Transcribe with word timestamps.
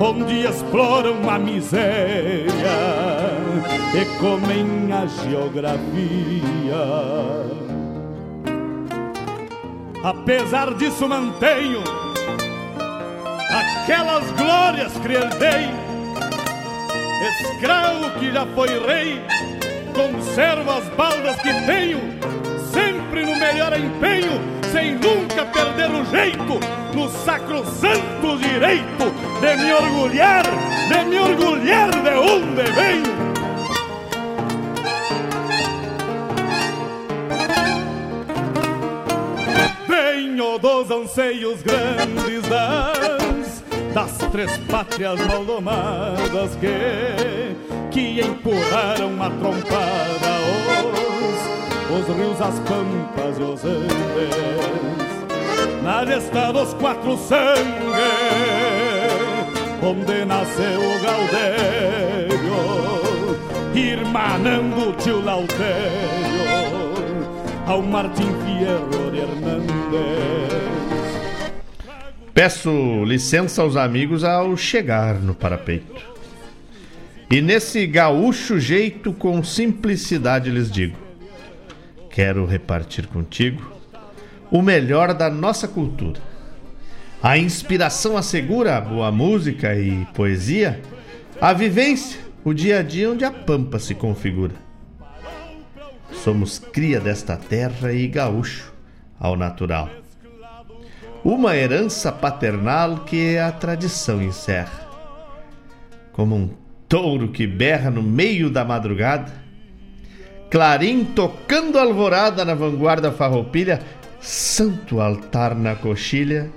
onde 0.00 0.46
exploram 0.46 1.28
a 1.28 1.38
miséria 1.38 2.48
e 3.94 4.18
comem 4.18 4.90
a 4.90 5.06
geografia. 5.06 5.80
Apesar 10.02 10.72
disso, 10.74 11.06
mantenho 11.06 11.84
aquelas 13.50 14.30
glórias 14.32 14.92
que 14.94 15.12
herdei. 15.12 15.68
Escravo 17.42 18.10
que 18.18 18.32
já 18.32 18.46
foi 18.46 18.68
rei, 18.86 19.20
conservo 19.94 20.70
as 20.70 20.88
baldas 20.96 21.36
que 21.42 21.52
tenho, 21.66 22.00
sempre 23.10 23.26
no 23.26 23.36
melhor 23.36 23.76
empenho, 23.76 24.40
sem 24.70 24.94
nunca 24.94 25.44
perder 25.46 25.90
o 25.90 26.04
jeito, 26.04 26.60
no 26.94 27.08
sacrosanto 27.24 28.38
direito 28.38 29.10
de 29.40 29.56
me 29.56 29.72
orgulhar, 29.72 30.44
de 30.88 31.04
me 31.06 31.18
orgulhar 31.18 31.90
de 31.90 32.10
onde 32.10 32.62
venho. 32.70 33.20
Venho 39.88 40.58
dos 40.60 40.90
anseios 40.92 41.62
grandes 41.62 42.42
das, 42.48 43.64
das 43.92 44.30
três 44.30 44.56
pátrias 44.70 45.18
maldomadas 45.26 46.56
que, 46.60 47.90
que 47.90 48.20
empurraram 48.20 49.20
a 49.20 49.30
trompada 49.30 50.30
os, 50.94 50.99
os 51.92 52.06
rios, 52.16 52.40
as 52.40 52.58
pampas 52.60 53.38
e 53.38 53.42
os 53.42 53.64
andes 53.64 54.50
na 55.82 56.04
gesta 56.04 56.52
dos 56.52 56.72
quatro 56.74 57.16
sangues, 57.16 57.64
onde 59.82 60.24
nasceu 60.24 60.78
o 60.78 61.00
Gaudério, 61.02 62.38
irmanando 63.74 64.90
o 64.90 64.92
tio 64.92 65.20
Lautério, 65.20 65.70
ao 67.66 67.82
Martim 67.82 68.28
Fierro 68.44 69.10
de 69.10 69.18
Hernández. 69.18 69.70
Peço 72.32 72.70
licença 73.04 73.62
aos 73.62 73.74
amigos 73.76 74.22
ao 74.22 74.56
chegar 74.56 75.14
no 75.14 75.34
parapeito. 75.34 76.08
E 77.30 77.40
nesse 77.40 77.86
gaúcho 77.86 78.60
jeito, 78.60 79.12
com 79.12 79.42
simplicidade, 79.42 80.50
lhes 80.50 80.70
digo: 80.70 80.96
quero 82.10 82.44
repartir 82.44 83.06
contigo 83.06 83.72
o 84.50 84.60
melhor 84.60 85.14
da 85.14 85.30
nossa 85.30 85.68
cultura. 85.68 86.20
A 87.22 87.38
inspiração 87.38 88.16
assegura 88.16 88.76
a 88.76 88.80
boa 88.80 89.12
música 89.12 89.76
e 89.76 90.04
poesia, 90.14 90.80
a 91.40 91.52
vivência, 91.52 92.18
o 92.44 92.52
dia 92.52 92.80
a 92.80 92.82
dia 92.82 93.10
onde 93.10 93.24
a 93.24 93.30
pampa 93.30 93.78
se 93.78 93.94
configura. 93.94 94.54
Somos 96.12 96.58
cria 96.58 96.98
desta 96.98 97.36
terra 97.36 97.92
e 97.92 98.08
gaúcho 98.08 98.72
ao 99.18 99.36
natural. 99.36 99.88
Uma 101.22 101.54
herança 101.54 102.10
paternal 102.10 103.04
que 103.04 103.38
a 103.38 103.52
tradição 103.52 104.22
encerra. 104.22 104.88
Como 106.12 106.34
um 106.34 106.50
touro 106.88 107.28
que 107.28 107.46
berra 107.46 107.90
no 107.90 108.02
meio 108.02 108.50
da 108.50 108.64
madrugada, 108.64 109.39
clarim 110.50 111.04
tocando 111.04 111.78
alvorada 111.78 112.44
na 112.44 112.54
vanguarda 112.54 113.12
farroupilha, 113.12 113.80
santo 114.20 115.00
altar 115.00 115.54
na 115.54 115.76
coxilha, 115.76 116.50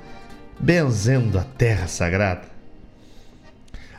benzendo 0.60 1.38
a 1.38 1.44
terra 1.44 1.88
sagrada. 1.88 2.52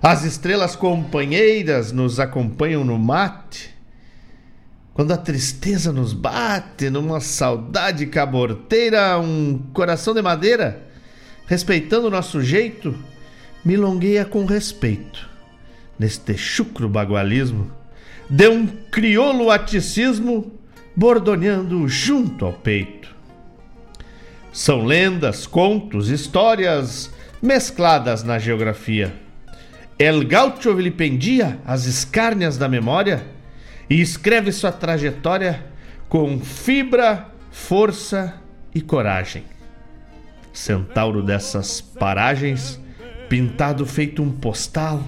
As 0.02 0.25
estrelas 0.25 0.76
companheiras 0.76 1.93
nos 1.93 2.20
acompanham 2.20 2.85
no 2.85 2.99
mate. 2.99 3.73
Quando 4.93 5.12
a 5.12 5.17
tristeza 5.17 5.93
nos 5.93 6.12
bate 6.12 6.91
numa 6.91 7.20
saudade 7.20 8.06
caborteira, 8.06 9.19
um 9.19 9.58
coração 9.73 10.12
de 10.12 10.20
madeira, 10.20 10.82
respeitando 11.46 12.08
o 12.08 12.11
nosso 12.11 12.43
jeito, 12.43 12.94
milongueia 13.64 14.25
com 14.25 14.44
respeito. 14.44 15.29
Neste 15.99 16.37
chucro 16.37 16.88
bagualismo, 16.88 17.73
de 18.34 18.48
um 18.48 18.66
crioulo 18.66 19.48
aticismo, 19.48 20.50
bordoneando 20.96 21.88
junto 21.88 22.44
ao 22.44 22.52
peito. 22.52 23.14
São 24.52 24.84
lendas, 24.84 25.46
contos, 25.46 26.08
histórias 26.08 27.12
mescladas 27.40 28.25
na 28.25 28.40
geografia. 28.40 29.14
El 29.96 30.25
gaucho 30.25 30.75
vilipendia 30.75 31.60
as 31.64 31.86
escárnias 31.86 32.58
da 32.58 32.69
memória 32.69 33.25
e 33.88 34.00
escreve 34.00 34.50
sua 34.50 34.72
trajetória 34.72 35.64
com 36.08 36.40
fibra, 36.40 37.28
força 37.52 38.34
e 38.75 38.81
coragem. 38.81 39.44
Centauro 40.52 41.22
dessas 41.22 41.81
paragens, 41.81 42.81
pintado 43.28 43.86
feito 43.86 44.20
um 44.20 44.32
postal, 44.32 45.04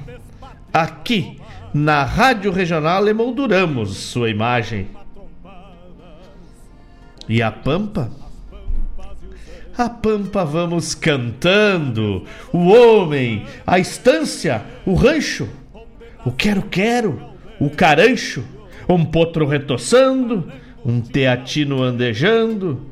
aqui 0.73 1.40
na 1.76 2.05
Rádio 2.05 2.50
Regional 2.50 3.06
emolduramos 3.06 3.94
sua 3.96 4.31
imagem. 4.31 4.88
E 7.28 7.43
a 7.43 7.52
Pampa? 7.52 8.11
A 9.76 9.90
Pampa 9.90 10.43
vamos 10.43 10.94
cantando, 10.94 12.25
o 12.50 12.69
homem, 12.69 13.44
a 13.67 13.78
estância, 13.78 14.62
o 14.87 14.94
rancho, 14.94 15.46
o 16.25 16.32
quero-quero, 16.32 17.23
o 17.61 17.69
carancho, 17.69 18.43
um 18.88 19.05
potro 19.05 19.46
retoçando, 19.46 20.50
um 20.82 21.02
teatino 21.02 21.82
andejando, 21.82 22.87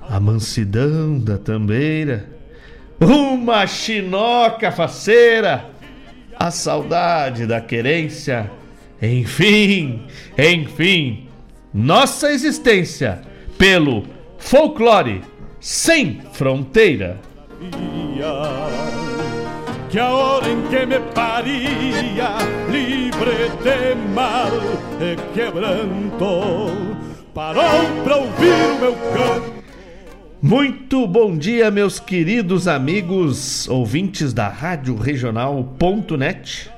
a 0.00 0.20
mansidão 0.20 1.18
da 1.18 1.36
tambeira, 1.36 2.28
uma 3.00 3.66
chinoca 3.66 4.70
faceira, 4.70 5.77
a 6.38 6.50
saudade 6.50 7.46
da 7.46 7.60
querência, 7.60 8.50
enfim, 9.02 10.06
enfim, 10.38 11.28
nossa 11.74 12.30
existência 12.30 13.22
pelo 13.58 14.04
folclore 14.38 15.22
sem 15.60 16.20
fronteira. 16.32 17.18
Que 19.90 19.98
a 19.98 20.10
hora 20.10 20.48
em 20.48 20.62
que 20.68 20.86
me 20.86 21.00
paria, 21.12 22.36
livre 22.70 23.48
de 23.62 23.94
mal 24.14 24.50
e 25.00 25.16
quebranto, 25.34 26.70
parou 27.34 28.04
para 28.04 28.16
ouvir 28.16 28.52
o 28.52 28.80
meu 28.80 28.92
canto. 28.94 29.57
Muito 30.40 31.04
bom 31.08 31.36
dia, 31.36 31.68
meus 31.68 31.98
queridos 31.98 32.68
amigos 32.68 33.68
ouvintes 33.68 34.32
da 34.32 34.46
Rádio 34.46 34.94
Regional.net, 34.94 36.70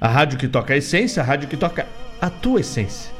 a 0.00 0.06
rádio 0.06 0.38
que 0.38 0.46
toca 0.46 0.74
a 0.74 0.76
essência, 0.76 1.20
a 1.20 1.26
rádio 1.26 1.48
que 1.48 1.56
toca 1.56 1.88
a 2.20 2.30
tua 2.30 2.60
essência. 2.60 3.10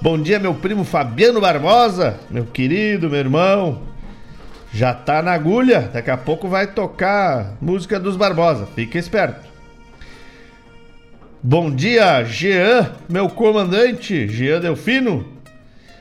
Bom 0.00 0.16
dia, 0.16 0.38
meu 0.38 0.54
primo 0.54 0.84
Fabiano 0.84 1.40
Barbosa, 1.40 2.20
meu 2.30 2.46
querido, 2.46 3.10
meu 3.10 3.18
irmão. 3.18 3.82
Já 4.72 4.94
tá 4.94 5.20
na 5.20 5.32
agulha, 5.32 5.90
daqui 5.92 6.12
a 6.12 6.16
pouco 6.16 6.46
vai 6.46 6.68
tocar 6.68 7.56
música 7.60 7.98
dos 7.98 8.16
Barbosa, 8.16 8.68
fica 8.76 8.96
esperto. 8.96 9.48
Bom 11.42 11.72
dia, 11.74 12.22
Jean, 12.22 12.92
meu 13.08 13.28
comandante, 13.28 14.28
Jean 14.28 14.60
Delfino. 14.60 15.35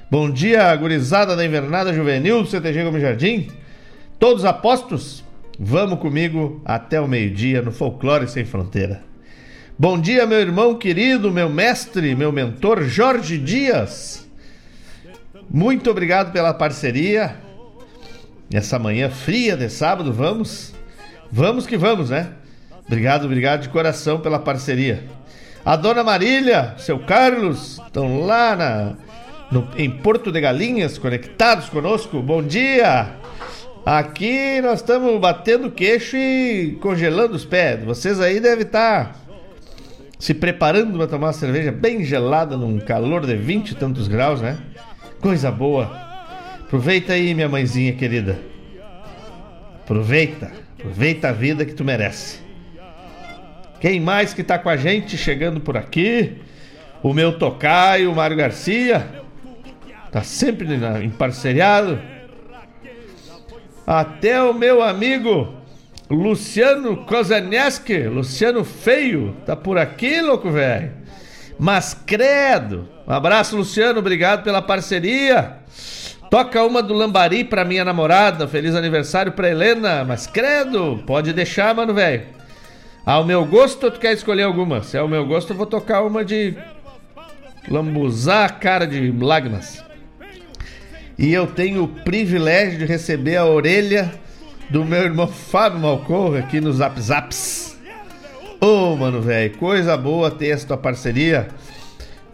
Bom 0.08 0.30
dia, 0.30 0.76
gurizada 0.76 1.36
da 1.36 1.44
invernada 1.44 1.92
juvenil 1.92 2.44
do 2.44 2.48
CTG 2.48 2.84
Gomes 2.84 3.02
Jardim. 3.02 3.48
Todos 4.20 4.46
apostos? 4.46 5.24
Vamos 5.60 6.00
comigo 6.00 6.62
até 6.64 7.02
o 7.02 7.08
meio-dia 7.08 7.60
no 7.64 7.72
Folclore 7.72 8.28
Sem 8.28 8.46
Fronteira. 8.46 9.02
Bom 9.80 10.00
dia, 10.00 10.28
meu 10.28 10.40
irmão 10.40 10.76
querido, 10.76 11.32
meu 11.32 11.50
mestre, 11.50 12.16
meu 12.16 12.32
mentor 12.32 12.84
Jorge 12.84 13.40
Dias. 13.40 14.30
Muito 15.50 15.90
obrigado 15.90 16.32
pela 16.32 16.54
parceria. 16.54 17.38
Essa 18.54 18.78
manhã 18.78 19.10
fria 19.10 19.58
de 19.58 19.70
sábado, 19.70 20.14
vamos? 20.14 20.72
Vamos 21.32 21.66
que 21.66 21.78
vamos, 21.78 22.12
né? 22.12 22.30
Obrigado, 22.86 23.26
obrigado 23.26 23.64
de 23.64 23.70
coração 23.70 24.20
pela 24.20 24.38
parceria. 24.38 25.04
A 25.66 25.76
dona 25.76 26.04
Marília, 26.04 26.76
seu 26.78 27.00
Carlos, 27.00 27.80
estão 27.84 28.24
lá 28.24 28.56
na, 28.56 29.05
no, 29.56 29.70
em 29.78 29.90
Porto 29.90 30.34
de 30.34 30.42
Galinhas, 30.42 30.98
conectados 30.98 31.70
conosco. 31.70 32.22
Bom 32.22 32.44
dia! 32.44 33.08
Aqui 33.86 34.60
nós 34.62 34.82
estamos 34.82 35.18
batendo 35.22 35.72
queixo 35.72 36.18
e 36.18 36.78
congelando 36.82 37.36
os 37.36 37.46
pés. 37.46 37.82
Vocês 37.86 38.20
aí 38.20 38.42
devem 38.42 38.66
estar 38.66 39.14
tá 39.14 39.16
se 40.20 40.34
preparando 40.34 40.98
para 40.98 41.08
tomar 41.08 41.28
uma 41.28 41.34
cerveja 41.34 41.72
bem 41.72 42.04
gelada 42.04 42.58
num 42.58 42.80
calor 42.80 43.26
de 43.26 43.36
20 43.38 43.70
e 43.70 43.76
tantos 43.76 44.10
graus, 44.10 44.42
né? 44.42 44.58
Coisa 45.22 45.50
boa. 45.52 45.86
Aproveita 46.62 47.14
aí, 47.14 47.34
minha 47.34 47.48
mãezinha 47.48 47.94
querida. 47.94 48.38
Aproveita, 49.84 50.52
aproveita 50.78 51.30
a 51.30 51.32
vida 51.32 51.64
que 51.64 51.74
tu 51.74 51.86
merece. 51.86 52.40
Quem 53.80 54.02
mais 54.02 54.34
que 54.34 54.44
tá 54.44 54.60
com 54.60 54.68
a 54.68 54.76
gente 54.76 55.16
chegando 55.16 55.62
por 55.62 55.78
aqui? 55.78 56.42
O 57.04 57.14
meu 57.14 57.38
tocaio, 57.38 58.12
o 58.12 58.16
Mário 58.16 58.36
Garcia. 58.36 59.24
Tá 60.16 60.24
sempre 60.24 60.66
em 61.04 61.10
parceriado. 61.10 62.00
Até 63.86 64.42
o 64.42 64.54
meu 64.54 64.82
amigo 64.82 65.54
Luciano 66.10 67.04
Kozaneski, 67.06 68.04
Luciano 68.08 68.64
Feio, 68.64 69.36
tá 69.46 69.58
por 69.58 69.78
aqui, 69.78 70.22
louco 70.22 70.50
velho. 70.50 70.94
Mas 71.60 71.94
credo. 71.94 72.88
Um 73.06 73.12
abraço, 73.12 73.58
Luciano, 73.58 74.00
obrigado 74.00 74.42
pela 74.42 74.62
parceria. 74.62 75.58
Toca 76.32 76.64
uma 76.64 76.82
do 76.82 76.94
Lambari 76.94 77.44
pra 77.44 77.66
minha 77.66 77.84
namorada. 77.84 78.48
Feliz 78.48 78.74
aniversário 78.74 79.34
pra 79.34 79.50
Helena. 79.50 80.06
Mas 80.06 80.26
credo, 80.26 81.04
pode 81.06 81.34
deixar, 81.34 81.76
mano, 81.76 81.94
velho. 81.94 82.24
Ao 83.06 83.26
meu 83.26 83.44
gosto, 83.44 83.92
tu 83.92 84.00
quer 84.00 84.14
escolher 84.14 84.44
alguma? 84.44 84.82
Se 84.82 84.98
é 84.98 85.02
o 85.02 85.10
meu 85.10 85.26
gosto, 85.26 85.52
eu 85.52 85.58
vou 85.58 85.66
tocar 85.66 86.04
uma 86.04 86.24
de 86.24 86.56
lambuzar 87.70 88.46
a 88.46 88.50
cara 88.50 88.88
de 88.88 89.12
lágrimas. 89.12 89.85
E 91.18 91.34
eu 91.34 91.48
tenho 91.48 91.84
o 91.84 91.88
privilégio 91.88 92.80
de 92.80 92.86
receber 92.86 93.38
a 93.38 93.46
orelha 93.46 94.14
do 94.70 94.84
meu 94.84 95.04
irmão 95.04 95.28
Fábio 95.28 95.80
Malcorra 95.80 96.40
aqui 96.40 96.60
nos 96.60 96.78
Zap 96.78 97.00
Zaps. 97.00 97.78
Ô, 98.60 98.66
oh, 98.66 98.96
mano, 98.96 99.22
velho, 99.22 99.58
coisa 99.58 99.96
boa 99.96 100.30
ter 100.30 100.48
essa 100.48 100.68
tua 100.68 100.78
parceria. 100.78 101.48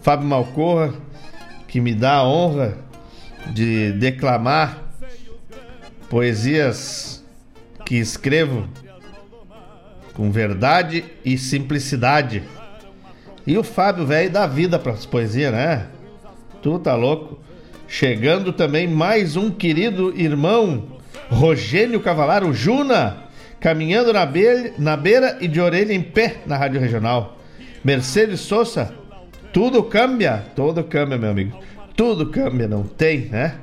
Fábio 0.02 0.28
Malcorra, 0.28 0.94
que 1.68 1.80
me 1.80 1.94
dá 1.94 2.16
a 2.16 2.28
honra 2.28 2.78
de 3.54 3.92
declamar 3.94 4.82
poesias 6.10 7.24
que 7.86 7.96
escrevo 7.96 8.68
com 10.14 10.32
verdade 10.32 11.06
e 11.24 11.38
simplicidade. 11.38 12.44
E 13.46 13.58
o 13.58 13.64
Fábio, 13.64 14.06
velho, 14.06 14.30
dá 14.30 14.48
vida 14.48 14.80
para 14.80 14.94
as 14.94 15.06
poesias, 15.06 15.52
né? 15.52 15.88
Tu 16.62 16.80
tá 16.80 16.96
louco? 16.96 17.40
Chegando 17.92 18.54
também 18.54 18.88
mais 18.88 19.36
um 19.36 19.52
querido 19.52 20.18
irmão 20.18 20.86
Rogênio 21.30 22.00
Cavalaro 22.00 22.54
Juna, 22.54 23.26
caminhando 23.60 24.14
na, 24.14 24.26
beira, 24.26 24.74
na 24.78 24.96
beira 24.96 25.38
e 25.42 25.48
de 25.48 25.60
orelha 25.60 25.92
em 25.92 26.02
pé 26.02 26.38
na 26.46 26.56
Rádio 26.56 26.80
Regional. 26.80 27.38
Mercedes 27.84 28.40
Souza, 28.40 28.96
tudo 29.52 29.84
cambia, 29.84 30.42
tudo 30.56 30.86
cambia, 30.86 31.18
meu 31.18 31.32
amigo. 31.32 31.60
Tudo 31.94 32.28
cambia, 32.28 32.66
não 32.66 32.84
tem, 32.84 33.26
né? 33.26 33.56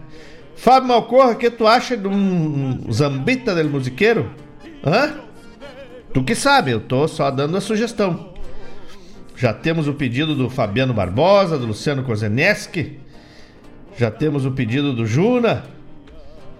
Fábio 0.54 0.90
Malcorra, 0.90 1.30
o 1.30 1.36
que 1.36 1.50
tu 1.50 1.66
acha 1.66 1.96
de 1.96 2.06
um 2.06 2.92
Zambita 2.92 3.54
del 3.54 3.70
Musiqueiro? 3.70 4.30
Hã? 4.84 5.20
Tu 6.12 6.22
que 6.22 6.34
sabe, 6.34 6.70
eu 6.70 6.80
tô 6.80 7.08
só 7.08 7.30
dando 7.30 7.56
a 7.56 7.62
sugestão. 7.62 8.34
Já 9.34 9.54
temos 9.54 9.88
o 9.88 9.94
pedido 9.94 10.34
do 10.34 10.50
Fabiano 10.50 10.92
Barbosa, 10.92 11.56
do 11.56 11.64
Luciano 11.64 12.02
Kozeneski. 12.02 13.07
Já 13.98 14.12
temos 14.12 14.46
o 14.46 14.52
pedido 14.52 14.92
do 14.92 15.04
Juna. 15.04 15.64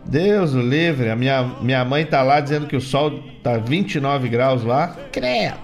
Deus 0.05 0.55
o 0.55 0.61
livre. 0.61 1.09
A 1.09 1.15
minha, 1.15 1.45
minha 1.61 1.85
mãe 1.85 2.05
tá 2.05 2.21
lá 2.21 2.41
dizendo 2.41 2.67
que 2.67 2.75
o 2.75 2.81
sol 2.81 3.23
tá 3.45 3.59
29 3.59 4.29
graus 4.29 4.65
lá. 4.65 4.97
Credo. 5.13 5.57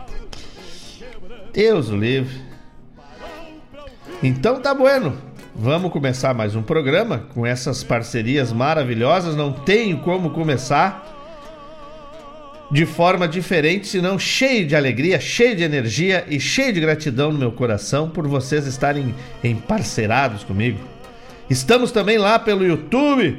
Deus 1.53 1.89
o 1.91 1.97
livre. 1.97 2.41
Então 4.23 4.61
tá 4.61 4.73
bueno. 4.73 5.19
Vamos 5.53 5.91
começar 5.91 6.33
mais 6.33 6.55
um 6.55 6.63
programa 6.63 7.27
com 7.35 7.45
essas 7.45 7.83
parcerias 7.83 8.53
maravilhosas. 8.53 9.35
Não 9.35 9.53
tenho 9.53 9.99
como 9.99 10.31
começar 10.31 11.11
de 12.71 12.87
forma 12.87 13.27
diferente, 13.27 13.89
senão 13.89 14.17
cheio 14.17 14.65
de 14.65 14.77
alegria, 14.77 15.19
cheio 15.19 15.57
de 15.57 15.65
energia 15.65 16.25
e 16.29 16.39
cheio 16.39 16.73
de 16.73 16.81
gratidão 16.81 17.33
no 17.33 17.39
meu 17.39 17.51
coração 17.51 18.09
por 18.09 18.29
vocês 18.29 18.65
estarem 18.65 19.13
emparcerados 19.43 20.45
comigo. 20.45 20.94
Estamos 21.49 21.93
também 21.93 22.19
lá 22.19 22.39
pelo 22.39 22.65
YouTube 22.65 23.39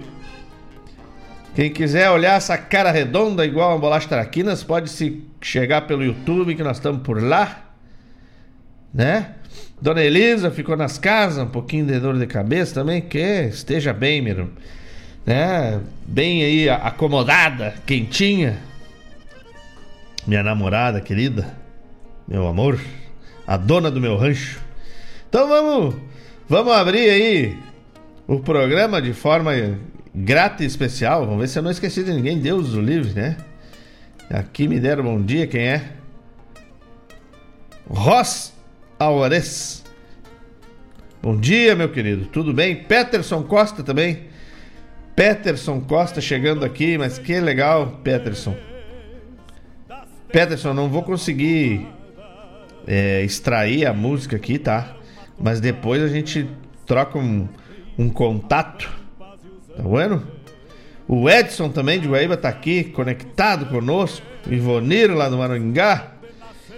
quem 1.56 1.72
quiser 1.72 2.10
olhar 2.10 2.36
essa 2.36 2.58
cara 2.58 2.92
redonda 2.92 3.46
igual 3.46 3.74
a 3.74 3.78
bolacha 3.78 4.10
traquinas, 4.10 4.62
pode 4.62 4.90
se 4.90 5.24
chegar 5.42 5.88
pelo 5.88 6.04
YouTube 6.04 6.54
que 6.54 6.62
nós 6.62 6.76
estamos 6.76 7.02
por 7.02 7.24
lá, 7.24 7.64
né? 8.94 9.36
Dona 9.82 10.04
Elisa 10.04 10.52
ficou 10.52 10.76
nas 10.76 10.98
casas, 10.98 11.46
um 11.46 11.50
pouquinho 11.50 11.86
de 11.86 11.98
dor 11.98 12.20
de 12.20 12.28
cabeça 12.28 12.74
também, 12.74 13.02
que 13.02 13.18
esteja 13.18 13.94
bem, 13.94 14.22
meu, 14.22 14.50
né? 15.26 15.80
Bem 16.06 16.44
aí 16.44 16.70
acomodada, 16.70 17.74
quentinha. 17.86 18.60
minha 20.28 20.44
namorada 20.44 21.00
querida, 21.00 21.48
meu 22.28 22.46
amor, 22.48 22.78
a 23.48 23.56
dona 23.56 23.90
do 23.90 24.02
meu 24.02 24.18
rancho. 24.18 24.60
Então 25.30 25.48
vamos, 25.48 25.96
vamos 26.50 26.74
abrir 26.74 27.10
aí 27.10 27.58
o 28.27 28.39
programa 28.39 29.01
de 29.01 29.13
forma 29.13 29.51
grata 30.13 30.63
e 30.63 30.65
especial. 30.65 31.25
Vamos 31.25 31.41
ver 31.41 31.48
se 31.48 31.60
eu 31.60 31.63
não 31.63 31.72
esqueci 31.72 32.03
de 32.03 32.13
ninguém. 32.13 32.39
Deus 32.39 32.74
o 32.74 32.82
livre, 32.82 33.13
né? 33.13 33.38
Aqui 34.29 34.67
me 34.67 34.79
deram 34.79 35.03
bom 35.03 35.22
dia, 35.22 35.46
quem 35.46 35.62
é? 35.62 35.91
Ross 37.88 38.53
Aures. 38.98 39.84
Bom 41.22 41.38
dia, 41.38 41.75
meu 41.75 41.89
querido. 41.89 42.25
Tudo 42.25 42.53
bem? 42.53 42.75
Peterson 42.75 43.44
Costa 43.44 43.84
também. 43.84 44.25
Peterson 45.15 45.79
Costa 45.82 46.20
chegando 46.20 46.65
aqui, 46.65 46.98
mas 46.98 47.17
que 47.17 47.39
legal, 47.39 48.00
Peterson. 48.03 48.55
Peterson, 50.29 50.74
não 50.74 50.89
vou 50.89 51.03
conseguir 51.03 51.88
é, 52.86 53.24
extrair 53.24 53.86
a 53.86 53.94
música 53.94 54.36
aqui, 54.36 54.58
tá? 54.58 54.96
Mas 55.39 55.60
depois 55.60 56.01
a 56.01 56.08
gente 56.08 56.50
troca 56.86 57.17
um, 57.17 57.48
um 57.98 58.10
contato. 58.10 58.90
Tá 59.75 59.84
vendo? 59.84 60.36
O 61.08 61.30
Edson 61.30 61.70
também 61.70 62.00
de 62.00 62.08
Guaíba 62.08 62.36
tá 62.36 62.50
aqui, 62.50 62.84
conectado 62.84 63.68
conosco. 63.68 64.25
O 64.48 64.54
Ivonir 64.54 65.16
lá 65.16 65.30
do 65.30 65.38
Maringá. 65.38 66.12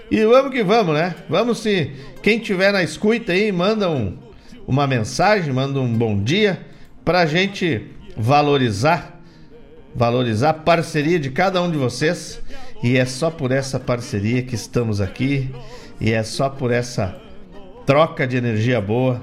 E 0.10 0.24
vamos 0.26 0.52
que 0.52 0.64
vamos, 0.64 0.94
né? 0.94 1.16
Vamos 1.30 1.60
se. 1.60 1.92
Quem 2.22 2.40
tiver 2.40 2.72
na 2.72 2.84
escuta 2.84 3.32
aí, 3.32 3.52
manda 3.52 3.90
um, 3.90 4.18
uma 4.66 4.88
mensagem, 4.88 5.54
manda 5.54 5.80
um 5.80 5.94
bom 5.94 6.22
dia 6.22 6.66
pra 7.04 7.26
gente 7.26 7.86
valorizar, 8.16 9.20
valorizar 9.94 10.50
a 10.50 10.54
parceria 10.54 11.20
de 11.20 11.30
cada 11.30 11.62
um 11.62 11.70
de 11.70 11.78
vocês. 11.78 12.42
E 12.84 12.98
é 12.98 13.06
só 13.06 13.30
por 13.30 13.52
essa 13.52 13.80
parceria 13.80 14.44
que 14.44 14.56
estamos 14.56 15.02
aqui. 15.02 15.50
E 16.00 16.12
é 16.12 16.24
só 16.24 16.50
por 16.50 16.72
essa 16.72 17.20
troca 17.86 18.28
de 18.28 18.38
energia 18.38 18.80
boa 18.80 19.22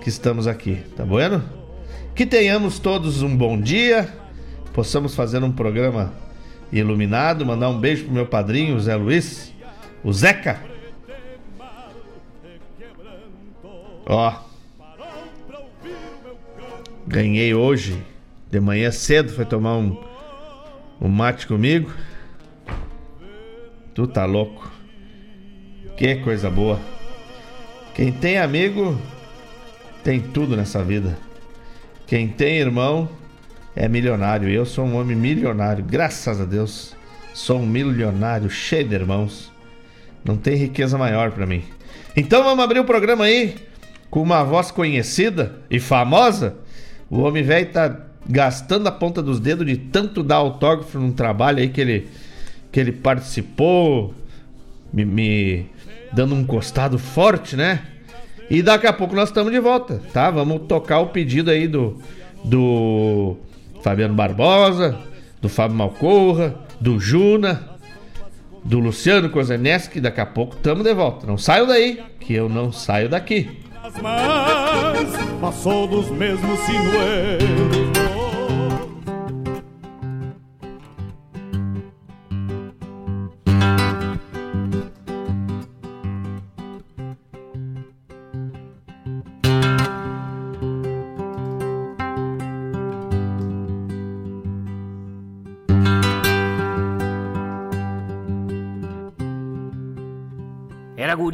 que 0.00 0.08
estamos 0.08 0.46
aqui, 0.46 0.82
tá 0.96 1.04
bueno? 1.04 1.42
Que 2.14 2.26
tenhamos 2.26 2.78
todos 2.78 3.22
um 3.22 3.36
bom 3.36 3.60
dia, 3.60 4.12
possamos 4.72 5.14
fazer 5.14 5.42
um 5.42 5.52
programa 5.52 6.12
iluminado, 6.72 7.44
mandar 7.44 7.68
um 7.68 7.78
beijo 7.78 8.04
pro 8.04 8.12
meu 8.12 8.26
padrinho, 8.26 8.78
Zé 8.80 8.96
Luiz, 8.96 9.52
o 10.02 10.12
Zeca. 10.12 10.60
Ó. 14.06 14.32
Ganhei 17.06 17.54
hoje, 17.54 18.02
de 18.50 18.60
manhã 18.60 18.90
cedo, 18.90 19.32
foi 19.32 19.44
tomar 19.44 19.76
um, 19.76 19.96
um 21.00 21.08
mate 21.08 21.46
comigo. 21.46 21.90
Tu 23.94 24.06
tá 24.06 24.24
louco. 24.24 24.70
Que 25.96 26.16
coisa 26.16 26.48
boa. 26.48 26.78
Quem 27.94 28.12
tem 28.12 28.38
amigo 28.38 28.96
tem 30.08 30.20
tudo 30.20 30.56
nessa 30.56 30.82
vida. 30.82 31.18
Quem 32.06 32.28
tem 32.28 32.56
irmão 32.56 33.10
é 33.76 33.86
milionário. 33.86 34.48
Eu 34.48 34.64
sou 34.64 34.86
um 34.86 34.96
homem 34.96 35.14
milionário, 35.14 35.84
graças 35.84 36.40
a 36.40 36.46
Deus. 36.46 36.96
Sou 37.34 37.60
um 37.60 37.66
milionário 37.66 38.48
cheio 38.48 38.88
de 38.88 38.94
irmãos. 38.94 39.52
Não 40.24 40.34
tem 40.34 40.56
riqueza 40.56 40.96
maior 40.96 41.32
para 41.32 41.44
mim. 41.44 41.62
Então 42.16 42.42
vamos 42.42 42.64
abrir 42.64 42.80
o 42.80 42.86
programa 42.86 43.26
aí 43.26 43.56
com 44.08 44.22
uma 44.22 44.42
voz 44.42 44.70
conhecida 44.70 45.56
e 45.70 45.78
famosa. 45.78 46.56
O 47.10 47.20
homem 47.20 47.42
velho 47.42 47.70
tá 47.70 48.00
gastando 48.26 48.86
a 48.86 48.92
ponta 48.92 49.22
dos 49.22 49.38
dedos 49.38 49.66
de 49.66 49.76
tanto 49.76 50.22
dar 50.22 50.36
autógrafo 50.36 50.98
num 50.98 51.12
trabalho 51.12 51.58
aí 51.58 51.68
que 51.68 51.82
ele 51.82 52.08
que 52.72 52.80
ele 52.80 52.92
participou, 52.92 54.14
me, 54.90 55.04
me 55.04 55.66
dando 56.14 56.34
um 56.34 56.46
costado 56.46 56.98
forte, 56.98 57.56
né? 57.56 57.97
E 58.50 58.62
daqui 58.62 58.86
a 58.86 58.92
pouco 58.92 59.14
nós 59.14 59.28
estamos 59.28 59.52
de 59.52 59.60
volta, 59.60 60.00
tá? 60.12 60.30
Vamos 60.30 60.62
tocar 60.66 61.00
o 61.00 61.08
pedido 61.08 61.50
aí 61.50 61.68
do, 61.68 61.98
do 62.42 63.36
Fabiano 63.82 64.14
Barbosa, 64.14 64.98
do 65.40 65.48
Fábio 65.48 65.76
Malcorra, 65.76 66.54
do 66.80 66.98
Juna, 66.98 67.76
do 68.64 68.78
Luciano 68.78 69.28
Kozeneski. 69.28 70.00
Daqui 70.00 70.20
a 70.20 70.26
pouco 70.26 70.56
estamos 70.56 70.82
de 70.82 70.94
volta. 70.94 71.26
Não 71.26 71.36
saio 71.36 71.66
daí, 71.66 72.02
que 72.20 72.32
eu 72.32 72.48
não 72.48 72.72
saio 72.72 73.08
daqui. 73.08 73.50
Mas 74.02 75.08
passou 75.40 75.86
dos 75.86 76.10
mesmos 76.10 76.58
sinuelos 76.60 77.97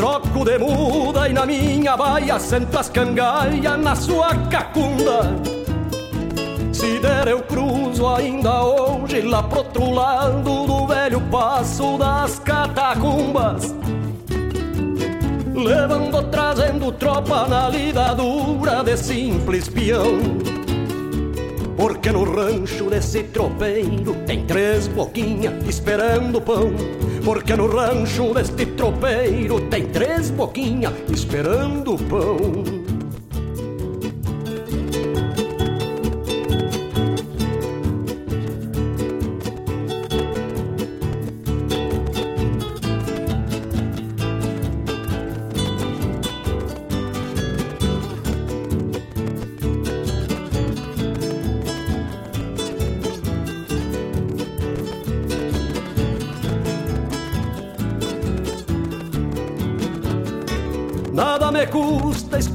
Troco 0.00 0.46
de 0.46 0.56
muda 0.56 1.28
e 1.28 1.32
na 1.34 1.44
minha 1.44 1.94
baia 1.94 2.38
sento 2.40 2.78
as 2.78 2.88
na 3.76 3.94
sua 3.94 4.34
cacunda. 4.48 5.36
Se 6.72 6.98
der 7.00 7.28
eu 7.28 7.42
cruzo 7.42 8.08
ainda 8.08 8.64
hoje 8.64 9.20
lá 9.20 9.42
pro 9.42 9.58
outro 9.58 9.90
lado 9.90 10.64
do 10.64 10.86
velho 10.86 11.20
passo 11.30 11.98
das 11.98 12.38
catacumbas. 12.38 13.74
Levando, 15.54 16.22
trazendo 16.30 16.90
tropa 16.92 17.46
na 17.46 17.68
lida 17.68 18.14
dura 18.14 18.82
de 18.82 18.96
simples 18.96 19.68
peão. 19.68 20.59
Porque 21.80 22.12
no 22.12 22.24
rancho 22.24 22.90
desse 22.90 23.22
tropeiro 23.22 24.14
tem 24.26 24.44
três 24.44 24.86
boquinhas 24.86 25.54
esperando 25.66 26.38
pão 26.42 26.70
porque 27.24 27.54
no 27.54 27.66
rancho 27.66 28.32
deste 28.34 28.66
tropeiro 28.66 29.60
tem 29.68 29.86
três 29.86 30.30
boquinhas 30.30 30.92
esperando 31.10 31.96
pão. 31.96 32.79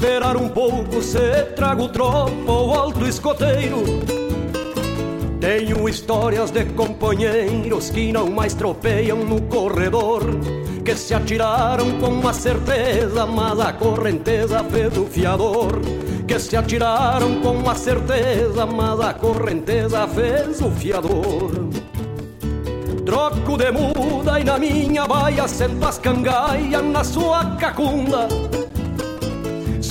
Esperar 0.06 0.38
um 0.38 0.48
pouco 0.48 1.02
se 1.02 1.42
trago 1.56 1.90
tropa 1.90 2.52
ou 2.52 2.76
alto 2.76 3.08
escoteiro. 3.08 3.84
Tenho 5.40 5.90
histórias 5.90 6.52
de 6.52 6.64
companheiros 6.66 7.90
que 7.90 8.14
não 8.14 8.30
mais 8.30 8.54
tropeiam 8.54 9.18
no 9.18 9.42
corredor, 9.42 10.22
que 10.84 10.96
se 10.96 11.16
atiraram 11.16 11.94
com 12.00 12.10
uma 12.10 12.34
certeza, 12.34 13.26
mas 13.26 13.60
a 13.60 13.74
correnteza 13.74 14.64
fez 14.66 14.96
o 14.96 15.06
fiador. 15.06 15.82
Que 16.28 16.38
se 16.38 16.56
atiraram 16.56 17.42
com 17.42 17.54
uma 17.54 17.74
certeza, 17.74 18.64
mas 18.68 19.00
a 19.00 19.12
correnteza 19.12 20.08
fez 20.08 20.62
o 20.62 20.70
fiador. 20.70 21.52
Troco 23.04 23.58
de 23.58 23.72
muda 23.72 24.40
e 24.40 24.44
na 24.44 24.60
minha 24.60 25.08
baia 25.08 25.48
sento 25.48 25.84
as 25.84 26.00
na 26.94 27.04
sua 27.04 27.56
cacunda 27.56 28.28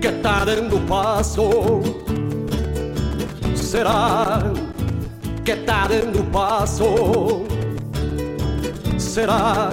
que 0.00 0.12
tá 0.22 0.44
dando 0.44 0.78
passo? 0.86 1.82
Será 3.56 4.40
que 5.44 5.56
tá 5.56 5.86
dando 5.88 6.24
passo? 6.30 7.44
Será 8.98 9.70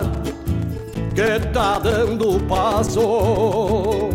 que 1.13 1.39
tá 1.53 1.79
dando 1.79 2.39
passo? 2.47 4.14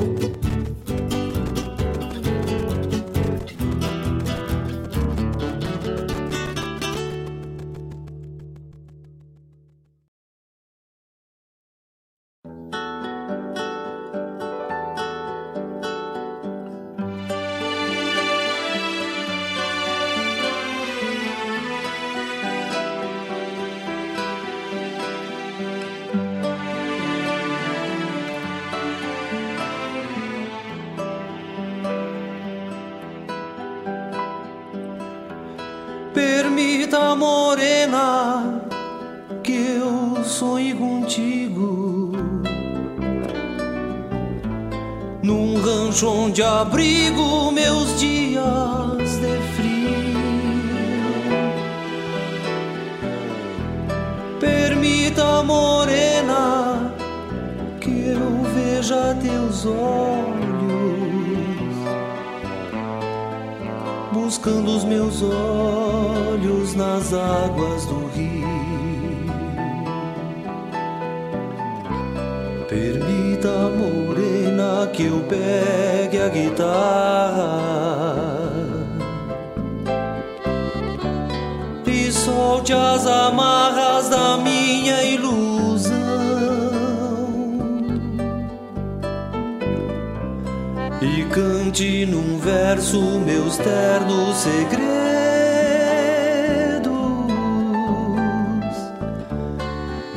Verso 92.90 93.20
meus 93.20 93.56
ternos 93.56 94.36
segredos, 94.36 94.80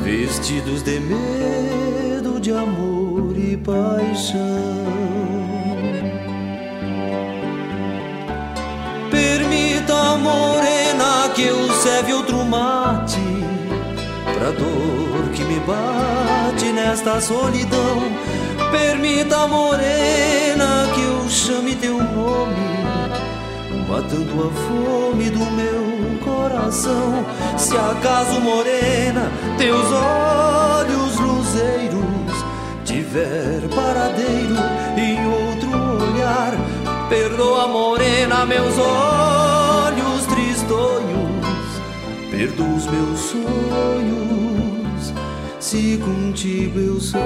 vestidos 0.02 0.82
de 0.82 1.00
medo, 1.00 2.40
de 2.40 2.52
amor 2.52 3.38
e 3.38 3.56
paixão. 3.58 4.74
morena 10.18 11.30
que 11.34 11.44
eu 11.44 11.72
serve 11.74 12.14
outro 12.14 12.46
mate 12.46 13.20
Pra 14.38 14.52
dor 14.52 15.30
que 15.34 15.44
me 15.44 15.60
bate 15.62 16.72
nesta 16.72 17.20
solidão 17.20 17.98
Permita, 18.72 19.48
morena, 19.48 20.12
Matando 23.94 24.48
a 24.48 24.52
fome 24.52 25.30
do 25.30 25.46
meu 25.52 26.20
coração 26.20 27.24
Se 27.58 27.78
acaso, 27.78 28.42
morena, 28.42 29.32
teus 29.58 29.86
olhos 29.92 31.20
luzeiros 31.20 32.04
Tiver 32.84 33.62
paradeiro 33.74 34.56
em 34.98 35.26
outro 35.28 35.70
olhar 36.04 36.54
Perdoa, 37.08 37.68
morena, 37.68 38.46
meus 38.46 38.78
olhos 38.80 39.24
perdo 42.44 42.76
os 42.76 42.86
meus 42.88 43.20
sonhos 43.20 45.14
se 45.60 45.98
contigo 45.98 46.80
eu 46.80 47.00
sonhar. 47.00 47.24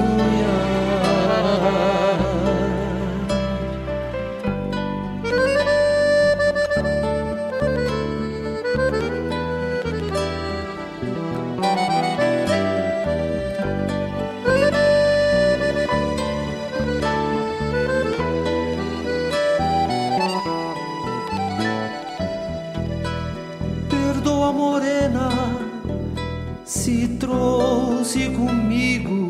Comigo 28.25 29.27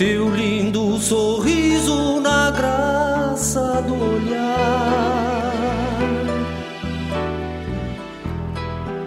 teu 0.00 0.34
lindo 0.34 0.98
sorriso 0.98 2.20
na 2.20 2.50
graça 2.50 3.82
do 3.82 3.94
olhar. 3.94 5.52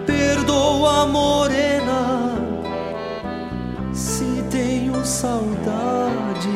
Perdoa, 0.06 1.04
morena, 1.06 2.36
se 3.92 4.44
tenho 4.52 5.04
saudade. 5.04 6.48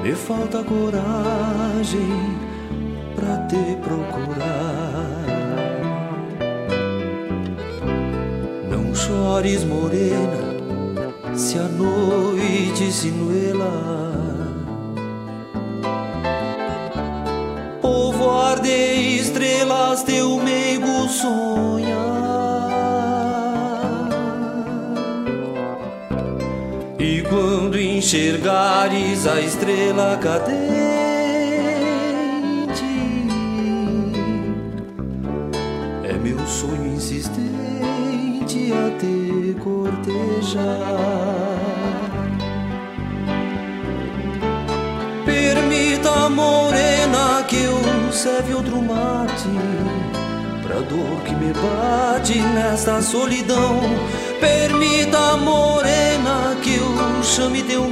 Me 0.00 0.12
falta 0.14 0.62
coragem 0.62 2.36
pra 3.16 3.36
te 3.48 3.76
procurar. 3.82 4.35
Chores, 9.16 9.64
morena, 9.64 10.36
se 11.34 11.58
a 11.58 11.62
noite 11.62 12.92
se 12.92 13.10
nuela. 13.10 13.72
Povoar 17.80 18.60
de 18.60 19.16
estrelas, 19.18 20.02
teu 20.02 20.38
meigo 20.38 21.08
sonha. 21.08 21.96
E 26.98 27.22
quando 27.22 27.78
enxergares 27.78 29.26
a 29.26 29.40
estrela 29.40 30.18
cadente, 30.18 30.45
serve 48.26 48.54
outro 48.54 48.82
mate 48.82 49.48
pra 50.60 50.80
dor 50.80 51.20
que 51.24 51.32
me 51.32 51.52
bate 51.52 52.40
nesta 52.40 53.00
solidão. 53.00 53.78
Permita, 54.40 55.36
morena, 55.36 56.56
que 56.60 56.74
eu 56.74 57.22
chame 57.22 57.62
teu 57.62 57.84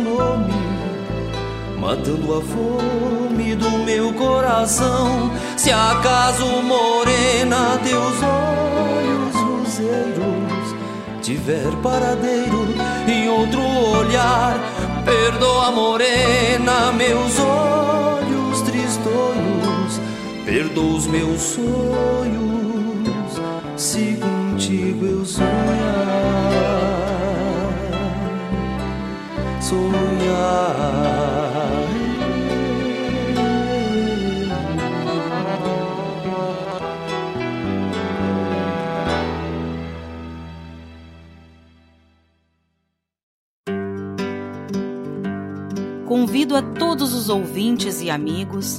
matando 1.79 2.38
a 2.38 2.40
fome 2.42 3.55
do 3.55 3.70
meu 3.85 4.12
coração. 4.14 5.31
Se 5.57 5.70
acaso 5.70 6.44
morena 6.62 7.79
teus 7.85 8.16
olhos 8.23 9.35
luzeiros 9.37 10.75
tiver 11.23 11.70
paradeiro 11.81 12.66
em 13.07 13.29
outro 13.29 13.61
olhar, 14.01 14.59
perdoa 15.05 15.70
morena 15.70 16.90
meus 16.92 17.38
olhos 17.38 17.93
perdoa 20.55 20.95
os 20.95 21.07
meus 21.09 21.40
sonhos, 21.40 21.67
se 23.77 24.17
contigo 24.21 25.05
eu 25.05 25.25
sonhar 25.25 25.45
sonhar. 29.61 30.75
Convido 46.07 46.55
a 46.55 46.62
todos 46.62 47.12
os 47.12 47.29
ouvintes 47.29 48.01
e 48.01 48.09
amigos 48.09 48.79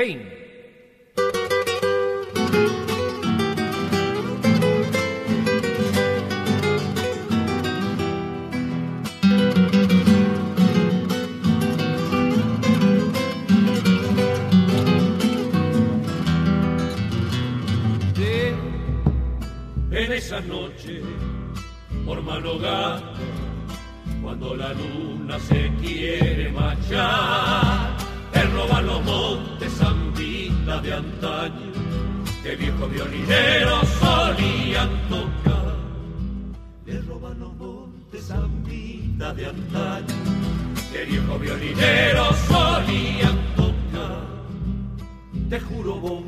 En 0.00 0.22
esa 20.12 20.40
noche, 20.42 21.02
por 22.06 22.22
mano 22.22 22.52
cuando 24.22 24.54
la 24.54 24.72
luna 24.74 25.40
se 25.40 25.72
quiere 25.80 26.50
marchar 26.50 27.87
roban 28.48 28.86
los 28.86 29.04
montes 29.04 29.72
zambita 29.72 30.80
de 30.80 30.92
antaño, 30.92 31.72
que 32.42 32.56
viejos 32.56 32.90
violineros 32.90 33.88
solían 34.00 34.90
tocar. 35.08 35.76
Le 36.86 37.00
roban 37.02 37.38
los 37.38 37.54
montes 37.56 38.26
zambita 38.26 39.32
de 39.34 39.46
antaño, 39.46 40.14
que 40.92 41.04
viejos 41.04 41.40
violineros 41.40 42.36
solían 42.48 43.38
tocar. 43.56 44.24
Te 45.50 45.60
juro 45.60 45.94
vos 45.94 46.22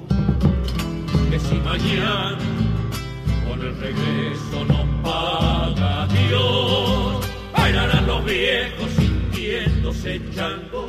que 1.31 1.39
si 1.39 1.55
mañana 1.57 2.39
con 3.49 3.61
el 3.61 3.77
regreso 3.77 4.65
no 4.67 5.03
paga 5.03 6.07
Dios. 6.07 7.27
Bailarán 7.53 8.07
los 8.07 8.25
viejos 8.25 8.91
sintiéndose 8.99 10.21
chango, 10.35 10.89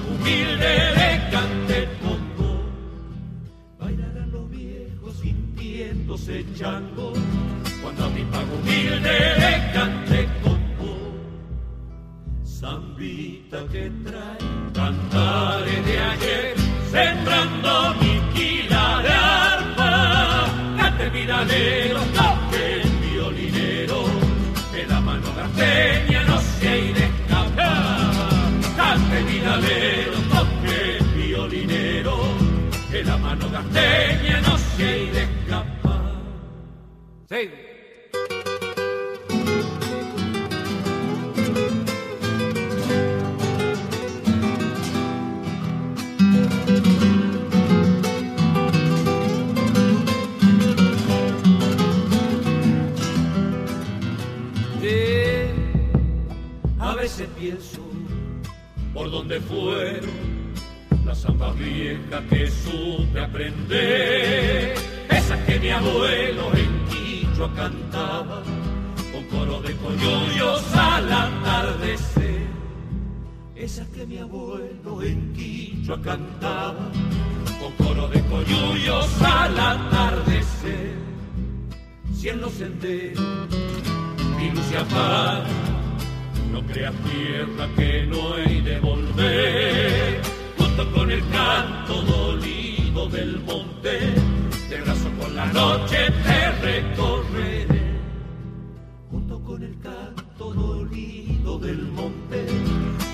humilde 0.00 0.72
le 0.98 1.30
cante 1.30 1.88
congo. 2.02 2.62
Bailarán 3.78 4.30
los 4.30 4.50
viejos 4.50 5.16
sintiéndose 5.16 6.44
chango, 6.54 7.12
cuando 7.82 8.04
a 8.04 8.08
mi 8.10 8.24
pago 8.24 8.54
humilde 8.60 9.16
le 9.42 9.72
cante 9.72 10.28
congo. 10.42 10.94
Zambita 12.44 13.66
que 13.72 13.90
trae 14.04 14.38
cantares 14.74 15.86
de 15.86 15.98
ayer, 15.98 16.54
sembrando 16.90 17.94
mi 18.00 18.20
quila 18.34 19.02
de 19.02 19.10
arpa, 19.10 20.46
cante 20.76 21.10
miradero, 21.10 22.00
toque 22.18 22.82
el 22.82 22.90
violinero, 23.10 24.04
que 24.72 24.86
la 24.86 25.00
mano 25.00 25.28
garteña 25.36 26.07
pienso 57.38 57.80
por 58.92 59.10
dónde 59.10 59.40
fueron 59.40 60.27
viejas 61.58 62.22
que 62.30 62.50
supe 62.50 63.20
aprender, 63.20 64.74
esas 65.10 65.38
que 65.44 65.58
mi 65.58 65.70
abuelo 65.70 66.50
en 66.54 66.84
Quichua 66.88 67.52
cantaba 67.54 68.42
con 69.12 69.24
coro 69.24 69.60
de 69.60 69.74
coyullos 69.76 70.62
al 70.74 71.12
atardecer, 71.12 72.46
esas 73.56 73.88
que 73.88 74.06
mi 74.06 74.18
abuelo 74.18 75.02
en 75.02 75.32
Quichua 75.32 76.00
cantaba 76.00 76.90
con 77.60 77.86
coro 77.86 78.08
de 78.08 78.22
coyullos 78.22 79.22
al 79.22 79.58
atardecer, 79.58 80.94
si 82.14 82.28
en 82.28 82.40
los 82.40 82.52
senderos 82.52 83.48
mi 84.38 84.50
luz 84.50 84.64
se 84.66 84.78
apaga 84.78 85.46
no 86.52 86.62
creas 86.66 86.94
tierra 87.04 87.68
que 87.76 88.06
no 88.06 88.36
he 88.38 88.60
de 88.62 88.80
volver, 88.80 90.20
junto 90.78 90.96
con 90.96 91.10
el 91.10 91.28
canto 91.30 92.02
dolido 92.02 93.08
del 93.08 93.40
monte, 93.40 94.14
de 94.70 94.80
brazo 94.82 95.10
con 95.20 95.34
la 95.34 95.46
noche 95.46 95.96
te 96.24 96.52
recorreré, 96.62 97.82
junto 99.10 99.40
con 99.40 99.60
el 99.60 99.76
canto 99.80 100.54
dolido 100.54 101.58
del 101.58 101.82
monte, 101.82 102.44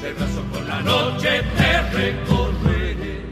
de 0.02 0.12
brazo 0.12 0.42
con 0.52 0.68
la 0.68 0.82
noche 0.82 1.42
te 1.56 1.82
recorreré. 1.92 3.24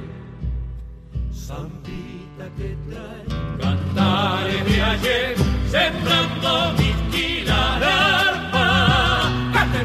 Zambita 1.30 2.46
que 2.56 2.74
trae 2.88 3.58
cantares 3.60 4.64
de 4.64 4.82
ayer, 4.82 5.36
sembrando 5.68 6.72
mi 6.78 6.92
quila 7.10 7.78
de 7.80 7.86
arpa, 7.86 9.30
cante 9.52 9.84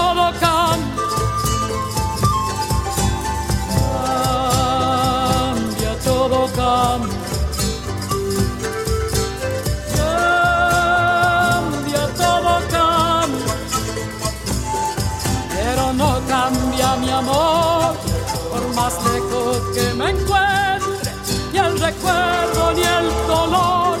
recuerdo 21.81 22.73
ni 22.73 22.83
el 22.83 23.09
dolor 23.27 23.97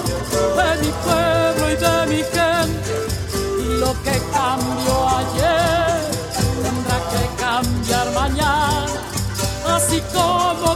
de 0.57 0.69
mi 0.81 0.91
pueblo 1.05 1.71
y 1.71 1.75
de 1.75 2.05
mi 2.07 2.23
gente. 2.35 2.93
Lo 3.79 3.91
que 4.03 4.21
cambió 4.31 4.93
ayer 5.19 5.97
tendrá 6.63 6.97
que 7.11 7.23
cambiar 7.41 8.11
mañana, 8.13 8.85
así 9.75 10.01
como 10.13 10.75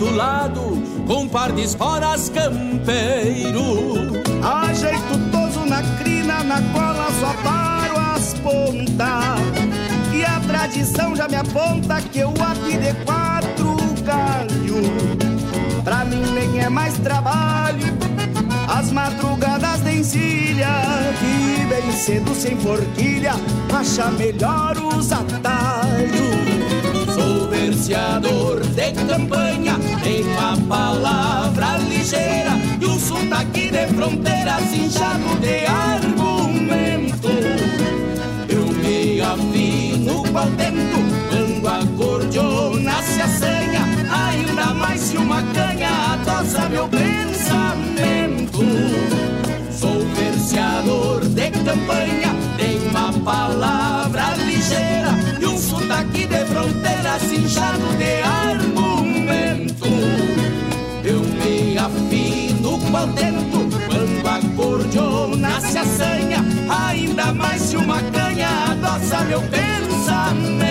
Do 0.00 0.16
lado 0.16 0.82
com 1.06 1.28
par 1.28 1.52
de 1.52 1.62
esporas 1.62 2.30
campeiro. 2.30 3.62
Ajeito 4.42 5.30
toso 5.30 5.66
na 5.66 5.82
crina, 5.98 6.42
na 6.42 6.62
cola 6.72 7.06
só 7.20 7.34
paro 7.44 7.98
as 8.16 8.32
pontas. 8.34 9.60
E 10.14 10.24
a 10.24 10.40
tradição 10.40 11.14
já 11.14 11.28
me 11.28 11.36
aponta 11.36 12.00
que 12.00 12.20
eu 12.20 12.30
aqui 12.30 12.78
de 12.78 12.92
quatro 13.04 13.76
galho 14.02 14.82
Pra 15.84 16.04
mim 16.04 16.22
nem 16.34 16.60
é 16.60 16.68
mais 16.68 16.94
trabalho 16.98 17.86
As 18.68 18.90
madrugadas 18.90 19.80
de 19.80 19.98
encilha. 19.98 20.68
Que 21.18 21.64
bem 21.66 21.92
cedo 21.92 22.34
sem 22.34 22.56
forquilha 22.56 23.32
Acha 23.72 24.10
melhor 24.10 24.76
os 24.78 25.12
atalhos 25.12 26.49
Verseador 27.80 28.60
de 28.60 28.92
campanha 28.92 29.78
Tenho 30.02 30.38
a 30.38 30.54
palavra 30.68 31.78
ligeira 31.78 32.50
E 32.78 32.84
o 32.84 32.98
sotaque 33.00 33.70
de 33.70 33.86
fronteira 33.94 34.58
Cinchado 34.68 35.40
de 35.40 35.64
argumento. 35.64 37.30
Eu 38.50 38.66
me 38.66 39.22
afio 39.22 39.96
no 39.96 40.22
qual 40.30 40.46
tento 40.58 40.98
Quando 41.30 41.68
a 41.68 41.80
cordiona 41.96 43.02
se 43.02 43.22
assanha 43.22 43.88
Ainda 44.28 44.74
mais 44.74 45.00
se 45.00 45.16
uma 45.16 45.42
canha 45.54 45.88
adoça 46.12 46.68
meu 46.68 46.86
pensamento. 46.86 48.60
Sou 49.72 50.04
verseador 50.16 51.24
de 51.24 51.50
campanha 51.50 52.36
Tenho 52.58 52.90
uma 52.90 53.10
palavra 53.24 54.34
ligeira 54.44 55.14
E 55.40 55.46
um 55.46 55.56
sotaque 55.56 56.26
de 56.26 56.49
Cinchado 57.28 57.86
de 57.98 58.22
argumento 58.22 59.86
Eu 61.04 61.20
me 61.20 61.78
afino 61.78 62.78
qual 62.90 63.08
tento 63.08 63.68
Quando 63.86 64.26
a 64.26 64.56
cordiona 64.56 65.60
se 65.60 65.78
assanha 65.78 66.44
Ainda 66.86 67.32
mais 67.32 67.62
se 67.62 67.76
uma 67.76 68.00
canha 68.02 68.48
adoça 68.70 69.24
meu 69.24 69.40
pensamento. 69.42 70.69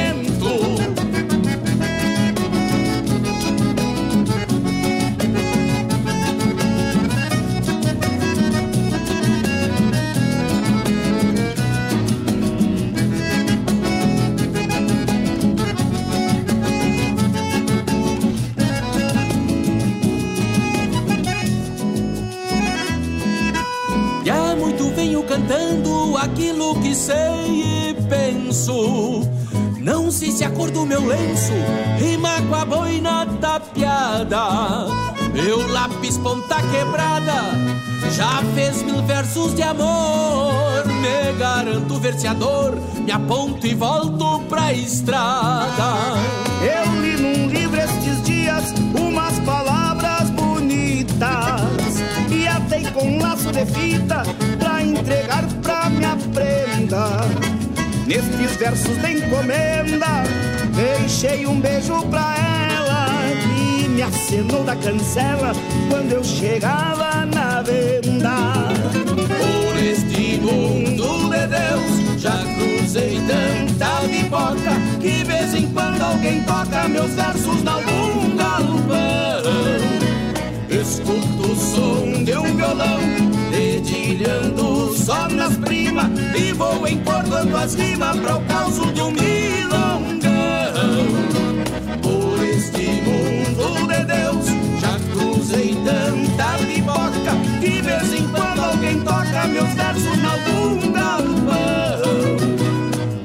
Cantando 25.39 26.17
aquilo 26.17 26.79
que 26.81 26.93
sei 26.93 27.13
e 27.63 27.93
penso 28.09 29.23
não 29.79 30.11
sei 30.11 30.31
se 30.31 30.43
a 30.43 30.49
cor 30.49 30.69
do 30.69 30.85
meu 30.85 31.05
lenço 31.05 31.53
rima 31.97 32.41
com 32.49 32.55
a 32.55 32.65
boina 32.65 33.25
tapeada. 33.39 34.87
Meu 35.33 35.65
lápis 35.71 36.17
ponta 36.17 36.61
quebrada 36.63 37.53
já 38.11 38.43
fez 38.53 38.83
mil 38.83 39.01
versos 39.03 39.55
de 39.55 39.63
amor. 39.63 40.85
Me 40.85 41.33
garanto 41.39 41.97
verseador, 41.99 42.77
me 42.97 43.11
aponto 43.11 43.65
e 43.65 43.73
volto 43.73 44.41
pra 44.49 44.73
estrada. 44.73 45.93
Eu 46.61 47.01
li 47.01 47.15
num 47.15 47.47
livro 47.47 47.79
estes 47.79 48.21
dias 48.23 48.73
umas 48.99 49.39
palavras 49.39 50.29
bonitas 50.31 52.01
e 52.29 52.47
atei 52.47 52.83
com 52.91 53.07
um 53.07 53.21
laço 53.21 53.51
de 53.51 53.65
fita 53.65 54.23
entregar 54.99 55.45
pra 55.61 55.89
minha 55.89 56.17
prenda. 56.33 57.21
Nestes 58.05 58.55
versos 58.57 58.97
de 58.97 59.11
encomenda, 59.13 60.23
deixei 60.75 61.45
um 61.45 61.59
beijo 61.59 62.01
pra 62.07 62.35
ela 62.73 63.07
e 63.55 63.87
me 63.87 64.01
acenou 64.01 64.63
da 64.63 64.75
cancela 64.75 65.53
quando 65.89 66.11
eu 66.13 66.23
chegava 66.23 67.25
na 67.25 67.61
venda. 67.61 68.53
Por 69.37 69.77
este 69.77 70.39
mundo 70.39 71.29
de 71.29 71.47
Deus, 71.47 72.21
já 72.21 72.43
cruzei 72.55 73.21
tanta 73.27 74.07
pipoca 74.07 74.71
que 74.99 75.23
vez 75.23 75.53
em 75.53 75.67
quando 75.67 76.01
alguém 76.01 76.43
toca 76.43 76.87
meus 76.87 77.11
versos 77.11 77.63
na 77.63 77.73
algum 77.73 78.35
galpão. 78.35 78.89
Escuto 80.69 81.51
o 81.51 81.55
som 81.55 82.23
de 82.23 82.35
um 82.35 82.55
violão 82.55 82.99
dedilhando 83.51 84.78
primas 85.69 86.09
E 86.35 86.51
vou 86.53 86.87
encordando 86.87 87.55
as 87.55 87.75
rimas 87.75 88.17
para 88.17 88.37
o 88.37 88.41
caos 88.45 88.75
de 88.93 89.01
um 89.01 89.11
milongão. 89.11 90.19
Por 92.01 92.43
este 92.43 93.03
mundo 93.05 93.87
de 93.87 94.03
Deus 94.05 94.45
já 94.81 94.99
cruzei 95.13 95.77
tanta 95.85 96.57
pipoca 96.65 97.33
Que 97.61 97.81
vez 97.81 98.13
em 98.13 98.27
quando 98.29 98.59
alguém 98.59 98.99
toca 99.01 99.47
meus 99.47 99.69
versos 99.69 100.17
na 100.23 100.37
galpão 100.37 101.59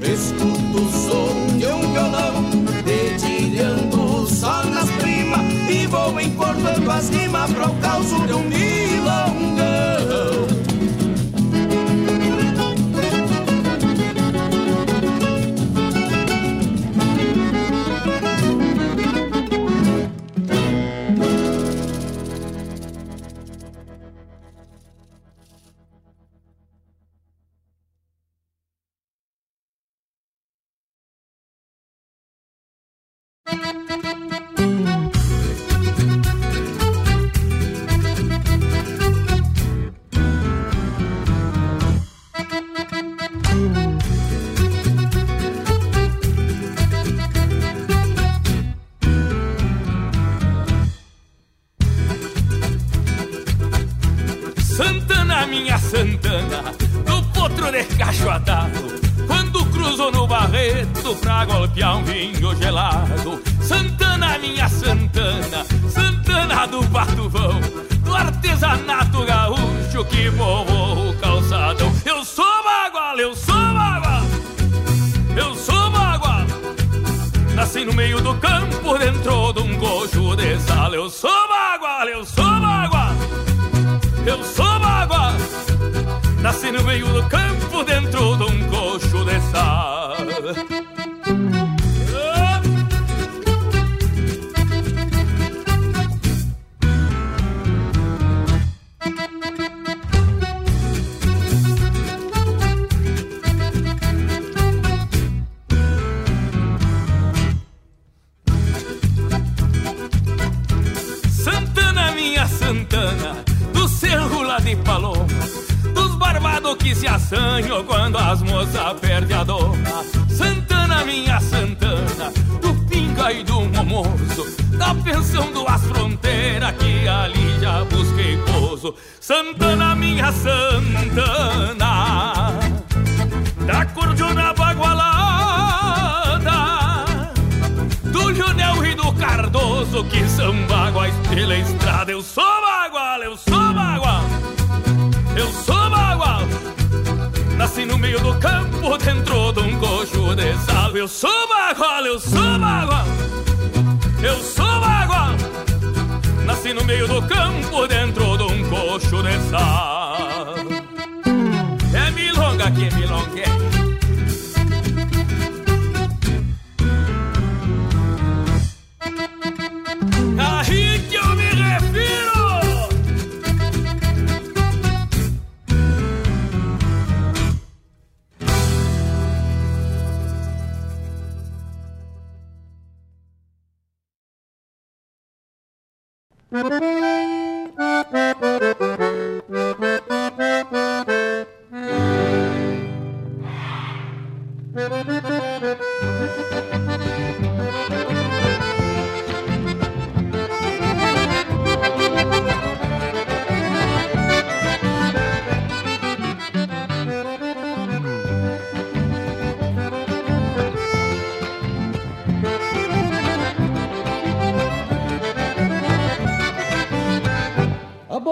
Escuto 0.03 0.82
o 0.82 0.92
som 0.92 1.57
de 1.57 1.66
um 1.66 1.92
violão 1.92 2.51
dedilhando 2.84 4.26
só 4.28 4.62
nas 4.64 4.90
primas 4.90 5.40
E 5.70 5.86
vou 5.86 6.20
encordando 6.20 6.90
as 6.90 7.09
rimas 7.09 7.51
para 7.53 7.70
o 7.70 7.74
caos 7.76 8.07
de 8.07 8.32
um 8.34 8.43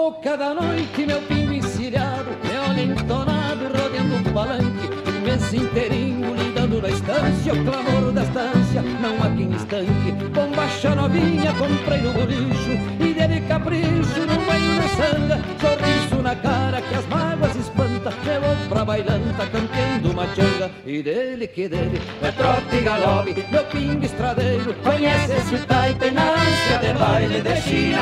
boca 0.03 0.35
da 0.35 0.53
noite, 0.53 1.05
meu 1.05 1.21
pingo 1.21 1.53
encilhado, 1.53 2.31
olho 2.69 2.91
entonado, 2.91 3.63
rodeando 3.67 4.17
o 4.17 4.33
palanque, 4.33 4.89
o 5.07 5.21
mês 5.21 5.53
inteirinho 5.53 6.35
lidando 6.35 6.81
na 6.81 6.89
estância, 6.89 7.53
o 7.53 7.63
clamor 7.63 8.11
da 8.11 8.23
estância, 8.23 8.81
não 8.81 9.15
há 9.23 9.29
quem 9.33 9.49
estanque. 9.53 10.11
Bombacha 10.33 10.93
novinha, 10.93 11.53
comprei 11.53 12.01
no 12.01 12.11
bolicho, 12.11 12.71
e 12.99 13.13
dele 13.13 13.47
capricho, 13.47 14.19
no 14.27 14.35
meio 14.43 14.75
da 14.75 14.87
sanga, 14.89 15.39
sorriso 15.61 16.21
na 16.21 16.35
cara 16.35 16.81
que 16.81 16.95
as 16.95 17.07
mágoas 17.07 17.55
espanta, 17.55 18.13
levou 18.25 18.55
pra 18.67 18.83
bailanta, 18.83 19.45
campeando 19.53 19.92
uma 20.23 20.35
changa, 20.35 20.71
e 20.85 21.03
dele 21.03 21.47
que 21.47 21.67
dele, 21.67 22.01
é 22.21 22.31
trote 22.31 22.75
e 22.75 22.81
galope, 22.81 23.45
meu 23.51 23.63
pingo 23.65 24.05
estradeiro, 24.05 24.73
conhece 24.75 25.33
esse 25.33 25.57
taipe 25.65 26.11
na 26.11 26.31
ânsia 26.31 26.77
de 26.79 26.93
baile 26.93 27.41
de 27.41 27.61
China, 27.61 27.99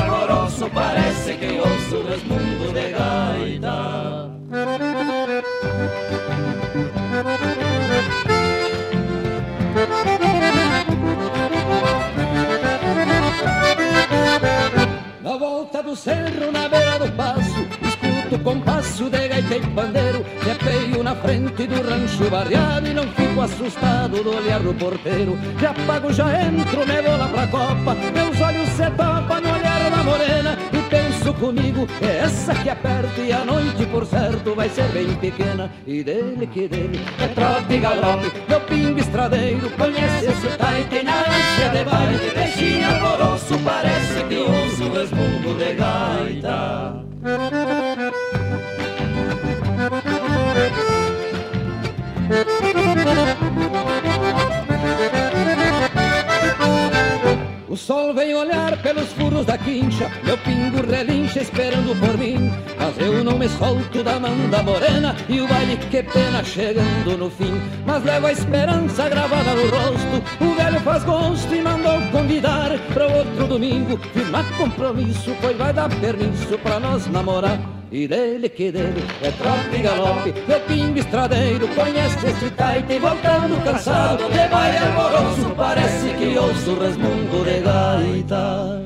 parece 0.74 1.34
que 1.34 1.60
ouço 1.60 1.98
o 1.98 2.08
resmungo 2.08 2.74
de 2.74 2.92
gaita. 2.92 4.32
Na 15.24 15.38
volta 15.38 15.82
do 15.82 15.96
cerro, 15.96 16.52
na 16.52 16.68
beira 16.70 17.00
do 17.00 17.12
passo, 17.14 17.68
escuto 17.82 18.36
o 18.36 18.40
compasso 18.40 19.10
de 19.10 19.28
gaita 19.28 19.56
e 19.56 19.62
pandeiro. 19.68 20.31
Frente 21.22 21.68
do 21.68 21.88
rancho 21.88 22.30
barreado 22.30 22.88
e 22.88 22.94
não 22.94 23.08
fico 23.10 23.42
assustado 23.42 24.24
do 24.24 24.36
olhar 24.36 24.60
do 24.60 24.74
porteiro. 24.74 25.38
Já 25.60 25.74
pago, 25.86 26.12
já 26.12 26.26
entro, 26.42 26.86
me 26.86 27.02
vou 27.02 27.18
lá 27.18 27.28
pra 27.28 27.48
copa, 27.48 27.96
meus 28.14 28.42
olhos 28.42 28.70
se 28.70 28.90
topam 28.92 29.42
no 29.42 29.54
olhar 29.54 29.92
da 29.92 30.04
morena 30.04 30.58
e 30.74 30.82
penso 30.90 31.34
comigo, 31.36 31.88
é 32.02 32.24
essa 32.24 32.56
que 32.56 32.70
aperta 32.70 33.22
e 33.22 33.32
a 33.32 33.46
noite, 33.46 33.86
por 33.86 34.06
certo, 34.06 34.56
vai 34.56 34.68
ser 34.70 34.88
bem 34.90 35.14
pequena. 35.16 35.72
E 35.86 36.04
dele 36.04 36.48
que 36.48 36.68
dele 36.68 37.00
é 37.20 37.28
trote 37.28 37.74
e 37.74 37.78
galope, 37.78 38.32
meu 38.50 38.62
pingo 38.62 39.00
estradeiro, 39.00 39.70
conhece 39.72 40.26
esse 40.26 40.58
taite 40.58 41.04
na 41.04 41.20
ânsia 41.20 41.70
de 41.70 41.84
baile, 41.84 42.32
beijinho 42.36 42.88
alvoroço, 42.90 43.60
parece 43.60 44.24
que 44.24 44.38
ouço 44.38 44.84
o 44.84 44.94
resmungo 44.94 45.54
de 45.54 45.74
gaita. 45.76 47.12
Sol 57.82 58.14
vem 58.14 58.36
olhar 58.36 58.80
pelos 58.84 59.12
furos 59.14 59.46
da 59.46 59.58
quincha, 59.58 60.10
meu 60.24 60.38
pingo 60.38 60.86
relincha 60.86 61.42
esperando 61.42 62.00
por 62.00 62.16
mim. 62.18 62.52
Mas 62.92 63.08
eu 63.08 63.24
não 63.24 63.38
me 63.38 63.48
solto 63.48 64.04
da 64.04 64.20
mão 64.20 64.50
da 64.50 64.62
morena 64.62 65.16
e 65.30 65.40
o 65.40 65.48
baile 65.48 65.78
que 65.78 66.04
pena 66.04 66.44
chegando 66.44 67.18
no 67.18 67.30
fim. 67.30 67.54
Mas 67.86 68.04
levo 68.04 68.28
a 68.28 68.32
esperança 68.34 69.08
gravada 69.08 69.54
no 69.54 69.70
rosto, 69.70 70.44
o 70.44 70.56
velho 70.56 70.80
faz 70.82 71.04
gosto 71.06 71.56
e 71.56 71.62
mandou 71.62 72.02
convidar 72.12 72.78
para 72.94 73.08
outro 73.08 73.48
domingo. 73.48 73.98
Firmar 74.14 74.46
compromisso, 74.58 75.34
pois 75.40 75.56
vai 75.56 75.72
dar 75.72 75.90
permisso 76.02 76.58
pra 76.62 76.82
nós 76.82 77.08
namorar. 77.08 77.60
E 77.92 78.08
dele 78.08 78.50
que 78.50 78.72
dele 78.72 79.06
é 79.22 79.32
trote 79.32 79.76
e 79.76 79.82
galope 79.82 80.34
Meu 80.48 80.62
pingo 80.62 80.98
estradeiro 80.98 81.68
conhece 81.76 82.26
esse 82.26 82.50
taite 82.52 82.98
Voltando 83.00 83.62
cansado 83.66 84.32
de 84.32 84.48
baile 84.48 84.78
amoroso 84.78 85.54
Parece 85.58 86.08
que 86.14 86.38
ouço 86.38 86.72
o 86.72 86.80
resmungo 86.80 87.44
de 87.44 87.60
gaita 87.60 88.86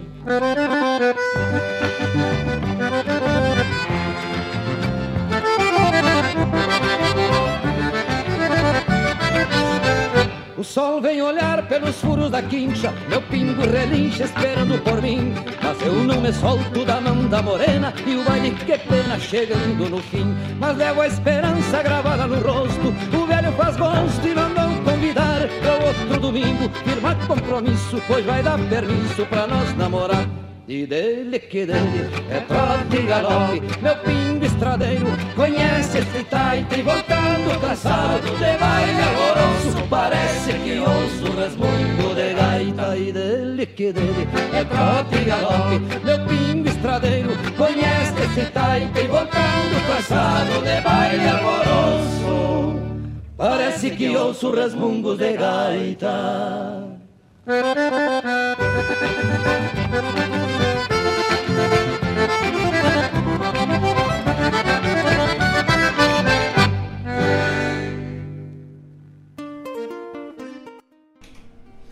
sol 10.66 11.00
vem 11.00 11.22
olhar 11.22 11.68
pelos 11.68 11.96
furos 11.98 12.32
da 12.32 12.42
quincha, 12.42 12.92
meu 13.08 13.22
pingo 13.22 13.62
relincha 13.62 14.24
esperando 14.24 14.82
por 14.84 15.02
mim. 15.02 15.34
Mas 15.62 15.82
eu 15.82 15.94
não 15.94 16.20
me 16.20 16.34
solto 16.34 16.84
da 16.84 17.00
mão 17.00 17.28
da 17.28 17.42
morena 17.42 17.94
e 18.06 18.16
o 18.16 18.24
baile 18.24 18.52
que 18.52 18.78
pena 18.78 19.20
chegando 19.20 19.90
no 19.90 20.02
fim. 20.02 20.36
Mas 20.60 20.76
levo 20.76 21.02
a 21.02 21.08
esperança 21.08 21.84
gravada 21.84 22.26
no 22.28 22.40
rosto, 22.42 22.88
o 23.16 23.26
velho 23.28 23.52
faz 23.54 23.78
gosto 23.78 24.28
e 24.28 24.34
mandou 24.34 24.84
convidar 24.84 25.48
para 25.62 25.86
outro 25.86 26.20
domingo. 26.20 26.70
Firmar 26.84 27.16
compromisso, 27.28 28.02
pois 28.08 28.26
vai 28.26 28.42
dar 28.42 28.58
permisso 28.68 29.26
pra 29.28 29.48
nós 29.48 29.76
namorar. 29.78 30.28
E 30.68 30.88
dele 30.88 31.38
que 31.38 31.64
dele 31.64 32.10
é 32.28 32.40
trote 32.40 32.98
e 32.98 33.06
galope 33.06 33.62
Meu 33.84 33.96
pingo 33.98 34.45
estradeiro 34.56 35.08
conhece 35.36 35.98
esse 36.00 36.24
taite 36.24 36.82
Voltando 36.82 37.60
cansado 37.60 38.32
de 38.38 38.58
baile 38.58 39.02
amoroso 39.02 39.88
Parece 39.90 40.54
que 40.54 40.80
ouço 40.80 41.38
resmungo 41.38 42.16
de 42.16 42.34
gaita 42.34 42.98
E 42.98 43.12
dele 43.12 43.66
que 43.66 43.92
dele 43.92 44.28
é 44.54 44.64
trote 44.64 45.16
e 45.16 45.26
galope. 45.26 45.80
Meu 46.04 46.26
pingo 46.26 46.70
estradeiro 46.70 47.32
conhece 47.58 48.22
esse 48.24 48.46
taite 48.52 49.08
Voltando 49.08 49.88
cansado 49.88 50.64
de 50.64 50.82
baile 50.82 51.28
amoroso 51.28 52.80
Parece 53.38 53.92
que 53.92 54.16
ouço 54.16 54.48
o 54.50 54.56
resmungo 54.56 55.16
de 55.18 55.34
gaita 55.34 56.96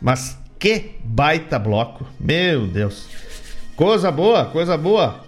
Mas 0.04 0.38
que 0.60 0.98
baita 1.02 1.58
bloco. 1.58 2.06
Meu 2.20 2.68
Deus. 2.68 3.08
Coisa 3.74 4.12
boa, 4.12 4.46
coisa 4.46 4.78
boa. 4.78 5.24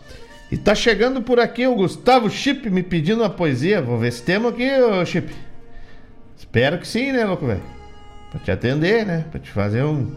E 0.52 0.58
tá 0.58 0.76
chegando 0.76 1.22
por 1.22 1.40
aqui 1.40 1.66
o 1.66 1.74
Gustavo 1.74 2.30
Chip 2.30 2.70
me 2.70 2.84
pedindo 2.84 3.22
uma 3.22 3.30
poesia. 3.30 3.82
Vou 3.82 3.98
ver 3.98 4.12
se 4.12 4.22
temos 4.22 4.52
aqui, 4.52 4.70
ô 4.70 5.04
Chip. 5.06 5.34
Espero 6.38 6.78
que 6.78 6.88
sim, 6.88 7.14
né, 7.14 7.24
louco 7.24 7.48
velho? 7.48 7.64
Pra 8.30 8.40
te 8.42 8.52
atender, 8.52 9.06
né? 9.06 9.26
Pra 9.32 9.40
te 9.40 9.50
fazer 9.50 9.84
um. 9.84 10.14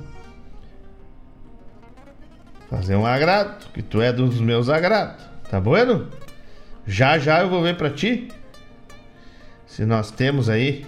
Fazer 2.68 2.96
um 2.96 3.06
agrado, 3.06 3.70
que 3.72 3.80
tu 3.80 4.02
é 4.02 4.12
dos 4.12 4.40
meus 4.40 4.68
agrados. 4.68 5.24
Tá 5.48 5.60
bueno? 5.60 6.08
Já 6.84 7.18
já 7.18 7.40
eu 7.40 7.48
vou 7.48 7.62
ver 7.62 7.76
pra 7.76 7.90
ti. 7.90 8.28
Se 9.66 9.86
nós 9.86 10.10
temos 10.10 10.48
aí. 10.48 10.84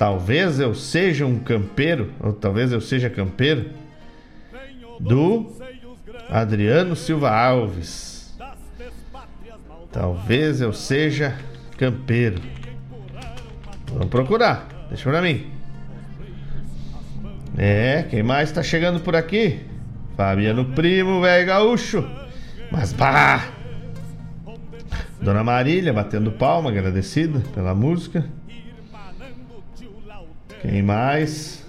Talvez 0.00 0.58
eu 0.58 0.74
seja 0.74 1.26
um 1.26 1.38
campeiro, 1.38 2.10
ou 2.20 2.32
talvez 2.32 2.72
eu 2.72 2.80
seja 2.80 3.10
campeiro. 3.10 3.68
Do 4.98 5.52
Adriano 6.26 6.96
Silva 6.96 7.30
Alves. 7.30 8.34
Talvez 9.92 10.62
eu 10.62 10.72
seja 10.72 11.36
campeiro. 11.76 12.40
Vamos 13.92 14.08
procurar. 14.08 14.66
Deixa 14.88 15.10
pra 15.10 15.20
mim. 15.20 15.50
É, 17.58 18.02
quem 18.08 18.22
mais 18.22 18.50
tá 18.50 18.62
chegando 18.62 19.00
por 19.00 19.14
aqui? 19.14 19.60
Fabiano 20.16 20.64
Primo, 20.72 21.20
velho 21.20 21.46
gaúcho. 21.46 22.08
Mas 22.72 22.94
bah! 22.94 23.48
Dona 25.20 25.44
Marília 25.44 25.92
batendo 25.92 26.32
palma, 26.32 26.70
agradecida 26.70 27.40
pela 27.52 27.74
música. 27.74 28.24
Quem 30.60 30.82
mais? 30.82 31.64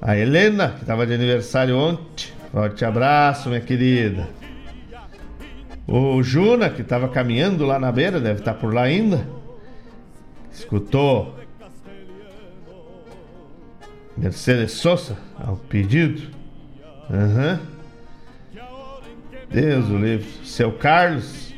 A 0.00 0.16
Helena, 0.16 0.70
que 0.70 0.82
estava 0.82 1.06
de 1.06 1.12
aniversário 1.12 1.76
ontem. 1.76 2.28
Forte 2.52 2.84
abraço, 2.84 3.48
minha 3.48 3.60
querida. 3.60 4.28
O 5.86 6.22
Juna, 6.22 6.70
que 6.70 6.82
estava 6.82 7.08
caminhando 7.08 7.66
lá 7.66 7.78
na 7.78 7.90
beira, 7.90 8.20
deve 8.20 8.40
estar 8.40 8.54
por 8.54 8.72
lá 8.72 8.82
ainda. 8.82 9.26
Escutou 10.52 11.36
Mercedes 14.16 14.72
Sosa 14.72 15.16
ao 15.38 15.56
pedido. 15.56 16.22
Aham. 17.10 17.60
Uhum. 17.60 17.80
Deus 19.50 19.88
o 19.88 19.98
livre. 19.98 20.28
Seu 20.44 20.70
Carlos, 20.72 21.52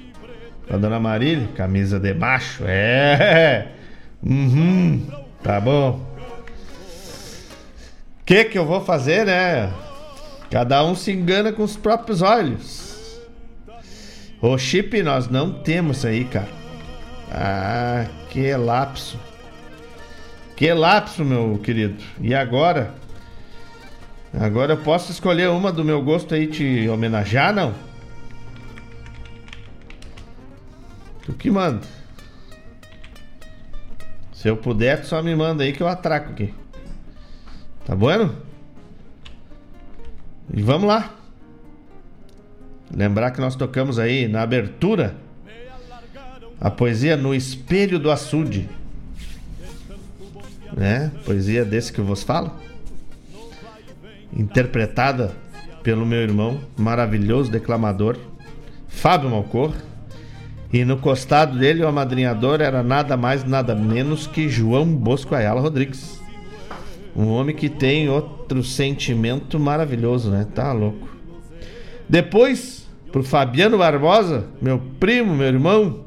a 0.71 0.79
dona 0.79 0.99
Marília, 0.99 1.49
camisa 1.55 2.01
de. 2.01 2.15
É. 2.63 3.82
Uhum. 4.23 5.07
Tá 5.43 5.61
bom. 5.61 6.01
O 8.21 8.25
que 8.25 8.45
que 8.45 8.59
eu 8.59 8.65
vou 8.65 8.81
fazer, 8.81 9.27
né? 9.27 9.73
Cada 10.51 10.85
um 10.85 10.95
se 10.95 11.11
engana 11.11 11.53
com 11.53 11.63
os 11.63 11.77
próprios 11.77 12.23
olhos. 12.23 13.21
O 14.41 14.57
chip 14.59 15.03
nós 15.03 15.29
não 15.29 15.53
temos 15.53 16.05
aí, 16.05 16.25
cara. 16.25 16.49
Ah, 17.31 18.07
que 18.31 18.55
lapso. 18.55 19.19
Que 20.57 20.73
lapso, 20.73 21.25
meu 21.25 21.59
querido. 21.63 22.03
E 22.21 22.35
agora? 22.35 22.95
Agora 24.39 24.75
eu 24.75 24.79
posso 24.79 25.11
escolher 25.11 25.49
uma 25.49 25.73
do 25.73 25.85
meu 25.85 26.03
gosto 26.03 26.35
aí 26.35 26.47
te 26.47 26.89
homenagear, 26.89 27.53
não? 27.53 27.75
Tu 31.25 31.33
que 31.35 31.51
manda. 31.51 32.02
Se 34.43 34.49
eu 34.49 34.57
puder, 34.57 35.05
só 35.05 35.23
me 35.23 35.37
manda 35.37 35.63
aí 35.63 35.73
que 35.73 35.81
eu 35.81 35.87
atraco 35.87 36.33
aqui. 36.33 36.53
Tá 37.87 37.95
bueno? 37.95 38.35
E 40.53 40.61
vamos 40.61 40.89
lá. 40.89 41.15
Lembrar 42.93 43.31
que 43.31 43.41
nós 43.41 43.55
tocamos 43.55 44.01
aí 44.01 44.27
na 44.27 44.43
abertura 44.43 45.15
a 46.61 46.69
poesia 46.73 47.17
No 47.17 47.33
Espelho 47.33 48.01
do 48.01 48.11
Açude. 48.11 48.69
Né? 50.77 51.13
Poesia 51.25 51.65
desse 51.65 51.93
que 51.93 52.01
eu 52.01 52.05
vos 52.05 52.25
falo 52.25 52.51
interpretada 54.37 55.37
pelo 55.85 56.05
meu 56.05 56.21
irmão, 56.21 56.61
maravilhoso 56.77 57.49
declamador, 57.49 58.19
Fábio 58.89 59.31
Malcor. 59.31 59.73
E 60.73 60.85
no 60.85 60.97
costado 60.97 61.59
dele, 61.59 61.83
o 61.83 61.89
amadrinhador 61.89 62.61
era 62.61 62.83
nada 62.83 63.17
mais, 63.17 63.45
nada 63.45 63.75
menos 63.75 64.27
que 64.27 64.49
João 64.49 64.87
Bosco 64.87 65.35
Ayala 65.35 65.61
Rodrigues. 65.61 66.21
Um 67.15 67.29
homem 67.29 67.55
que 67.55 67.69
tem 67.69 68.09
outro 68.09 68.65
sentimento 68.65 69.61
maravilhoso, 69.61 70.31
né? 70.31 70.47
Tá 70.55 70.73
louco. 70.73 71.09
Depois, 72.09 72.89
pro 73.11 73.23
Fabiano 73.23 73.77
Barbosa, 73.77 74.47
meu 74.63 74.81
primo, 74.99 75.35
meu 75.35 75.47
irmão, 75.47 76.05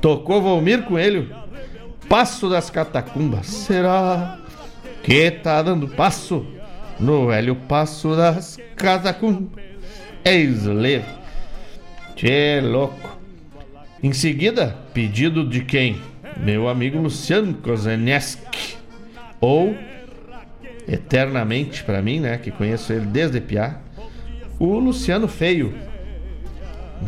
tocou 0.00 0.42
Volmir 0.42 0.82
com 0.82 0.98
ele. 0.98 1.32
Passo 2.08 2.50
das 2.50 2.68
Catacumbas. 2.68 3.46
Será 3.46 4.38
que 5.02 5.30
tá 5.30 5.62
dando 5.62 5.88
passo? 5.88 6.46
no 6.98 7.28
velho 7.28 7.54
passo 7.54 8.16
das 8.16 8.58
catacumbas. 8.74 9.64
Eis 10.24 10.64
leve. 10.64 11.06
Tchê, 12.14 12.60
louco. 12.60 13.15
Em 14.06 14.12
seguida, 14.12 14.76
pedido 14.94 15.44
de 15.44 15.64
quem? 15.64 16.00
Meu 16.36 16.68
amigo 16.68 16.96
Luciano 16.96 17.52
Kozeneski. 17.54 18.76
Ou, 19.40 19.76
eternamente 20.86 21.82
para 21.82 22.00
mim, 22.00 22.20
né, 22.20 22.38
que 22.38 22.52
conheço 22.52 22.92
ele 22.92 23.06
desde 23.06 23.40
Piá, 23.40 23.80
o 24.60 24.78
Luciano 24.78 25.26
Feio. 25.26 25.74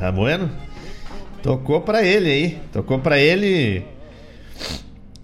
Tá 0.01 0.11
bueno? 0.11 0.51
Tocou 1.41 1.83
para 1.83 2.03
ele 2.03 2.29
aí. 2.29 2.59
Tocou 2.73 2.99
para 2.99 3.17
ele. 3.17 3.85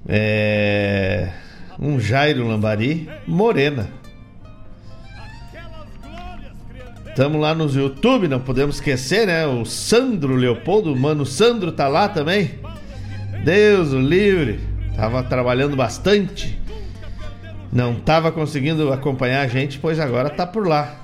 É, 0.06 1.32
um 1.76 1.98
Jairo 1.98 2.46
Lambari 2.46 3.10
Morena. 3.26 3.90
Estamos 7.14 7.40
lá 7.40 7.54
no 7.54 7.70
YouTube, 7.70 8.26
não 8.26 8.40
podemos 8.40 8.74
esquecer, 8.74 9.28
né? 9.28 9.46
O 9.46 9.64
Sandro 9.64 10.34
Leopoldo, 10.34 10.92
o 10.92 10.98
mano 10.98 11.24
Sandro 11.24 11.70
tá 11.70 11.86
lá 11.86 12.08
também. 12.08 12.58
Deus 13.44 13.92
o 13.92 14.00
livre. 14.00 14.58
Tava 14.96 15.22
trabalhando 15.22 15.76
bastante. 15.76 16.60
Não 17.72 17.94
tava 17.94 18.32
conseguindo 18.32 18.92
acompanhar 18.92 19.42
a 19.42 19.46
gente, 19.46 19.78
pois 19.78 20.00
agora 20.00 20.28
tá 20.28 20.44
por 20.44 20.66
lá. 20.66 20.96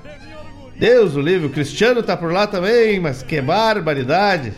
Deus 0.77 1.15
o 1.15 1.21
livre, 1.21 1.47
o 1.47 1.49
Cristiano 1.49 2.03
tá 2.03 2.17
por 2.17 2.33
lá 2.33 2.45
também, 2.45 2.99
mas 2.99 3.23
que 3.23 3.39
barbaridade. 3.39 4.51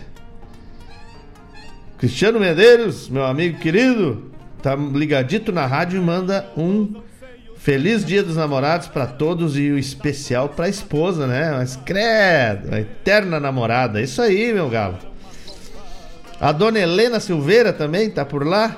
Cristiano 1.99 2.39
Medeiros, 2.39 3.07
meu 3.09 3.25
amigo 3.25 3.59
querido, 3.59 4.31
tá 4.59 4.75
ligadito 4.75 5.51
na 5.51 5.67
rádio 5.67 6.01
e 6.01 6.03
manda 6.03 6.49
um 6.57 6.95
Feliz 7.63 8.03
Dia 8.03 8.21
dos 8.21 8.35
Namorados 8.35 8.89
para 8.89 9.07
todos 9.07 9.57
e 9.57 9.71
o 9.71 9.77
especial 9.77 10.49
para 10.49 10.65
a 10.65 10.69
esposa, 10.69 11.25
né? 11.25 11.49
Mas 11.51 11.77
credo, 11.77 12.75
a 12.75 12.81
eterna 12.81 13.39
namorada. 13.39 14.01
Isso 14.01 14.21
aí, 14.21 14.51
meu 14.51 14.69
galo. 14.69 14.97
A 16.41 16.51
dona 16.51 16.79
Helena 16.79 17.21
Silveira 17.21 17.71
também 17.71 18.09
tá 18.09 18.25
por 18.25 18.45
lá, 18.45 18.75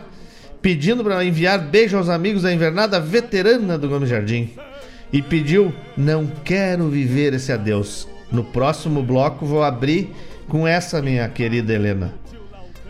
pedindo 0.61 1.03
para 1.03 1.25
enviar 1.25 1.57
beijo 1.57 1.97
aos 1.97 2.09
amigos 2.09 2.43
da 2.43 2.53
invernada 2.53 2.99
veterana 2.99 3.75
do 3.75 3.89
Gomes 3.89 4.07
Jardim. 4.07 4.51
E 5.11 5.19
pediu: 5.19 5.73
Não 5.97 6.27
quero 6.27 6.87
viver 6.87 7.33
esse 7.33 7.51
adeus. 7.51 8.07
No 8.31 8.43
próximo 8.43 9.01
bloco 9.01 9.47
vou 9.47 9.63
abrir 9.63 10.11
com 10.47 10.67
essa, 10.67 11.01
minha 11.01 11.27
querida 11.27 11.73
Helena. 11.73 12.13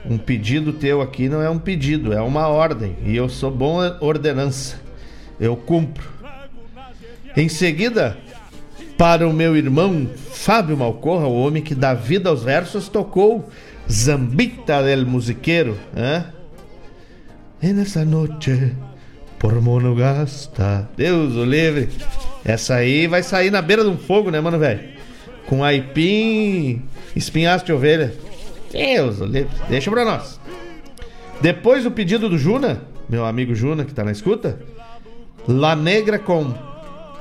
Um 0.06 0.18
pedido 0.18 0.74
teu 0.74 1.02
aqui 1.02 1.30
não 1.30 1.42
é 1.42 1.50
um 1.50 1.58
pedido, 1.58 2.12
é 2.12 2.20
uma 2.20 2.50
ordem. 2.50 2.98
E 3.06 3.16
eu 3.16 3.30
sou 3.30 3.50
bom 3.50 3.80
ordenança 4.02 4.84
eu 5.40 5.56
cumpro. 5.56 6.08
Em 7.36 7.50
seguida, 7.50 8.18
para 8.98 9.28
o 9.28 9.34
meu 9.34 9.58
irmão 9.58 10.08
Fábio 10.32 10.78
Malcorra, 10.78 11.28
o 11.28 11.40
homem 11.42 11.62
que 11.62 11.76
dá 11.76 11.94
vida 11.94 12.30
aos 12.30 12.44
versos, 12.44 12.88
tocou 12.88 13.50
Zambita 13.92 14.82
del 14.82 15.06
Musiqueiro. 15.06 15.78
Hein? 15.96 16.24
E 17.62 17.74
nessa 17.74 18.06
noite, 18.06 18.76
por 19.40 19.60
monogasta, 19.62 20.88
Deus 20.96 21.36
o 21.36 21.44
livre. 21.44 21.90
Essa 22.44 22.76
aí 22.76 23.08
vai 23.08 23.24
sair 23.24 23.52
na 23.52 23.62
beira 23.62 23.84
de 23.84 23.90
um 23.90 23.98
fogo, 23.98 24.30
né, 24.30 24.40
mano, 24.40 24.60
velho? 24.60 24.96
Com 25.48 25.64
aipim, 25.64 26.82
espinhaço 27.16 27.66
de 27.66 27.74
ovelha. 27.74 28.14
Deus 28.72 29.20
o 29.20 29.26
livre. 29.26 29.50
Deixa 29.70 29.90
pra 29.90 30.06
nós. 30.06 30.40
Depois 31.42 31.84
do 31.84 31.92
pedido 31.92 32.30
do 32.30 32.38
Juna, 32.38 32.82
meu 33.10 33.26
amigo 33.26 33.54
Juna, 33.54 33.84
que 33.84 33.94
tá 33.94 34.04
na 34.04 34.12
escuta, 34.12 34.60
La 35.48 35.76
Negra 35.76 36.18
com 36.18 36.54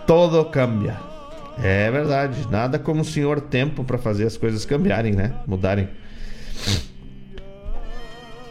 Todo 0.07 0.43
Cambia. 0.47 0.97
É 1.63 1.91
verdade, 1.91 2.49
nada 2.51 2.79
como 2.79 3.03
o 3.03 3.05
senhor 3.05 3.39
tempo 3.39 3.85
para 3.85 3.99
fazer 3.99 4.27
as 4.27 4.37
coisas 4.37 4.65
cambiarem, 4.65 5.13
né? 5.13 5.35
Mudarem. 5.47 5.89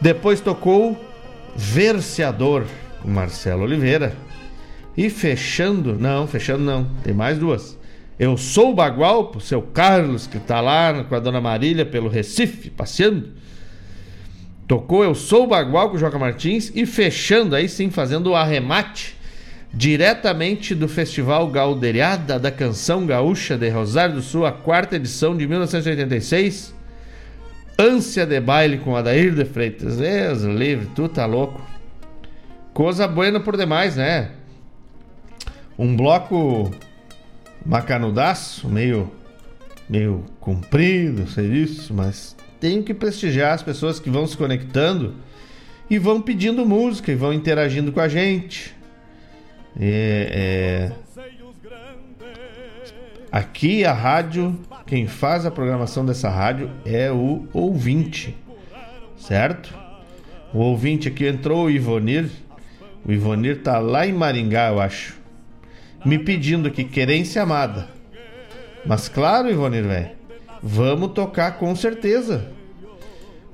Depois 0.00 0.40
tocou 0.40 0.96
Verseador 1.56 2.64
com 3.02 3.10
Marcelo 3.10 3.64
Oliveira. 3.64 4.14
E 4.96 5.10
fechando, 5.10 5.98
não, 5.98 6.28
fechando 6.28 6.62
não, 6.62 6.84
tem 7.02 7.12
mais 7.12 7.36
duas. 7.36 7.76
Eu 8.16 8.36
sou 8.36 8.70
o 8.70 8.74
Bagual, 8.74 9.26
pro 9.26 9.40
seu 9.40 9.60
Carlos, 9.60 10.28
que 10.28 10.38
tá 10.38 10.60
lá 10.60 11.02
com 11.02 11.16
a 11.16 11.18
dona 11.18 11.40
Marília 11.40 11.84
pelo 11.84 12.08
Recife, 12.08 12.70
passeando. 12.70 13.30
Tocou 14.68 15.02
Eu 15.02 15.16
Sou 15.16 15.44
o 15.44 15.46
Bagual 15.48 15.90
com 15.90 15.96
o 15.96 15.98
Joca 15.98 16.16
Martins 16.16 16.70
e 16.76 16.86
fechando 16.86 17.56
aí 17.56 17.68
sim, 17.68 17.90
fazendo 17.90 18.30
o 18.30 18.36
arremate 18.36 19.16
diretamente 19.76 20.72
do 20.72 20.86
Festival 20.86 21.48
Galderiada 21.48 22.38
da 22.38 22.50
Canção 22.50 23.04
Gaúcha 23.04 23.58
de 23.58 23.68
Rosário 23.68 24.14
do 24.14 24.22
Sul, 24.22 24.46
a 24.46 24.52
quarta 24.52 24.94
edição 24.94 25.36
de 25.36 25.46
1986. 25.48 26.72
Ânsia 27.76 28.24
de 28.24 28.40
baile 28.40 28.78
com 28.78 28.96
Adair 28.96 29.34
de 29.34 29.44
Freitas. 29.44 29.96
Deus 29.96 30.42
livre, 30.42 30.86
tu 30.94 31.08
tá 31.08 31.26
louco. 31.26 31.60
Coisa 32.72 33.08
buena 33.08 33.40
por 33.40 33.56
demais, 33.56 33.96
né? 33.96 34.30
Um 35.76 35.96
bloco 35.96 36.70
macanudaço, 37.66 38.68
meio 38.68 39.10
meio 39.88 40.24
comprido, 40.40 41.28
sei 41.28 41.50
disso, 41.50 41.92
mas 41.92 42.34
tenho 42.58 42.82
que 42.82 42.94
prestigiar 42.94 43.52
as 43.52 43.62
pessoas 43.62 44.00
que 44.00 44.08
vão 44.08 44.26
se 44.26 44.36
conectando 44.36 45.14
e 45.90 45.98
vão 45.98 46.22
pedindo 46.22 46.64
música 46.64 47.12
e 47.12 47.14
vão 47.14 47.32
interagindo 47.32 47.92
com 47.92 48.00
a 48.00 48.08
gente. 48.08 48.74
É, 49.78 50.90
é... 50.90 51.04
Aqui 53.30 53.84
a 53.84 53.92
rádio, 53.92 54.58
quem 54.86 55.08
faz 55.08 55.44
a 55.44 55.50
programação 55.50 56.06
dessa 56.06 56.28
rádio 56.28 56.70
é 56.84 57.10
o 57.10 57.48
ouvinte, 57.52 58.36
certo? 59.16 59.74
O 60.52 60.58
ouvinte 60.58 61.08
aqui 61.08 61.26
entrou 61.26 61.64
o 61.64 61.70
Ivonir. 61.70 62.30
O 63.04 63.10
Ivonir 63.10 63.62
tá 63.62 63.80
lá 63.80 64.06
em 64.06 64.12
Maringá, 64.12 64.68
eu 64.68 64.80
acho. 64.80 65.18
Me 66.04 66.16
pedindo 66.16 66.68
aqui 66.68 66.84
querência 66.84 67.42
amada. 67.42 67.88
Mas 68.86 69.08
claro, 69.08 69.50
Ivonir, 69.50 69.82
velho. 69.82 70.10
Vamos 70.62 71.12
tocar 71.12 71.58
com 71.58 71.74
certeza. 71.74 72.46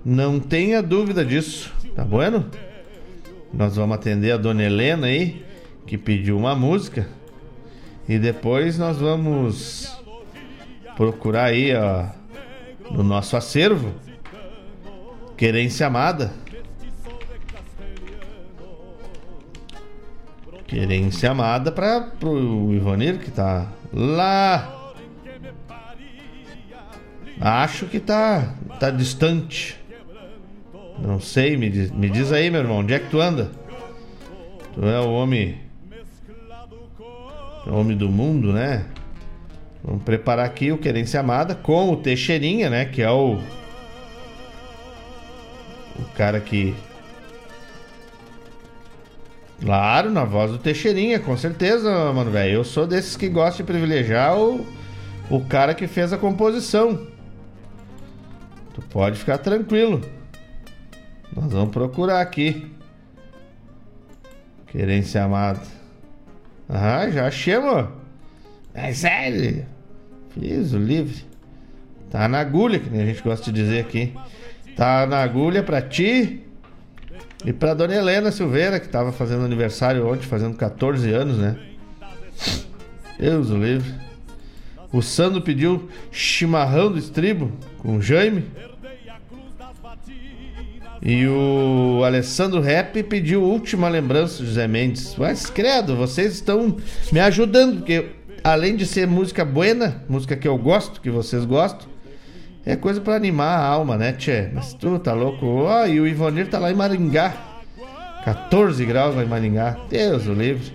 Não 0.04 0.38
tenha 0.38 0.82
dúvida 0.82 1.24
disso. 1.24 1.72
Tá 1.94 2.04
bueno? 2.04 2.50
Nós 3.52 3.76
vamos 3.76 3.96
atender 3.96 4.32
a 4.32 4.36
dona 4.36 4.62
Helena 4.62 5.06
aí, 5.06 5.42
que 5.90 5.98
pediu 5.98 6.38
uma 6.38 6.54
música. 6.54 7.08
E 8.08 8.16
depois 8.16 8.78
nós 8.78 8.98
vamos 8.98 9.92
procurar 10.94 11.46
aí, 11.46 11.74
ó, 11.74 12.06
no 12.92 13.02
nosso 13.02 13.36
acervo. 13.36 13.92
Querência 15.36 15.88
amada. 15.88 16.32
Querência 20.68 21.32
amada 21.32 21.72
para 21.72 22.02
pro 22.02 22.72
Ivonir 22.72 23.18
que 23.18 23.32
tá 23.32 23.66
lá 23.92 24.94
Acho 27.40 27.86
que 27.86 27.98
tá, 27.98 28.54
tá 28.78 28.90
distante. 28.90 29.76
Não 31.00 31.18
sei, 31.18 31.56
me 31.56 31.68
diz, 31.68 31.90
me 31.90 32.08
diz 32.08 32.30
aí, 32.30 32.48
meu 32.48 32.60
irmão, 32.60 32.78
onde 32.78 32.94
é 32.94 33.00
que 33.00 33.10
tu 33.10 33.20
anda? 33.20 33.50
Tu 34.74 34.86
é 34.86 35.00
o 35.00 35.10
homem. 35.10 35.69
Homem 37.70 37.96
do 37.96 38.08
mundo, 38.08 38.52
né? 38.52 38.84
Vamos 39.82 40.02
preparar 40.02 40.44
aqui 40.44 40.72
o 40.72 40.78
Querência 40.78 41.20
Amada 41.20 41.54
com 41.54 41.90
o 41.90 41.96
Teixeirinha, 41.96 42.68
né? 42.68 42.84
Que 42.84 43.00
é 43.00 43.10
o. 43.10 43.38
O 45.98 46.04
cara 46.16 46.40
que. 46.40 46.74
Claro, 49.60 50.10
na 50.10 50.24
voz 50.24 50.50
do 50.50 50.58
Teixeirinha, 50.58 51.20
com 51.20 51.36
certeza, 51.36 52.12
mano, 52.12 52.30
velho. 52.30 52.54
Eu 52.54 52.64
sou 52.64 52.86
desses 52.86 53.16
que 53.16 53.28
gosta 53.28 53.62
de 53.62 53.66
privilegiar 53.66 54.36
o, 54.36 54.66
o 55.30 55.40
cara 55.44 55.74
que 55.74 55.86
fez 55.86 56.12
a 56.12 56.18
composição. 56.18 57.06
Tu 58.74 58.82
pode 58.82 59.18
ficar 59.18 59.38
tranquilo. 59.38 60.00
Nós 61.34 61.52
vamos 61.52 61.70
procurar 61.70 62.20
aqui. 62.20 62.70
Querência 64.66 65.22
amada. 65.22 65.79
Ah, 66.72 67.10
já 67.10 67.26
achei, 67.26 67.54
amor. 67.54 67.92
É 68.72 68.92
sério. 68.92 69.66
Fiz 70.30 70.72
o 70.72 70.78
livre. 70.78 71.24
Tá 72.10 72.28
na 72.28 72.38
agulha, 72.38 72.78
que 72.78 72.88
a 72.96 73.04
gente 73.04 73.22
gosta 73.22 73.50
de 73.50 73.60
dizer 73.60 73.80
aqui. 73.80 74.14
Tá 74.76 75.04
na 75.06 75.22
agulha 75.22 75.62
pra 75.62 75.82
ti 75.82 76.44
e 77.44 77.52
pra 77.52 77.74
dona 77.74 77.94
Helena 77.94 78.30
Silveira, 78.30 78.78
que 78.78 78.88
tava 78.88 79.12
fazendo 79.12 79.44
aniversário 79.44 80.06
ontem, 80.06 80.26
fazendo 80.26 80.56
14 80.56 81.12
anos, 81.12 81.38
né? 81.38 81.56
Deus 83.18 83.50
o 83.50 83.56
livre. 83.56 83.92
O 84.92 85.02
Sandro 85.02 85.40
pediu 85.40 85.88
chimarrão 86.10 86.90
do 86.90 86.98
estribo 86.98 87.52
com 87.78 88.00
Jaime. 88.00 88.44
E 91.02 91.26
o 91.26 92.02
Alessandro 92.04 92.60
Rap 92.60 93.02
pediu 93.04 93.42
última 93.42 93.88
lembrança 93.88 94.44
José 94.44 94.68
Mendes. 94.68 95.14
Mas 95.16 95.48
credo, 95.48 95.96
vocês 95.96 96.34
estão 96.34 96.76
me 97.10 97.20
ajudando, 97.20 97.78
porque 97.78 98.06
além 98.44 98.76
de 98.76 98.84
ser 98.84 99.06
música 99.06 99.44
buena, 99.44 100.02
música 100.08 100.36
que 100.36 100.46
eu 100.46 100.58
gosto, 100.58 101.00
que 101.00 101.10
vocês 101.10 101.44
gostam, 101.46 101.88
é 102.66 102.76
coisa 102.76 103.00
para 103.00 103.14
animar 103.14 103.58
a 103.58 103.64
alma, 103.64 103.96
né, 103.96 104.12
tchê? 104.12 104.50
Mas 104.52 104.74
tu 104.74 104.98
tá 104.98 105.14
louco? 105.14 105.46
Ó, 105.46 105.82
oh, 105.82 105.86
e 105.86 105.98
o 105.98 106.06
Ivonir 106.06 106.48
tá 106.48 106.58
lá 106.58 106.70
em 106.70 106.74
Maringá. 106.74 107.34
14 108.22 108.84
graus 108.84 109.16
lá 109.16 109.24
em 109.24 109.26
Maringá. 109.26 109.78
Deus 109.88 110.26
o 110.26 110.34
livre. 110.34 110.70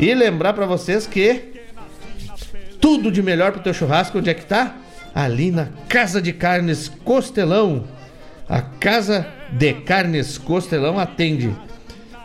E 0.00 0.12
lembrar 0.12 0.52
para 0.52 0.66
vocês 0.66 1.06
que 1.06 1.60
tudo 2.80 3.12
de 3.12 3.22
melhor 3.22 3.52
pro 3.52 3.62
teu 3.62 3.72
churrasco, 3.72 4.18
onde 4.18 4.30
é 4.30 4.34
que 4.34 4.44
tá? 4.44 4.74
Ali 5.14 5.52
na 5.52 5.68
Casa 5.88 6.20
de 6.20 6.32
Carnes 6.32 6.88
Costelão. 7.04 7.84
A 8.48 8.60
Casa 8.60 9.26
de 9.52 9.72
Carnes 9.72 10.38
Costelão 10.38 10.98
atende 10.98 11.54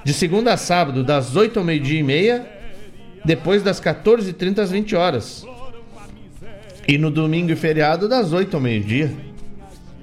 de 0.04 0.14
segunda 0.14 0.54
a 0.54 0.58
sábado, 0.58 1.04
das 1.04 1.36
8 1.36 1.58
ao 1.58 1.66
meio-dia 1.66 2.00
e 2.00 2.04
meia, 2.04 2.48
depois 3.24 3.64
das 3.64 3.82
14h30 3.82 4.60
às 4.60 4.72
20 4.72 4.96
horas. 4.96 5.46
E 6.88 6.98
no 6.98 7.10
domingo 7.10 7.52
e 7.52 7.56
feriado, 7.56 8.08
das 8.08 8.32
8 8.32 8.56
ao 8.56 8.62
meio-dia. 8.62 9.12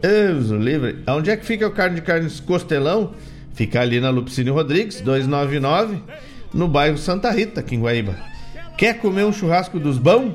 Deus 0.01 0.51
o 0.51 0.57
livre. 0.57 0.99
Onde 1.07 1.31
é 1.31 1.37
que 1.37 1.47
fica 1.47 1.67
o 1.67 1.71
Carne 1.71 1.97
de 1.97 2.03
Carnes 2.03 2.41
Costelão? 2.41 3.15
Fica 3.55 3.81
ali 3.81 4.01
na 4.01 4.11
Lupicínio 4.11 4.53
Rodrigues, 4.53 5.01
299, 5.01 6.03
no 6.53 6.67
bairro 6.67 6.99
Santa 6.99 7.31
Rita, 7.31 7.61
aqui 7.61 7.77
em 7.77 7.81
Guaíba. 7.81 8.17
Quer 8.77 8.99
comer 8.99 9.25
um 9.25 9.33
churrasco 9.33 9.79
dos 9.79 9.99
bons? 9.99 10.35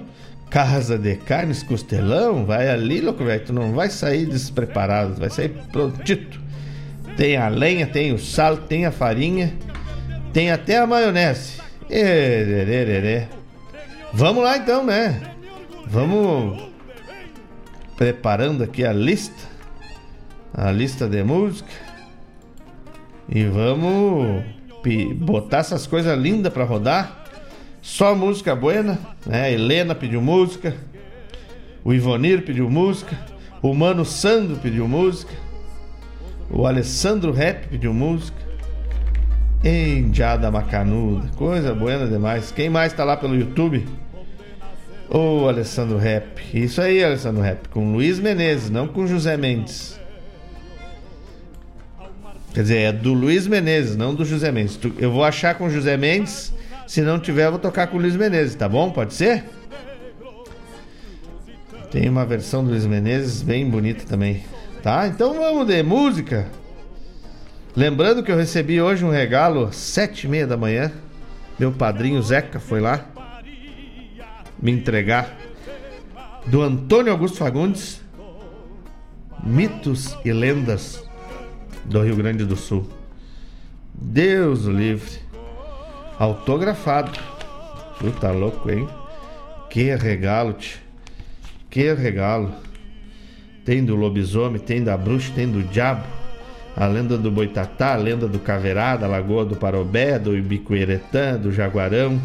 Casa 0.50 0.98
de 0.98 1.18
Carnes 1.18 1.62
Costelão? 1.64 2.46
Vai 2.46 2.70
ali, 2.70 3.02
louco, 3.02 3.26
velho. 3.26 3.44
Tu 3.44 3.52
não 3.52 3.74
vai 3.74 3.90
sair 3.90 4.26
despreparado, 4.26 5.16
vai 5.16 5.30
sair 5.30 5.50
prontito. 5.74 6.47
Tem 7.18 7.36
a 7.36 7.50
lenha, 7.50 7.88
tem 7.88 8.14
o 8.14 8.20
sal, 8.20 8.58
tem 8.58 8.86
a 8.86 8.92
farinha, 8.92 9.54
tem 10.32 10.52
até 10.52 10.78
a 10.78 10.86
maionese. 10.86 11.60
Vamos 14.14 14.44
lá 14.44 14.58
então, 14.58 14.86
né? 14.86 15.20
Vamos 15.88 16.70
preparando 17.96 18.64
aqui 18.64 18.86
a 18.86 18.94
lista, 18.94 19.44
a 20.54 20.72
lista 20.72 21.08
de 21.08 21.24
música 21.24 21.72
e 23.28 23.46
vamos 23.46 24.44
botar 25.16 25.58
essas 25.58 25.88
coisas 25.88 26.18
lindas 26.18 26.54
para 26.54 26.64
rodar. 26.64 27.26
Só 27.82 28.14
música 28.14 28.56
buena, 28.56 29.00
né? 29.26 29.52
Helena 29.52 29.96
pediu 29.96 30.22
música, 30.22 30.76
o 31.84 31.94
Ivonir 31.94 32.44
pediu 32.44 32.70
música, 32.70 33.18
o 33.62 33.74
Mano 33.74 34.06
Sandro 34.06 34.58
pediu 34.58 34.88
música, 34.88 35.34
o 36.50 36.66
Alessandro 36.66 37.32
Rap 37.32 37.68
pediu 37.68 37.94
música. 37.94 38.38
Endiada 39.64 40.52
Macanuda, 40.52 41.30
coisa 41.36 41.74
buena 41.74 42.08
demais. 42.08 42.52
Quem 42.52 42.70
mais 42.70 42.94
tá 42.94 43.04
lá 43.04 43.18
pelo 43.18 43.36
YouTube? 43.36 43.86
O 45.10 45.48
Alessandro 45.48 45.98
Rap. 45.98 46.40
Isso 46.54 46.82
aí, 46.82 47.04
Alessandro 47.04 47.42
Rap. 47.42 47.68
Com 47.70 47.94
Luiz 47.94 48.20
Menezes, 48.20 48.70
não 48.70 48.88
com 48.88 49.08
José 49.08 49.36
Mendes. 49.36 50.00
Quer 52.54 52.62
dizer, 52.62 52.78
é 52.78 52.92
do 52.92 53.14
Luiz 53.14 53.48
Menezes, 53.48 53.96
não 53.96 54.14
do 54.14 54.24
José 54.24 54.52
Mendes. 54.52 54.80
Eu 54.98 55.12
vou 55.12 55.24
achar 55.24 55.56
com 55.56 55.70
José 55.70 55.98
Mendes 55.98 56.54
se 56.88 57.02
não 57.02 57.20
tiver, 57.20 57.46
eu 57.46 57.52
vou 57.52 57.60
tocar 57.60 57.88
com 57.88 57.98
o 57.98 58.00
Luiz 58.00 58.16
Menezes, 58.16 58.56
tá 58.56 58.70
bom? 58.70 58.90
Pode 58.90 59.14
ser? 59.14 59.44
Tem 61.92 62.08
uma 62.08 62.26
versão 62.26 62.64
do 62.64 62.70
Luiz 62.70 62.86
Menezes 62.86 63.42
bem 63.42 63.70
bonita 63.70 64.06
também. 64.06 64.44
Tá? 64.88 65.06
Então 65.06 65.34
vamos 65.34 65.68
de 65.68 65.84
música. 65.84 66.48
Lembrando 67.76 68.24
que 68.24 68.32
eu 68.32 68.38
recebi 68.38 68.82
hoje 68.82 69.04
um 69.04 69.10
regalo 69.10 69.66
às 69.66 69.76
sete 69.76 70.26
e 70.26 70.30
meia 70.30 70.48
da 70.48 70.56
manhã. 70.56 70.94
Meu 71.60 71.74
padrinho 71.74 72.22
Zeca 72.22 72.58
foi 72.58 72.80
lá 72.80 73.06
me 74.58 74.72
entregar 74.72 75.36
do 76.46 76.62
Antônio 76.62 77.12
Augusto 77.12 77.38
Fagundes 77.38 78.00
Mitos 79.44 80.18
e 80.24 80.32
Lendas 80.32 81.04
do 81.84 82.02
Rio 82.02 82.16
Grande 82.16 82.46
do 82.46 82.56
Sul. 82.56 82.90
Deus 83.94 84.68
o 84.68 84.72
livre 84.72 85.20
autografado. 86.18 87.12
Tu 88.00 88.10
tá 88.22 88.32
louco, 88.32 88.72
hein? 88.72 88.88
Que 89.70 89.94
regalo, 89.96 90.54
tio. 90.54 90.80
Que 91.70 91.94
regalo. 91.94 92.67
Tem 93.68 93.84
do 93.84 93.98
lobisomem, 93.98 94.62
tem 94.62 94.82
da 94.82 94.96
bruxa, 94.96 95.30
tem 95.36 95.46
do 95.46 95.62
diabo. 95.62 96.06
A 96.74 96.88
lenda 96.88 97.18
do 97.18 97.30
Boitatá, 97.30 97.96
a 97.96 97.98
lenda 97.98 98.26
do 98.26 98.40
Caverá, 98.40 98.96
da 98.96 99.08
Lagoa 99.08 99.44
do 99.44 99.58
Parobé, 99.58 100.18
do 100.18 100.38
Ibicueretã, 100.38 101.38
do 101.38 101.52
Jaguarão, 101.52 102.18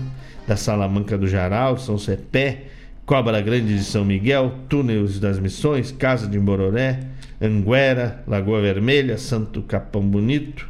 da 0.46 0.54
Salamanca 0.56 1.18
do 1.18 1.26
Jaral, 1.26 1.76
São 1.78 1.98
Cepé, 1.98 2.66
Cobra 3.04 3.40
Grande 3.40 3.76
de 3.76 3.82
São 3.82 4.04
Miguel, 4.04 4.54
Túneis 4.68 5.18
das 5.18 5.40
Missões, 5.40 5.90
Casa 5.90 6.28
de 6.28 6.38
Mororé, 6.38 7.00
Anguera, 7.40 8.22
Lagoa 8.24 8.60
Vermelha, 8.60 9.18
Santo 9.18 9.62
Capão 9.62 10.02
Bonito, 10.02 10.68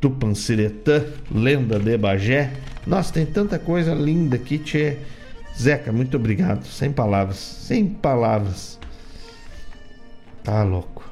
Tupanciretã, 0.00 1.04
Lenda 1.30 1.78
de 1.78 1.98
Bagé. 1.98 2.54
Nossa, 2.86 3.12
tem 3.12 3.26
tanta 3.26 3.58
coisa 3.58 3.92
linda 3.92 4.36
aqui, 4.36 4.56
tchê. 4.56 4.96
Zeca, 5.54 5.92
muito 5.92 6.16
obrigado. 6.16 6.64
Sem 6.64 6.90
palavras, 6.90 7.36
sem 7.36 7.86
palavras. 7.86 8.73
Tá 10.44 10.62
louco. 10.62 11.02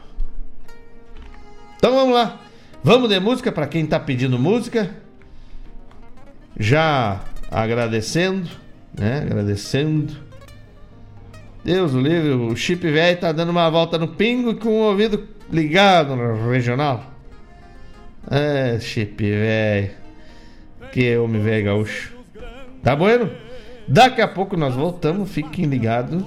Então 1.77 1.95
vamos 1.95 2.15
lá. 2.15 2.39
Vamos 2.85 3.09
de 3.09 3.19
música 3.19 3.51
para 3.51 3.67
quem 3.67 3.87
tá 3.87 3.99
pedindo 3.99 4.39
música. 4.39 4.95
Já 6.61 7.23
agradecendo, 7.51 8.49
né? 8.97 9.23
Agradecendo. 9.23 10.15
Deus 11.65 11.95
o 11.95 12.01
livre, 12.01 12.31
o 12.31 12.55
chip 12.55 12.89
velho 12.91 13.19
tá 13.19 13.33
dando 13.33 13.51
uma 13.51 13.71
volta 13.71 13.97
no 13.97 14.09
pingo 14.09 14.57
com 14.57 14.69
o 14.69 14.83
ouvido 14.83 15.27
ligado 15.51 16.15
no 16.15 16.51
regional. 16.51 17.03
É, 18.31 18.79
chip 18.81 19.25
velho. 19.25 19.91
Que 20.93 21.17
homem 21.17 21.41
velho 21.41 21.65
gaúcho. 21.65 22.13
Tá 22.83 22.95
bueno? 22.95 23.31
Daqui 23.89 24.21
a 24.21 24.29
pouco 24.29 24.59
nós 24.59 24.75
voltamos, 24.75 25.31
fiquem 25.31 25.65
ligados 25.65 26.23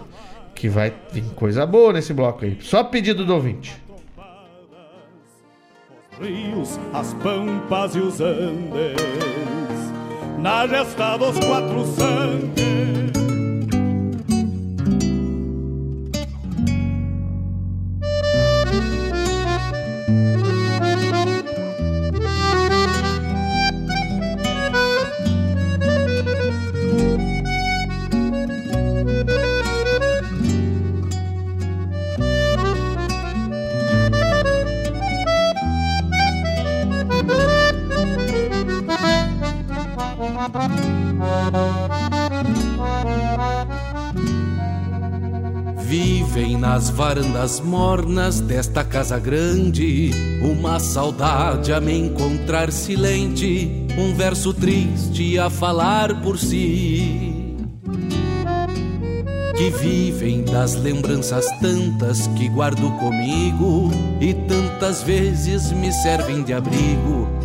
que 0.56 0.70
vai 0.70 0.94
vir 1.12 1.26
coisa 1.36 1.66
boa 1.66 1.94
nesse 1.94 2.14
bloco 2.14 2.46
aí. 2.46 2.58
Só 2.62 2.84
pedido 2.84 3.26
do 3.26 3.34
ouvinte. 3.34 3.76
Rios, 6.20 6.80
as 6.94 7.14
pampas 7.16 7.94
e 7.94 8.00
os 8.00 8.22
andes, 8.22 8.96
na 10.40 10.66
gesta 10.66 11.18
dos 11.18 11.38
quatro 11.40 11.86
sangues. 11.86 12.65
Vivem 45.80 46.58
nas 46.58 46.90
varandas 46.90 47.60
mornas 47.60 48.42
desta 48.42 48.84
casa 48.84 49.18
grande. 49.18 50.12
Uma 50.44 50.80
saudade 50.80 51.74
a 51.74 51.82
me 51.82 51.98
encontrar 51.98 52.72
silente, 52.72 53.88
um 53.98 54.14
verso 54.14 54.54
triste 54.54 55.40
a 55.40 55.50
falar 55.50 56.22
por 56.22 56.38
si. 56.38 57.56
Que 59.58 59.70
vivem 59.72 60.44
das 60.44 60.76
lembranças 60.76 61.46
tantas 61.60 62.28
que 62.28 62.50
guardo 62.50 62.92
comigo. 63.00 63.90
E 64.22 64.34
tantas 64.34 65.02
vezes 65.02 65.72
me 65.72 65.92
servem 65.92 66.44
de 66.44 66.54
abrigo 66.54 67.45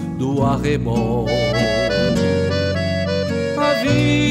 do 0.21 0.43
arrebol. 0.43 1.25
A 3.57 3.73
vida 3.81 4.30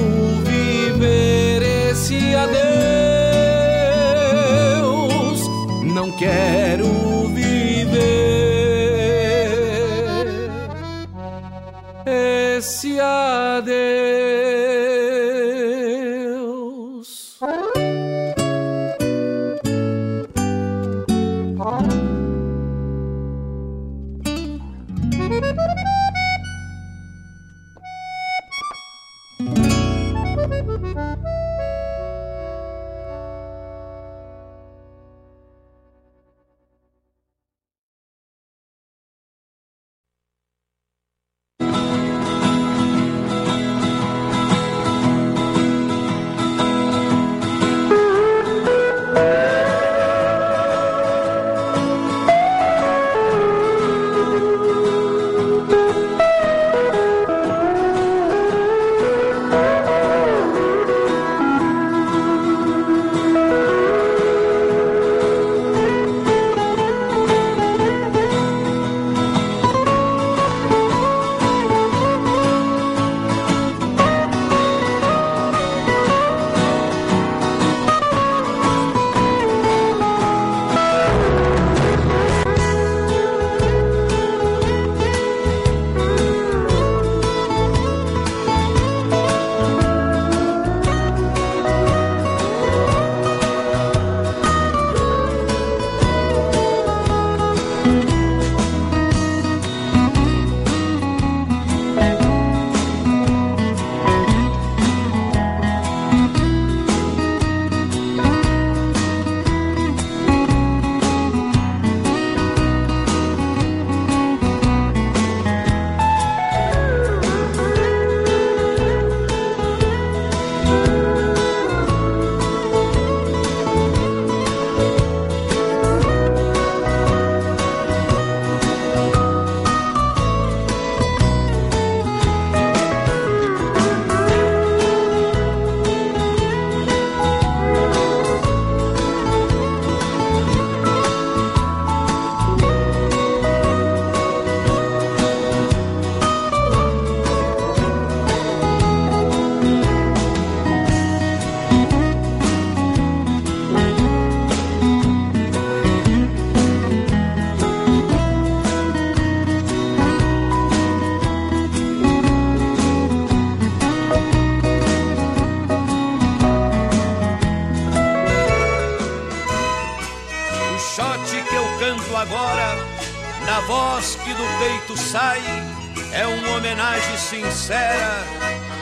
sincera 177.51 178.23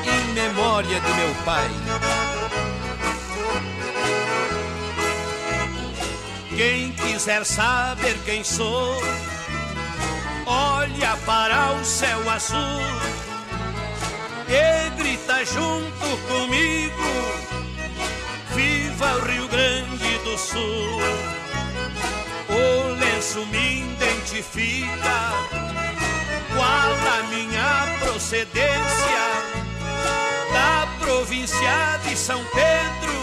em 0.05 0.33
memória 0.33 0.99
de 0.99 1.13
meu 1.13 1.35
pai. 1.43 1.69
Quem 6.55 6.91
quiser 6.91 7.43
saber 7.45 8.15
quem 8.25 8.43
sou, 8.43 9.01
olha 10.45 11.17
para 11.25 11.73
o 11.73 11.85
céu 11.85 12.29
azul 12.29 12.81
e 14.47 14.89
grita 15.01 15.43
junto 15.45 16.17
comigo: 16.27 17.09
Viva 18.55 19.15
o 19.15 19.25
Rio 19.25 19.47
Grande 19.47 20.17
do 20.23 20.37
Sul! 20.37 21.01
O 22.49 22.93
lenço 22.99 23.45
me 23.47 23.81
identifica, 23.81 24.88
procedência 28.19 29.23
da 30.51 30.87
província 30.99 31.97
de 32.03 32.17
São 32.17 32.43
Pedro, 32.53 33.13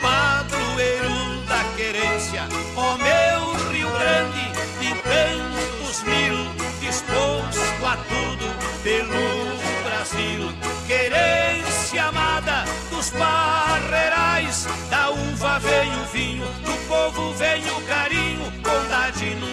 padroeiro 0.00 1.40
da 1.48 1.64
querência. 1.76 2.44
Ó 2.76 2.96
meu 2.96 3.72
Rio 3.72 3.90
Grande, 3.90 4.52
de 4.78 4.94
tantos 5.02 6.02
mil, 6.04 6.36
disposto 6.80 7.84
a 7.84 7.96
tudo 7.96 8.46
pelo 8.84 9.58
Brasil. 9.82 10.52
Querência 10.86 12.04
amada 12.04 12.64
dos 12.88 13.10
barreirais, 13.10 14.68
da 14.88 15.10
uva 15.10 15.58
vem 15.58 15.92
o 16.02 16.04
vinho, 16.12 16.46
do 16.64 16.86
povo 16.86 17.34
vem 17.34 17.68
o 17.68 17.80
carinho, 17.82 18.48
bondade 18.62 19.34
nunca 19.34 19.45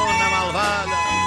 món 0.00 0.22
amb 0.26 0.38
el 0.42 0.54
ball. 0.56 1.19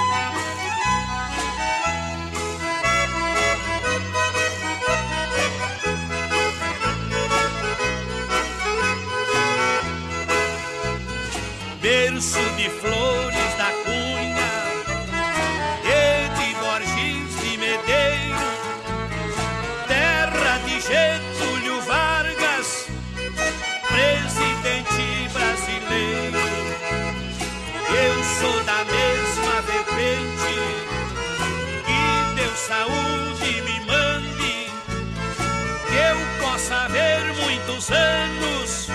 Muitos 37.84 37.90
anos 37.90 38.88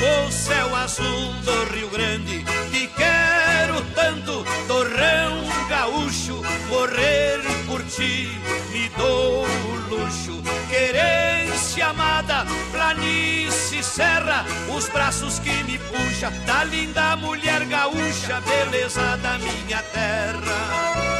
o 0.00 0.30
céu 0.30 0.74
azul 0.76 1.32
do 1.44 1.74
Rio 1.74 1.88
Grande. 1.90 2.44
Te 2.70 2.86
quero 2.88 3.80
tanto, 3.94 4.44
torrão 4.66 5.42
gaúcho, 5.68 6.42
morrer 6.68 7.40
por 7.66 7.82
ti 7.84 8.28
me 8.72 8.88
dou 8.90 9.44
o 9.44 9.88
luxo. 9.88 10.40
Querência 10.68 11.88
amada 11.88 12.46
planície, 12.72 13.82
serra, 13.82 14.44
os 14.74 14.88
braços 14.88 15.38
que 15.38 15.62
me 15.64 15.78
puxa 15.78 16.30
da 16.46 16.64
linda 16.64 17.16
mulher 17.16 17.64
gaúcha, 17.64 18.40
beleza 18.40 19.16
da 19.18 19.38
minha 19.38 19.82
terra. 19.82 21.10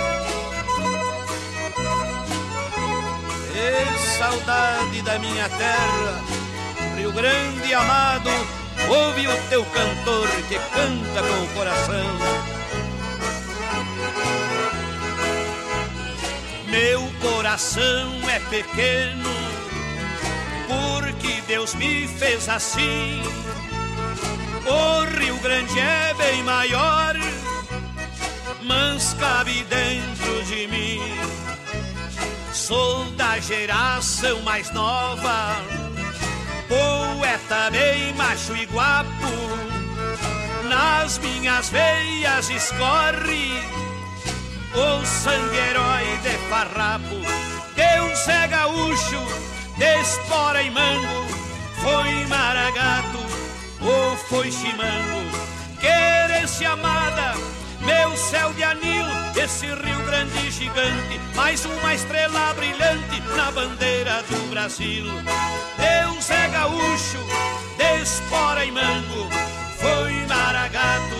E 3.54 4.18
saudade 4.18 5.02
da 5.02 5.18
minha 5.18 5.48
terra, 5.48 6.39
Rio 7.00 7.12
Grande 7.12 7.72
amado, 7.72 8.28
ouve 8.86 9.26
o 9.26 9.36
teu 9.48 9.64
cantor 9.64 10.28
que 10.48 10.58
canta 10.58 11.22
com 11.22 11.44
o 11.44 11.48
coração. 11.54 12.06
Meu 16.68 17.10
coração 17.22 18.28
é 18.28 18.38
pequeno, 18.50 19.30
porque 20.68 21.40
Deus 21.46 21.74
me 21.74 22.06
fez 22.06 22.46
assim. 22.50 23.22
O 24.66 25.18
Rio 25.18 25.38
Grande 25.38 25.80
é 25.80 26.14
bem 26.18 26.42
maior, 26.42 27.16
mas 28.62 29.14
cabe 29.14 29.64
dentro 29.70 30.44
de 30.44 30.66
mim. 30.66 31.00
Sou 32.52 33.06
da 33.12 33.38
geração 33.38 34.42
mais 34.42 34.70
nova, 34.72 35.56
poeta 36.70 37.68
bem 37.72 38.14
macho 38.14 38.56
e 38.56 38.64
guapo. 38.66 39.32
Nas 40.68 41.18
minhas 41.18 41.68
veias 41.68 42.48
escorre 42.48 43.60
o 44.72 45.04
sangue 45.04 45.56
herói 45.56 46.18
de 46.22 46.38
farrapo 46.48 47.16
de 47.74 48.00
um 48.00 48.14
Zé 48.14 48.46
gaúcho 48.46 49.20
de 49.76 50.00
espora 50.00 50.62
e 50.62 50.70
mango 50.70 51.26
foi 51.82 52.26
maragato 52.26 53.18
ou 53.80 54.16
foi 54.16 54.52
chimango 54.52 55.22
querência 55.80 56.70
amada 56.70 57.34
meu 57.80 58.16
céu 58.16 58.52
de 58.52 58.62
anil 58.62 59.04
esse 59.36 59.66
Rio 59.66 60.04
Grande 60.06 60.50
gigante 60.50 61.20
mais 61.34 61.64
uma 61.64 61.94
estrela 61.94 62.54
brilhante 62.54 63.20
na 63.36 63.50
bandeira 63.50 64.22
do 64.22 64.50
Brasil 64.50 65.04
de 65.04 66.06
um 66.08 66.20
Zé 66.20 66.48
gaúcho 66.48 67.18
de 67.76 68.02
espora 68.02 68.64
e 68.64 68.70
mango 68.70 69.28
foi 69.78 70.12
maragato 70.26 71.16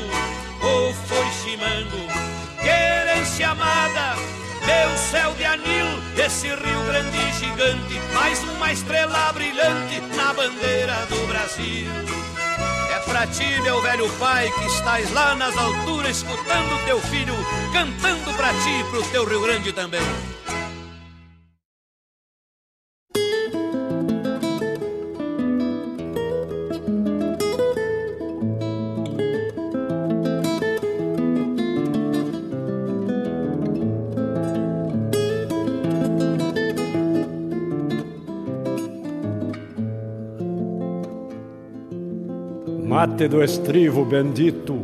ou 0.63 0.93
foi 0.95 1.27
chimango 1.43 2.41
querência 2.61 3.51
amada, 3.51 4.17
meu 4.65 4.97
céu 4.97 5.33
de 5.35 5.45
anil, 5.45 5.87
esse 6.17 6.49
Rio 6.49 6.85
Grande 6.87 7.33
gigante, 7.39 8.01
mais 8.15 8.43
uma 8.45 8.73
estrela 8.73 9.33
brilhante 9.33 10.01
na 10.15 10.33
bandeira 10.33 11.07
do 11.07 11.27
Brasil. 11.27 12.30
É 12.91 12.99
pra 13.01 13.25
ti, 13.29 13.61
meu 13.63 13.81
velho 13.81 14.09
pai, 14.19 14.51
que 14.51 14.67
estás 14.67 15.11
lá 15.13 15.35
nas 15.37 15.57
alturas, 15.57 16.17
escutando 16.17 16.85
teu 16.85 17.01
filho, 17.03 17.35
cantando 17.73 18.35
pra 18.35 18.49
ti 18.49 18.81
e 18.81 18.85
pro 18.91 19.03
teu 19.05 19.25
Rio 19.25 19.43
Grande 19.43 19.73
também. 19.73 20.03
Mate 43.01 43.29
do 43.29 43.43
estrivo 43.43 44.05
bendito, 44.05 44.77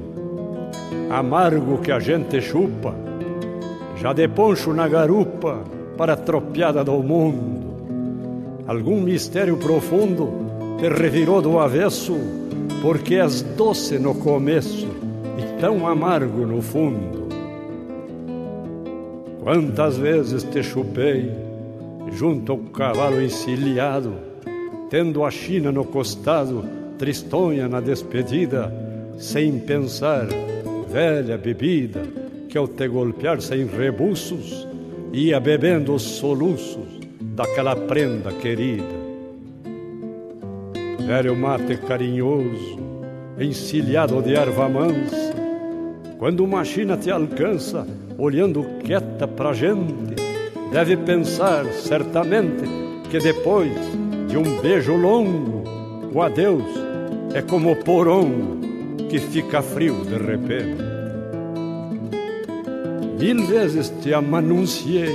amargo 1.11 1.77
que 1.83 1.93
a 1.93 2.01
gente 2.01 2.41
chupa, 2.41 2.95
já 3.95 4.15
de 4.15 4.27
poncho 4.27 4.73
na 4.73 4.89
garupa 4.89 5.63
para 5.99 6.15
a 6.15 6.17
tropiada 6.17 6.83
do 6.83 7.03
mundo. 7.03 8.65
Algum 8.67 9.03
mistério 9.03 9.59
profundo 9.59 10.31
te 10.79 10.89
revirou 10.89 11.43
do 11.43 11.59
avesso, 11.59 12.17
porque 12.81 13.17
és 13.17 13.43
doce 13.43 13.99
no 13.99 14.15
começo 14.15 14.89
e 15.37 15.61
tão 15.61 15.87
amargo 15.87 16.47
no 16.47 16.63
fundo. 16.63 17.29
Quantas 19.43 19.99
vezes 19.99 20.43
te 20.43 20.63
chupei 20.63 21.31
junto 22.13 22.53
ao 22.53 22.59
cavalo 22.73 23.21
encilhado, 23.21 24.15
tendo 24.89 25.23
a 25.23 25.31
China 25.31 25.71
no 25.71 25.85
costado 25.85 26.86
tristonha 26.99 27.69
na 27.69 27.81
despedida, 27.81 28.73
sem 29.19 29.59
pensar, 29.59 30.27
velha 30.89 31.37
bebida, 31.39 32.03
que 32.49 32.59
ao 32.59 32.67
te 32.67 32.89
golpear 32.89 33.41
sem 33.41 33.67
rebuços, 33.67 34.67
ia 35.13 35.39
bebendo 35.39 35.95
os 35.95 36.03
soluços 36.03 37.01
daquela 37.21 37.77
prenda 37.77 38.33
querida. 38.33 39.07
Velho 41.07 41.37
mate 41.37 41.77
carinhoso, 41.77 42.79
encilhado 43.39 44.23
de 44.23 44.35
erva 44.35 44.69
mansa, 44.69 45.35
quando 46.19 46.43
uma 46.43 46.65
china 46.65 46.97
te 46.97 47.11
alcança, 47.11 47.87
olhando 48.19 48.65
quieta 48.83 49.29
pra 49.29 49.53
gente, 49.53 50.15
deve 50.73 50.97
pensar 50.97 51.67
certamente 51.67 52.65
que 53.11 53.19
depois 53.19 53.73
de 54.29 54.37
um 54.37 54.61
beijo 54.61 54.97
longo, 54.97 55.63
o 56.13 56.23
adeus 56.23 56.86
é 57.37 57.43
como 57.43 57.73
o 57.73 57.77
que 59.11 59.19
fica 59.19 59.61
frio 59.61 59.97
de 60.07 60.17
repente. 60.17 60.83
Mil 63.21 63.47
vezes 63.47 63.93
te 64.01 64.15
amanunciei, 64.15 65.15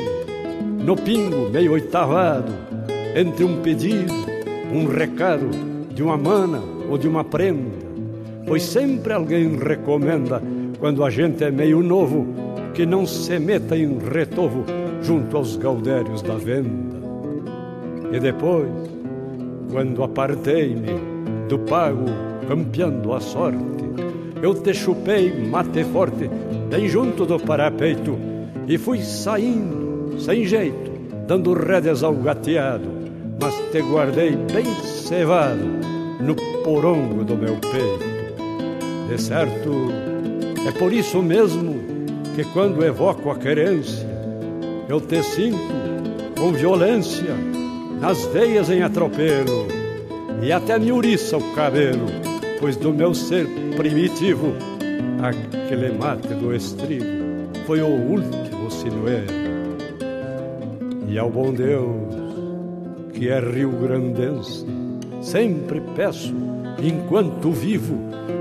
no 0.86 0.96
pingo 0.96 1.50
meio 1.50 1.72
oitavado, 1.72 2.54
entre 3.16 3.44
um 3.44 3.64
pedido, 3.64 4.14
um 4.72 4.86
recado 4.86 5.50
de 5.96 6.04
uma 6.04 6.16
mana 6.16 6.62
ou 6.92 6.96
de 6.96 7.08
uma 7.08 7.24
prenda, 7.24 7.76
pois 8.46 8.62
sempre 8.62 9.14
alguém 9.14 9.58
recomenda, 9.58 10.44
quando 10.78 11.04
a 11.04 11.10
gente 11.10 11.44
é 11.44 11.50
meio 11.50 11.82
novo, 11.82 12.28
que 12.76 12.86
não 12.86 13.04
se 13.04 13.40
meta 13.40 13.76
em 13.76 13.98
retovo 13.98 14.64
junto 15.02 15.38
aos 15.38 15.56
gaudérios 15.56 16.22
da 16.22 16.36
venda. 16.36 17.02
E 18.12 18.20
depois, 18.20 18.70
quando 19.72 20.04
apartei-me, 20.04 21.11
do 21.52 21.60
pago, 21.60 22.06
campeando 22.48 23.14
a 23.14 23.20
sorte. 23.20 23.60
Eu 24.42 24.54
te 24.56 24.74
chupei 24.74 25.50
mate 25.50 25.84
forte, 25.84 26.30
bem 26.70 26.88
junto 26.88 27.26
do 27.26 27.38
parapeito, 27.38 28.18
e 28.70 28.78
fui 28.78 29.02
saindo, 29.02 30.18
sem 30.18 30.46
jeito, 30.46 30.90
dando 31.28 31.54
rédeas 31.54 32.04
ao 32.04 32.16
gateado, 32.16 32.88
mas 33.40 33.54
te 33.70 33.82
guardei 33.82 34.32
bem 34.32 34.64
cevado 34.82 35.66
no 36.22 36.36
porongo 36.64 37.26
do 37.26 37.36
meu 37.36 37.58
peito. 37.58 39.10
De 39.10 39.22
certo, 39.22 39.92
é 40.66 40.72
por 40.72 40.94
isso 40.94 41.22
mesmo 41.22 41.76
que 42.34 42.46
quando 42.46 42.86
evoco 42.86 43.30
a 43.30 43.36
querência, 43.36 44.08
eu 44.88 45.02
te 45.02 45.22
sinto 45.22 45.60
com 46.40 46.54
violência 46.54 47.36
nas 48.00 48.26
veias 48.28 48.70
em 48.70 48.82
atropelo 48.82 49.81
e 50.42 50.52
até 50.52 50.80
me 50.80 50.92
uriça 50.92 51.38
o 51.38 51.54
cabelo, 51.54 52.08
pois 52.60 52.76
do 52.76 52.92
meu 52.92 53.14
ser 53.14 53.48
primitivo, 53.78 54.54
aquele 55.22 55.92
mate 55.92 56.30
do 56.34 56.54
estribo 56.54 57.06
foi 57.68 57.82
o 57.82 57.88
último 57.88 58.72
sinuelo. 58.72 59.42
E 61.08 61.20
ao 61.20 61.30
bom 61.30 61.54
Deus, 61.54 62.16
que 63.14 63.30
é 63.30 63.40
rio-grandense, 63.40 64.66
sempre 65.22 65.80
peço, 65.96 66.34
enquanto 66.82 67.52
vivo, 67.52 67.96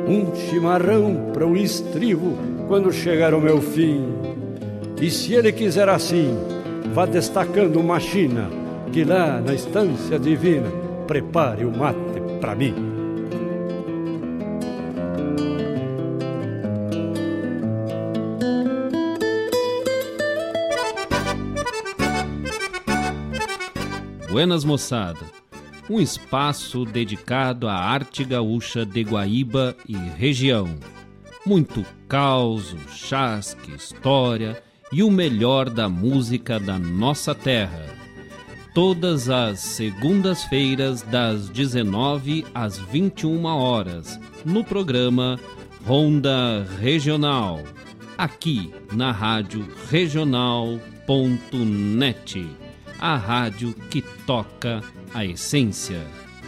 um 0.09 0.35
chimarrão 0.35 1.31
para 1.35 1.47
o 1.47 1.55
estribo 1.55 2.33
quando 2.67 2.91
chegar 2.93 3.35
o 3.35 3.41
meu 3.41 3.61
fim. 3.61 4.07
E 5.01 5.11
se 5.11 5.35
ele 5.35 5.53
quiser 5.53 5.89
assim, 5.89 6.35
vá 6.95 7.05
destacando 7.05 7.79
uma 7.79 8.01
china 8.01 8.49
que 8.91 9.05
lá 9.05 9.41
na 9.41 9.55
estância 9.55 10.19
divina 10.19 10.80
prepare 11.11 11.65
o 11.65 11.77
mate 11.77 12.21
para 12.41 12.55
mim. 12.55 12.73
Buenas 24.29 24.63
moçada, 24.63 25.19
um 25.91 25.99
espaço 25.99 26.85
dedicado 26.85 27.67
à 27.67 27.75
arte 27.75 28.23
gaúcha 28.23 28.87
de 28.87 29.03
Guaíba 29.03 29.75
e 29.89 29.97
região. 29.97 30.79
Muito 31.45 31.85
caos, 32.07 32.77
chasque, 32.87 33.75
história 33.75 34.63
e 34.93 35.03
o 35.03 35.11
melhor 35.11 35.69
da 35.69 35.89
música 35.89 36.61
da 36.61 36.79
nossa 36.79 37.35
terra 37.35 38.00
todas 38.75 39.29
as 39.29 39.61
segundas-feiras 39.61 41.03
das 41.03 41.49
19 41.49 42.47
às 42.55 42.79
21 42.79 43.45
horas, 43.45 44.19
no 44.45 44.65
programa 44.65 45.39
Ronda 45.85 46.67
Regional, 46.81 47.63
aqui 48.17 48.73
na 48.93 49.13
Rádio 49.13 49.67
Regional.net, 49.91 50.57
a 52.99 53.17
rádio 53.17 53.75
que 53.91 54.03
toca 54.27 54.83
a 55.13 55.25
essência. 55.25 56.01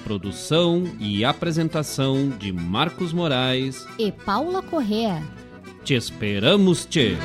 Produção 0.05 0.85
e 0.99 1.25
apresentação 1.25 2.29
de 2.29 2.53
Marcos 2.53 3.13
Moraes 3.13 3.87
e 3.99 4.11
Paula 4.11 4.61
Correa. 4.61 5.23
Te 5.85 5.95
esperamos, 5.95 6.85
Tchê! 6.87 7.17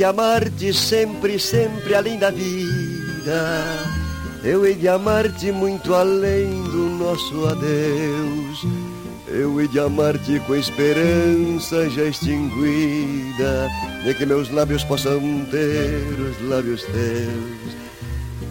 De 0.00 0.04
amar-te 0.04 0.72
sempre, 0.72 1.38
sempre 1.38 1.94
além 1.94 2.18
da 2.18 2.30
vida. 2.30 3.66
Eu 4.42 4.64
hei 4.64 4.74
de 4.74 4.88
amar-te 4.88 5.52
muito 5.52 5.92
além 5.92 6.62
do 6.62 6.88
nosso 6.98 7.44
adeus. 7.44 8.64
Eu 9.28 9.60
hei 9.60 9.68
de 9.68 9.78
amar-te 9.78 10.40
com 10.46 10.56
esperança 10.56 11.90
já 11.90 12.04
extinguida 12.04 13.68
de 14.02 14.14
que 14.14 14.24
meus 14.24 14.50
lábios 14.50 14.82
possam 14.84 15.20
ter 15.50 16.18
os 16.18 16.48
lábios 16.48 16.82
teus. 16.84 17.76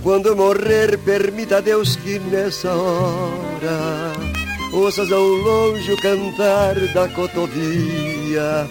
Quando 0.04 0.36
morrer, 0.36 1.00
permita 1.00 1.64
Deus 1.64 1.96
que 1.96 2.20
nessa 2.20 2.72
hora 2.72 4.14
ouças 4.72 5.12
ao 5.12 5.24
longe 5.24 5.94
o 5.94 5.98
cantar 5.98 6.76
da 6.94 7.08
cotovia 7.08 8.70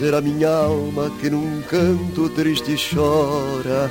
Será 0.00 0.22
minha 0.22 0.48
alma 0.48 1.12
que 1.20 1.28
num 1.28 1.60
canto 1.68 2.30
triste 2.30 2.74
chora 2.74 3.90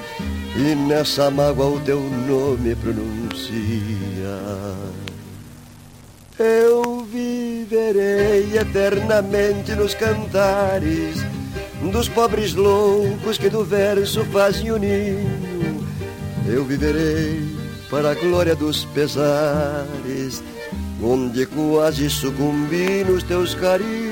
E 0.55 0.73
nessa 0.73 1.29
mágoa 1.29 1.67
o 1.67 1.79
teu 1.81 2.01
nome 2.27 2.75
pronuncia. 2.77 3.53
Eu 6.39 7.05
viverei 7.05 8.57
eternamente 8.57 9.75
nos 9.75 9.93
cantares 9.93 11.17
Dos 11.91 12.09
pobres 12.09 12.55
loucos 12.55 13.37
que 13.37 13.47
do 13.47 13.63
verso 13.63 14.25
fazem 14.31 14.71
o 14.71 14.77
ninho. 14.77 15.85
Eu 16.47 16.65
viverei 16.65 17.39
para 17.87 18.13
a 18.13 18.15
glória 18.15 18.55
dos 18.55 18.83
pesares 18.95 20.41
Onde 21.03 21.45
quase 21.45 22.09
sucumbi 22.09 23.03
nos 23.03 23.21
teus 23.21 23.53
carinhos 23.53 24.08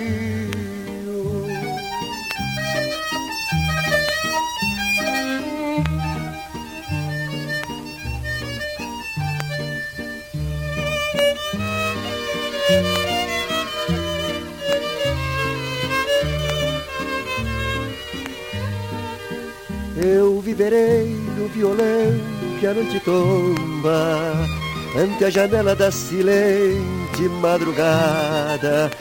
Eu 20.00 20.40
viverei 20.42 21.08
no 21.38 21.48
violão 21.48 22.20
que 22.60 22.68
a 22.68 22.74
noite 22.74 23.00
tomba 23.00 24.48
Ante 24.96 25.26
a 25.26 25.30
janela 25.30 25.76
da 25.76 25.92
silente 25.92 27.24
madrugada. 27.42 28.92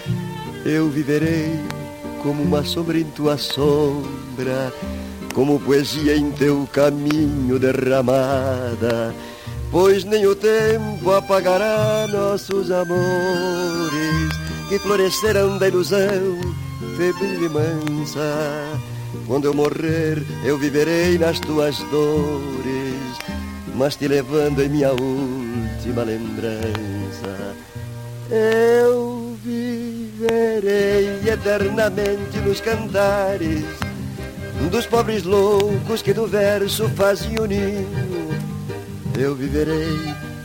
Eu 0.65 0.89
viverei 0.89 1.61
como 2.23 2.43
uma 2.43 2.65
sombra 2.65 2.99
em 2.99 3.05
tua 3.05 3.37
sombra 3.37 4.73
Como 5.35 5.61
poesia 5.61 6.17
em 6.17 6.31
teu 6.33 6.67
caminho 6.73 7.59
derramada. 7.59 9.15
Pois 9.71 10.03
nem 10.05 10.27
o 10.27 10.35
tempo 10.35 11.11
apagará 11.11 12.07
nossos 12.09 12.71
amores 12.71 14.31
Que 14.69 14.79
floresceram 14.79 15.59
da 15.59 15.69
ilusão 15.69 16.57
febril 16.97 17.45
e 17.45 17.49
mansa 17.49 18.96
quando 19.27 19.47
eu 19.47 19.55
morrer, 19.55 20.23
eu 20.45 20.59
viverei 20.59 21.19
nas 21.19 21.41
tuas 21.41 21.79
dores, 21.91 23.19
mas 23.75 23.97
te 23.97 24.07
levando 24.09 24.63
em 24.63 24.69
minha 24.69 24.91
última 24.91 26.03
lembrança. 26.03 27.55
Eu 28.31 29.37
viverei 29.45 31.21
eternamente 31.29 32.39
nos 32.39 32.61
cantares 32.61 33.65
dos 34.71 34.87
pobres 34.87 35.23
loucos 35.23 36.03
que 36.03 36.13
do 36.13 36.27
verso 36.27 36.89
fazem 36.91 37.39
o 37.39 37.47
ninho. 37.47 38.29
Eu 39.19 39.35
viverei 39.35 39.99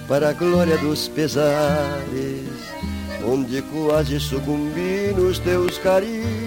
para 0.08 0.30
a 0.30 0.34
glória 0.34 0.78
dos 0.78 1.08
pesares, 1.08 2.48
onde 3.28 3.62
quase 3.64 4.20
sucumbi 4.20 5.14
nos 5.16 5.40
teus 5.40 5.78
carinhos. 5.80 6.41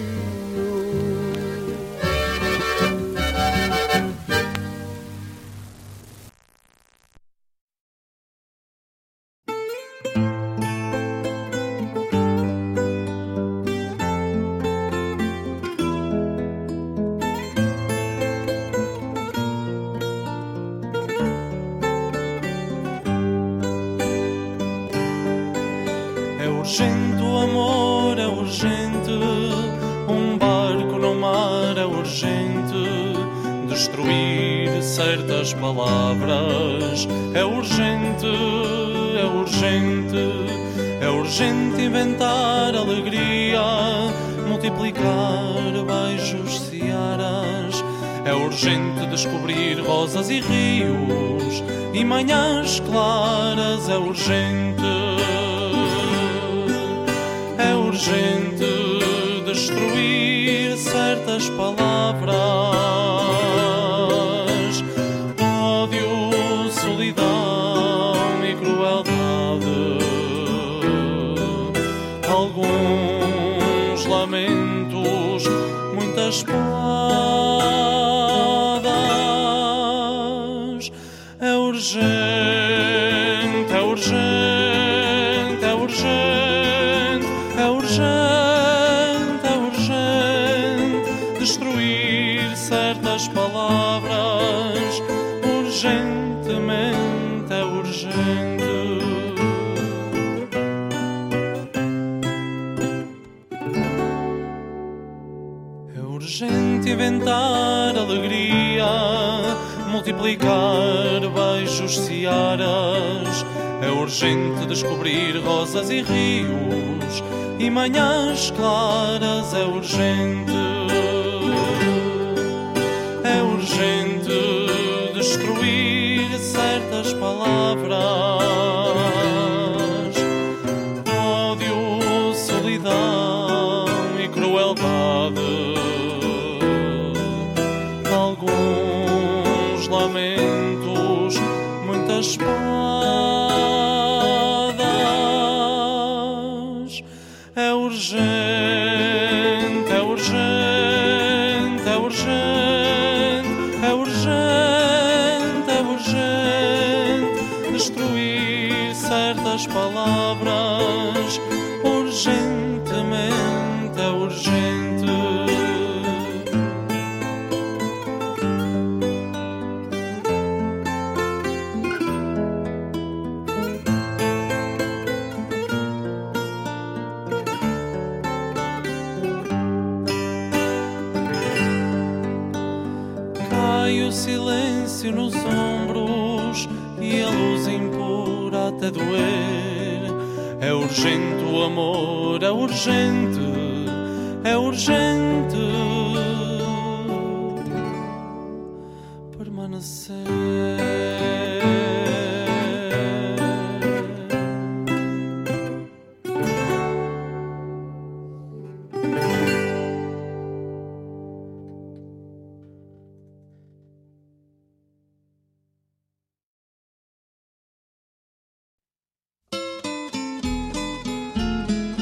E 117.87 117.91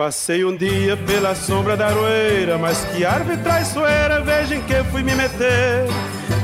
Passei 0.00 0.46
um 0.46 0.56
dia 0.56 0.96
pela 0.96 1.34
sombra 1.34 1.76
da 1.76 1.88
aroeira, 1.88 2.56
mas 2.56 2.82
que 2.86 3.04
árvore 3.04 3.36
traiçoeira, 3.36 4.22
veja 4.22 4.56
em 4.56 4.62
que 4.62 4.82
fui 4.84 5.02
me 5.02 5.14
meter. 5.14 5.84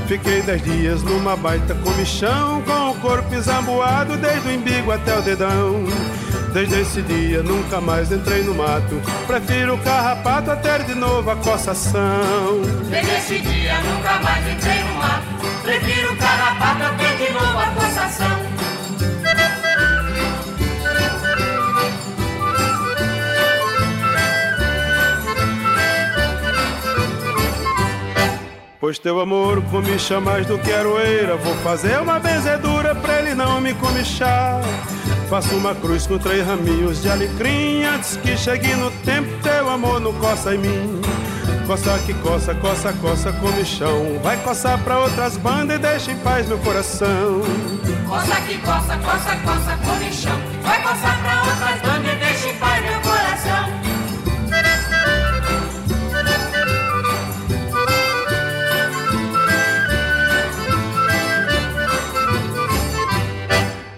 Fiquei 0.06 0.42
dez 0.42 0.62
dias 0.62 1.02
numa 1.02 1.34
baita 1.36 1.74
comichão, 1.76 2.60
com 2.60 2.90
o 2.90 2.94
corpo 2.96 3.34
examboado 3.34 4.18
desde 4.18 4.46
o 4.46 4.52
embigo 4.52 4.92
até 4.92 5.18
o 5.18 5.22
dedão. 5.22 5.86
Desde 6.52 6.82
esse 6.82 7.00
dia 7.00 7.42
nunca 7.42 7.80
mais 7.80 8.12
entrei 8.12 8.42
no 8.42 8.54
mato, 8.54 9.00
prefiro 9.26 9.76
o 9.76 9.78
carrapato 9.78 10.50
a 10.50 10.56
ter 10.56 10.84
de 10.84 10.94
novo 10.94 11.30
a 11.30 11.36
coçação. 11.36 12.60
Desde 12.90 13.10
esse 13.10 13.38
dia 13.38 13.80
nunca 13.80 14.18
mais 14.18 14.46
entrei 14.48 14.84
no 14.84 14.94
mato 14.96 15.36
Prefiro 15.62 16.12
o 16.12 16.16
carrapato 16.16 16.82
até 16.84 17.16
de 17.16 17.32
novo 17.32 17.58
a 17.58 17.66
poçação 17.70 18.55
Pois 28.78 28.98
teu 28.98 29.20
amor 29.20 29.62
comicha 29.70 30.20
mais 30.20 30.47
do 30.47 30.59
que 30.59 30.70
aroeira. 30.70 31.36
Vou 31.36 31.55
fazer 31.57 31.98
uma 31.98 32.19
benzedura 32.19 32.94
pra 32.94 33.20
ele 33.20 33.35
não 33.35 33.61
me 33.61 33.73
comichar. 33.74 34.61
Faço 35.31 35.55
uma 35.57 35.74
cruz 35.74 36.07
com 36.07 36.19
três 36.19 36.47
raminhos 36.47 37.03
de 37.03 37.09
alecrim 37.09 37.85
Antes 37.85 38.16
que 38.19 38.36
chegue 38.36 38.74
no 38.74 38.90
tempo. 39.03 39.28
Teu 39.43 39.69
amor 39.70 39.98
não 39.98 40.12
coça 40.15 40.55
em 40.55 40.59
mim. 40.59 41.01
Coça 41.66 41.98
que 42.07 42.15
coça, 42.15 42.55
coça, 42.55 42.93
coça 42.93 43.32
comichão. 43.32 44.20
Vai 44.23 44.36
coçar 44.43 44.78
pra 44.85 45.01
outras 45.01 45.36
bandas 45.36 45.77
e 45.77 45.81
deixa 45.81 46.12
em 46.12 46.19
paz 46.19 46.47
meu 46.47 46.59
coração. 46.59 47.40
Coça 48.07 48.40
que 48.43 48.59
coça, 48.59 48.97
coça, 48.98 49.36
coça, 49.36 49.77
comichão. 49.85 50.39
Vai 50.62 50.82
coçar 50.82 51.20
pra 51.23 51.40
outras 51.40 51.81
bandas 51.81 52.12
e 52.12 52.16
deixa 52.16 52.26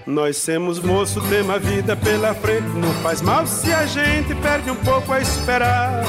Nós 0.09 0.39
somos 0.39 0.81
moço, 0.81 1.21
temos 1.29 1.55
a 1.55 1.59
vida 1.59 1.95
pela 1.95 2.33
frente. 2.33 2.67
Não 2.69 2.91
faz 3.03 3.21
mal 3.21 3.47
se 3.47 3.71
a 3.71 3.85
gente 3.85 4.35
perde 4.37 4.71
um 4.71 4.77
pouco 4.77 5.13
a 5.13 5.21
esperar. 5.21 6.03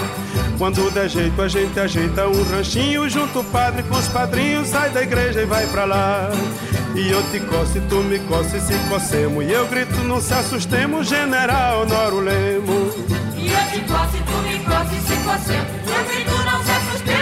Quando 0.57 0.89
der 0.89 1.09
jeito, 1.09 1.41
a 1.41 1.49
gente 1.49 1.77
ajeita 1.77 2.25
um 2.25 2.43
ranchinho. 2.43 3.09
Junto 3.09 3.41
o 3.41 3.43
padre 3.43 3.83
com 3.83 3.97
os 3.97 4.07
padrinhos, 4.07 4.69
sai 4.69 4.89
da 4.91 5.03
igreja 5.03 5.41
e 5.41 5.45
vai 5.45 5.67
pra 5.67 5.83
lá. 5.83 6.29
E 6.95 7.11
eu 7.11 7.21
te 7.23 7.41
coço 7.41 7.81
tu 7.89 7.97
me 7.97 8.15
e 8.15 8.59
se 8.61 8.79
cocemos. 8.87 9.43
E 9.43 9.51
eu 9.51 9.67
grito, 9.67 9.95
não 10.05 10.21
se 10.21 10.33
assustemos, 10.33 11.05
general 11.05 11.85
Noro 11.85 12.21
Lemo. 12.21 12.93
E 13.35 13.51
eu 13.51 13.67
te 13.69 13.81
coço 13.85 14.17
tu 14.25 14.37
me 14.43 14.55
e 14.55 15.01
se 15.01 15.15
cocemos 15.23 15.69
Eu 15.87 16.05
grito, 16.05 16.31
não 16.45 16.63
se 16.63 16.71
assustemos, 16.71 16.99
Lemos 17.05 17.18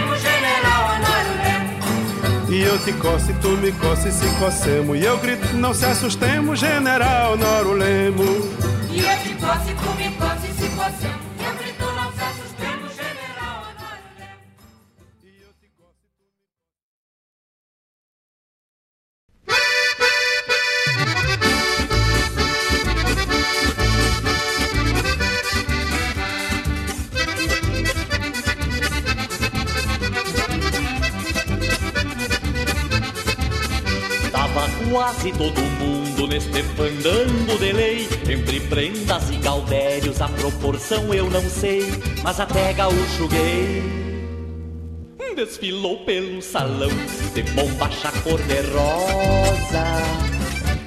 E 2.50 2.62
eu 2.62 2.80
te 2.80 2.94
coço 2.94 3.30
e 3.30 3.34
tu 3.36 3.50
me 3.50 3.72
coça 3.74 4.08
e 4.08 4.12
se 4.12 4.28
cocemos. 4.40 4.98
E 4.98 5.04
eu 5.04 5.18
grito, 5.18 5.54
não 5.56 5.74
se 5.74 5.86
assustemos, 5.86 6.60
general 6.60 7.36
Noro 7.36 7.74
Lemo. 7.74 8.24
E 8.90 9.00
eu 9.00 9.20
te 9.20 9.34
coço 9.36 9.70
e 9.70 9.76
tu 9.76 9.90
me 9.98 10.12
coça 10.16 10.48
e 10.48 10.54
se 10.54 10.70
cocemos 10.70 11.27
proporção 40.52 41.14
eu 41.14 41.30
não 41.30 41.42
sei, 41.42 41.84
mas 42.24 42.40
até 42.40 42.72
gaúcho 42.74 43.28
gay 43.28 43.84
desfilou 45.36 45.98
pelo 46.00 46.42
salão 46.42 46.90
de 47.36 47.44
bombacha 47.44 48.12
cor-de-rosa 48.24 49.86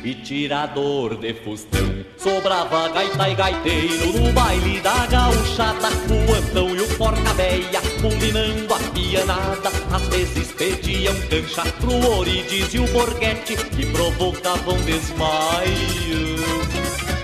e 0.03 0.15
tirador 0.15 1.17
de 1.17 1.35
fustão. 1.35 2.05
Sobrava 2.17 2.89
gaita 2.89 3.29
e 3.29 3.35
gaiteiro 3.35 4.19
no 4.19 4.33
baile 4.33 4.81
da 4.81 5.07
gauchada, 5.07 5.89
o 5.89 6.35
antão 6.35 6.75
e 6.75 6.81
o 6.81 6.97
porca-véia, 6.97 7.81
combinando 8.01 8.75
a 8.75 8.79
pianada. 8.93 9.71
Às 9.93 10.09
vezes 10.09 10.53
pediam 10.53 11.15
cancha 11.29 11.63
pro 11.79 12.19
Orides 12.19 12.75
e 12.75 12.79
o 12.79 12.87
Borghetti, 12.89 13.57
que 13.57 13.87
provocavam 13.87 14.77
desmaio. 14.83 16.70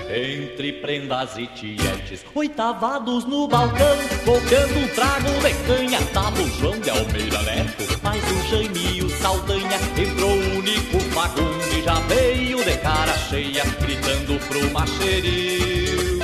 Entre 0.09 0.71
prendas 0.73 1.37
e 1.37 1.47
tietes, 1.47 2.25
oitavados 2.33 3.25
no 3.25 3.45
balcão, 3.47 3.97
colocando 4.23 4.79
um 4.79 4.87
trago 4.95 5.29
de 5.41 5.53
canha, 5.67 6.01
tava 6.13 6.41
o 6.41 6.47
João 6.47 6.79
de 6.79 6.89
Almeida 6.89 7.41
Neto, 7.41 7.99
mais 8.01 8.23
o 8.23 8.49
Jaime 8.49 8.97
e 8.97 9.03
o 9.03 9.09
Saldanha, 9.09 9.77
entrou 9.97 10.31
o 10.31 10.57
único 10.59 10.99
Fagundes, 11.13 11.83
já 11.83 11.99
veio 12.01 12.63
de 12.63 12.77
cara 12.77 13.17
cheia, 13.29 13.63
gritando 13.81 14.39
pro 14.47 14.71
macheril. 14.71 16.19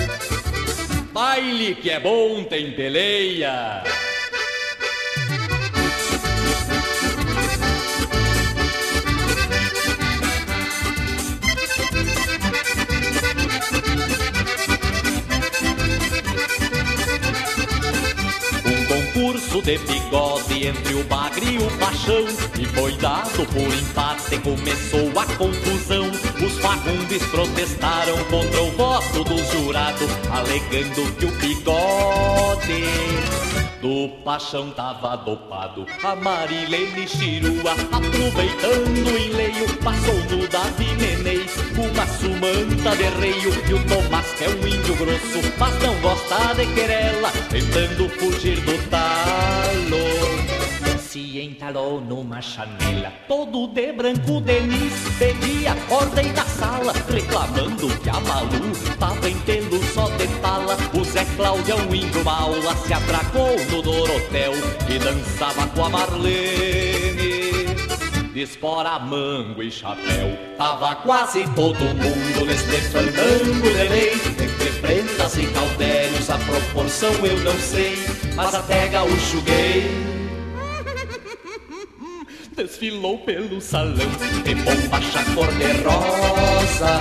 Baile 1.11 1.75
que 1.75 1.89
é 1.89 1.99
bom 1.99 2.43
tem 2.45 2.71
peleia. 2.71 3.83
De 19.63 19.77
bigode 19.77 20.67
entre 20.67 20.93
o 20.93 21.03
bagre 21.05 21.53
e 21.53 21.57
o 21.57 21.77
paixão. 21.77 22.25
E 22.59 22.65
foi 22.65 22.91
dado 22.97 23.45
por 23.47 23.73
empate, 23.73 24.37
começou 24.39 25.09
a 25.17 25.25
confusão 25.37 26.11
fagundes 26.63 27.21
protestaram 27.27 28.17
contra 28.25 28.61
o 28.63 28.71
voto 28.71 29.23
do 29.25 29.37
jurado 29.51 30.05
Alegando 30.31 31.11
que 31.17 31.25
o 31.25 31.31
bigode 31.31 32.83
do 33.81 34.07
paixão 34.23 34.71
tava 34.71 35.17
dopado. 35.17 35.85
A 36.01 36.15
Marilene 36.15 37.05
Chirua 37.05 37.73
Aproveitando 37.91 39.11
o 39.11 39.17
enleio 39.17 39.77
Passou 39.83 40.15
no 40.15 40.47
Davi 40.47 40.87
Menei 40.95 41.45
Uma 41.75 42.07
sumanta 42.07 42.95
de 42.95 43.09
reio 43.19 43.51
E 43.69 43.73
o 43.73 43.85
Tomás 43.85 44.27
que 44.37 44.45
é 44.45 44.47
um 44.47 44.65
índio 44.65 44.95
grosso 44.95 45.41
Mas 45.59 45.77
não 45.83 45.99
gosta 45.99 46.53
de 46.55 46.65
querela 46.73 47.29
Tentando 47.49 48.07
fugir 48.17 48.61
do 48.61 48.89
talo 48.89 50.02
se 51.13 51.39
entalou 51.39 52.01
numa 52.01 52.41
chanela 52.41 53.13
Todo 53.27 53.67
de 53.67 53.93
branco 53.93 54.41
Denis 54.41 54.93
Pedia 55.19 55.75
ordem 55.87 56.33
na 56.33 56.43
sala 56.43 56.91
Reclamando 57.07 57.87
que 57.99 58.09
a 58.09 58.19
Malu 58.19 58.71
Tava 58.97 59.29
em 59.29 59.37
pelo 59.41 59.83
só 59.93 60.09
de 60.17 60.27
tala 60.41 60.75
O 60.99 61.03
Zé 61.03 61.23
Cláudio, 61.35 61.75
um 61.87 61.93
índio 61.93 62.23
maula 62.25 62.75
Se 62.77 62.93
atracou 62.93 63.55
no 63.69 63.83
Dorotel 63.83 64.53
E 64.89 64.97
dançava 64.97 65.67
com 65.67 65.85
a 65.85 65.89
Marlene 65.89 67.43
de 68.33 68.41
espora, 68.41 68.97
mango 68.97 69.61
e 69.61 69.69
chapéu. 69.69 70.35
Tava 70.57 70.95
quase 70.95 71.47
todo 71.49 71.77
mundo 71.77 72.45
neste 72.47 72.81
fandango 72.89 73.61
de 73.61 73.89
lei. 73.89 74.13
Entre 74.13 74.71
prendas 74.81 75.37
e 75.37 75.45
caudérios, 75.45 76.31
a 76.31 76.39
proporção 76.39 77.13
eu 77.23 77.39
não 77.41 77.59
sei, 77.59 77.95
mas 78.35 78.55
até 78.55 78.87
gaúcho 78.87 79.39
gay 79.41 80.12
desfilou 82.55 83.17
pelo 83.19 83.59
salão 83.59 83.95
de 84.43 84.55
bombacha 84.55 85.23
cor-de-rosa 85.33 86.99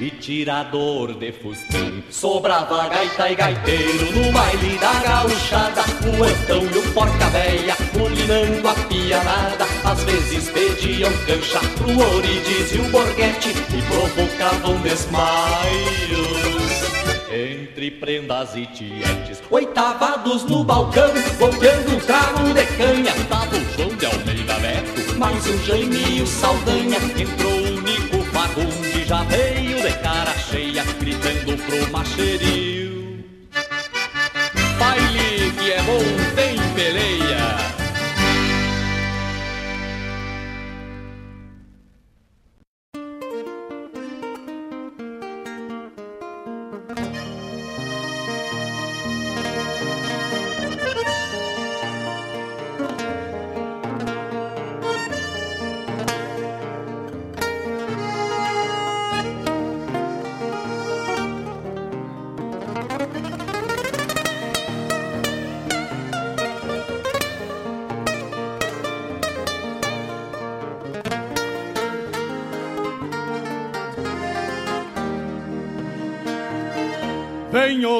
e 0.00 0.10
tirador 0.10 1.14
de 1.14 1.30
fustão. 1.32 2.02
Sobrava 2.10 2.88
gaita 2.88 3.30
e 3.30 3.34
gaiteiro 3.34 4.12
no 4.12 4.32
baile 4.32 4.78
da 4.78 4.94
gauchada, 4.94 5.82
o 6.06 6.24
antão 6.24 6.64
e 6.64 6.78
o 6.78 6.92
porca-véia 6.92 7.76
culinando 7.92 8.68
a 8.68 8.74
pianada. 8.74 9.66
Às 9.84 10.02
vezes 10.04 10.50
pediam 10.50 11.12
cancha 11.26 11.60
pro 11.76 12.16
Orides 12.16 12.74
e 12.74 12.78
o 12.78 12.84
Borghetti 12.90 13.50
e 13.50 13.82
provocavam 13.82 14.80
desmaios. 14.80 16.40
Entre 17.32 17.92
prendas 17.92 18.56
e 18.56 18.66
tietes, 18.66 19.40
oitavados 19.50 20.44
no 20.44 20.64
balcão, 20.64 21.12
golpeando 21.38 21.94
um 21.94 22.00
trago 22.00 22.52
de 22.52 22.66
canha. 22.76 23.12
Tava 23.28 23.56
o 23.56 23.76
João 23.76 23.96
de 23.96 24.06
Almeida 24.06 24.39
Neto, 24.58 25.18
mais 25.18 25.46
o 25.46 25.56
Jaime 25.64 26.18
e 26.18 26.22
o 26.22 26.26
Saldanha. 26.26 26.98
Entrou 27.16 27.52
o 27.52 27.80
Nico 27.82 28.24
Fagundes, 28.32 29.06
já 29.06 29.22
veio 29.24 29.82
de 29.82 29.92
cara 29.98 30.32
cheia, 30.32 30.84
gritando 30.98 31.56
pro 31.64 31.92
macheril. 31.92 33.24
Baile 34.78 35.52
que 35.58 35.72
é 35.72 35.82
bom 35.82 36.00
tem 36.34 36.59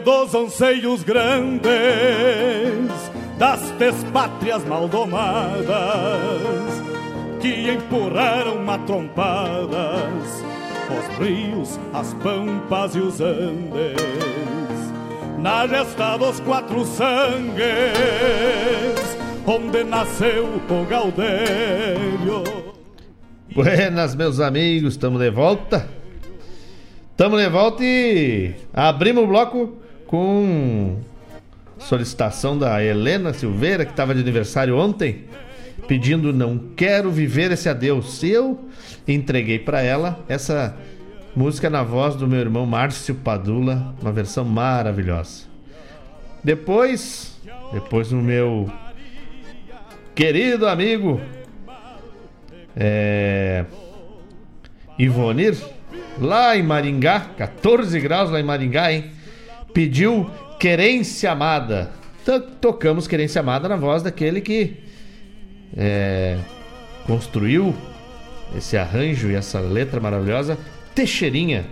dos 0.00 0.34
anseios 0.34 1.02
grandes 1.02 1.70
das 3.38 3.60
despátrias 3.72 4.64
maldomadas 4.64 5.68
que 7.40 7.70
empurraram 7.70 8.62
matrompadas 8.62 10.44
os 10.90 11.18
rios, 11.18 11.78
as 11.92 12.12
pampas 12.14 12.94
e 12.94 12.98
os 12.98 13.20
andes 13.20 14.00
na 15.38 15.66
gesta 15.66 16.16
dos 16.18 16.40
quatro 16.40 16.84
sangues 16.84 17.60
onde 19.46 19.82
nasceu 19.84 20.46
o 20.46 20.84
Gaudério. 20.84 22.44
Buenas, 23.54 24.14
meus 24.14 24.38
amigos, 24.38 24.92
estamos 24.92 25.20
de 25.20 25.30
volta. 25.30 25.88
Estamos 27.10 27.40
de 27.40 27.48
volta 27.48 27.82
e 27.82 28.54
abrimos 28.72 29.24
o 29.24 29.26
bloco 29.26 29.79
com 30.10 30.96
solicitação 31.78 32.58
da 32.58 32.82
Helena 32.82 33.32
Silveira, 33.32 33.84
que 33.84 33.92
estava 33.92 34.12
de 34.12 34.20
aniversário 34.20 34.76
ontem, 34.76 35.26
pedindo 35.86 36.32
Não 36.32 36.58
Quero 36.74 37.12
Viver 37.12 37.52
Esse 37.52 37.68
Adeus. 37.68 38.20
Eu 38.24 38.68
entreguei 39.06 39.60
para 39.60 39.80
ela 39.82 40.18
essa 40.28 40.76
música 41.34 41.70
na 41.70 41.84
voz 41.84 42.16
do 42.16 42.26
meu 42.26 42.40
irmão 42.40 42.66
Márcio 42.66 43.14
Padula, 43.14 43.94
uma 44.02 44.10
versão 44.10 44.44
maravilhosa. 44.44 45.44
Depois, 46.42 47.38
depois 47.72 48.10
o 48.10 48.16
meu 48.16 48.68
querido 50.12 50.66
amigo 50.66 51.20
é, 52.76 53.64
Ivonir, 54.98 55.56
lá 56.18 56.56
em 56.56 56.64
Maringá, 56.64 57.20
14 57.38 58.00
graus 58.00 58.28
lá 58.28 58.40
em 58.40 58.44
Maringá, 58.44 58.92
hein? 58.92 59.19
Pediu 59.72 60.30
Querência 60.58 61.32
Amada. 61.32 61.90
To- 62.24 62.40
Tocamos 62.60 63.06
Querência 63.06 63.40
Amada 63.40 63.68
na 63.68 63.76
voz 63.76 64.02
daquele 64.02 64.40
que 64.40 64.76
é, 65.76 66.38
construiu 67.06 67.74
esse 68.56 68.76
arranjo 68.76 69.30
e 69.30 69.34
essa 69.34 69.60
letra 69.60 70.00
maravilhosa, 70.00 70.58
Teixeirinha. 70.94 71.66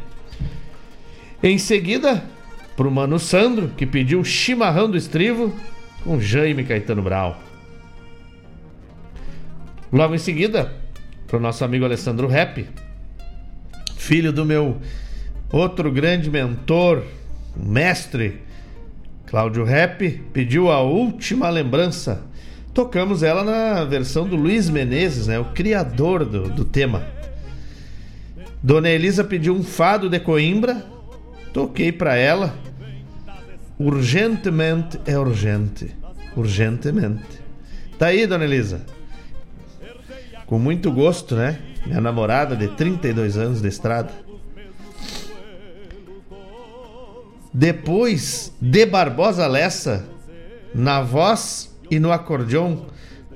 Em 1.42 1.58
seguida, 1.58 2.24
pro 2.76 2.90
Mano 2.90 3.18
Sandro, 3.18 3.68
que 3.76 3.84
pediu 3.84 4.24
Chimarrão 4.24 4.90
do 4.90 4.96
Estrivo 4.96 5.54
com 6.04 6.20
Jaime 6.20 6.64
Caetano 6.64 7.02
Brau. 7.02 7.40
Logo 9.92 10.14
em 10.14 10.18
seguida, 10.18 10.72
pro 11.26 11.40
nosso 11.40 11.64
amigo 11.64 11.84
Alessandro 11.84 12.28
Rap, 12.28 12.66
filho 13.96 14.32
do 14.32 14.44
meu 14.44 14.78
outro 15.50 15.90
grande 15.90 16.30
mentor, 16.30 17.02
mestre, 17.58 18.40
Cláudio 19.26 19.64
Rap, 19.64 20.08
pediu 20.32 20.70
a 20.70 20.80
última 20.80 21.50
lembrança. 21.50 22.22
Tocamos 22.72 23.22
ela 23.22 23.44
na 23.44 23.84
versão 23.84 24.26
do 24.26 24.36
Luiz 24.36 24.70
Menezes, 24.70 25.26
né, 25.26 25.38
o 25.38 25.46
criador 25.46 26.24
do, 26.24 26.48
do 26.48 26.64
tema. 26.64 27.04
Dona 28.62 28.88
Elisa 28.88 29.22
pediu 29.22 29.54
um 29.54 29.62
fado 29.62 30.08
de 30.08 30.18
Coimbra, 30.18 30.84
toquei 31.52 31.92
para 31.92 32.16
ela. 32.16 32.54
Urgentemente 33.78 34.98
é 35.06 35.18
urgente. 35.18 35.94
Urgentemente. 36.36 37.38
Tá 37.98 38.06
aí, 38.06 38.26
Dona 38.26 38.44
Elisa. 38.44 38.80
Com 40.46 40.58
muito 40.58 40.90
gosto, 40.90 41.36
né? 41.36 41.58
Minha 41.84 42.00
namorada 42.00 42.56
de 42.56 42.68
32 42.68 43.36
anos 43.36 43.60
de 43.60 43.68
estrada. 43.68 44.27
Depois 47.52 48.52
de 48.60 48.84
Barbosa 48.84 49.46
Lessa, 49.46 50.04
na 50.74 51.00
voz 51.00 51.74
e 51.90 51.98
no 51.98 52.12
acordeão 52.12 52.86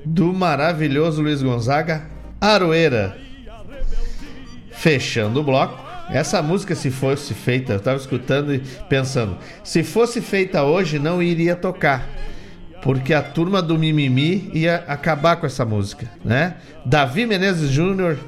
do 0.04 0.32
maravilhoso 0.32 1.22
Luiz 1.22 1.42
Gonzaga, 1.42 2.06
Aroeira. 2.40 3.16
Fechando 4.72 5.40
o 5.40 5.44
bloco. 5.44 5.80
Essa 6.10 6.42
música, 6.42 6.74
se 6.74 6.90
fosse 6.90 7.32
feita, 7.32 7.72
eu 7.72 7.78
estava 7.78 7.96
escutando 7.96 8.54
e 8.54 8.58
pensando, 8.88 9.38
se 9.64 9.82
fosse 9.82 10.20
feita 10.20 10.62
hoje, 10.62 10.98
não 10.98 11.22
iria 11.22 11.56
tocar. 11.56 12.06
Porque 12.82 13.14
a 13.14 13.22
turma 13.22 13.62
do 13.62 13.78
Mimimi 13.78 14.50
ia 14.52 14.84
acabar 14.88 15.36
com 15.36 15.46
essa 15.46 15.64
música, 15.64 16.10
né? 16.24 16.56
Davi 16.84 17.24
Menezes 17.24 17.70
Júnior, 17.70 18.18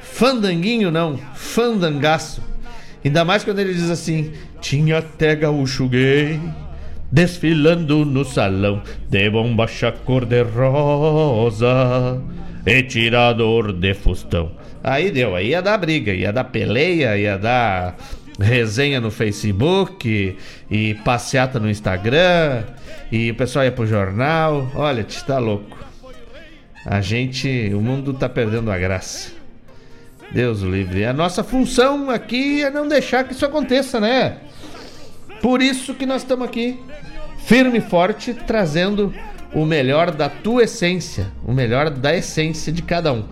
fandanguinho 0.00 0.90
não, 0.90 1.18
fandangaço. 1.34 2.40
Ainda 3.04 3.24
mais 3.24 3.44
quando 3.44 3.58
ele 3.58 3.74
diz 3.74 3.90
assim: 3.90 4.32
Tinha 4.64 4.96
até 4.96 5.36
gaúcho 5.36 5.86
gay 5.90 6.40
desfilando 7.12 8.02
no 8.06 8.24
salão 8.24 8.82
de 9.10 9.28
bombacha 9.28 9.92
cor-de-rosa 9.92 11.68
e 12.64 12.82
tirador 12.82 13.74
de 13.74 13.92
fustão. 13.92 14.52
Aí 14.82 15.10
deu, 15.10 15.36
aí 15.36 15.48
ia 15.48 15.60
dar 15.60 15.76
briga, 15.76 16.14
ia 16.14 16.32
dar 16.32 16.44
peleia, 16.44 17.14
ia 17.18 17.36
dar 17.36 17.98
resenha 18.40 19.02
no 19.02 19.10
Facebook 19.10 20.34
e 20.70 20.94
passeata 21.04 21.60
no 21.60 21.68
Instagram 21.68 22.64
e 23.12 23.32
o 23.32 23.34
pessoal 23.34 23.66
ia 23.66 23.72
pro 23.72 23.86
jornal. 23.86 24.66
Olha, 24.74 25.04
te 25.04 25.22
tá 25.26 25.38
louco. 25.38 25.76
A 26.86 27.02
gente, 27.02 27.70
o 27.74 27.82
mundo 27.82 28.14
tá 28.14 28.30
perdendo 28.30 28.72
a 28.72 28.78
graça. 28.78 29.30
Deus 30.32 30.62
o 30.62 30.70
livre. 30.70 31.04
A 31.04 31.12
nossa 31.12 31.44
função 31.44 32.08
aqui 32.08 32.62
é 32.62 32.70
não 32.70 32.88
deixar 32.88 33.24
que 33.24 33.34
isso 33.34 33.44
aconteça, 33.44 34.00
né? 34.00 34.38
Por 35.44 35.60
isso 35.60 35.92
que 35.92 36.06
nós 36.06 36.22
estamos 36.22 36.48
aqui, 36.48 36.80
firme 37.36 37.76
e 37.76 37.80
forte, 37.82 38.32
trazendo 38.32 39.12
o 39.52 39.66
melhor 39.66 40.10
da 40.10 40.26
tua 40.26 40.62
essência, 40.62 41.30
o 41.44 41.52
melhor 41.52 41.90
da 41.90 42.16
essência 42.16 42.72
de 42.72 42.80
cada 42.80 43.12
um. 43.12 43.26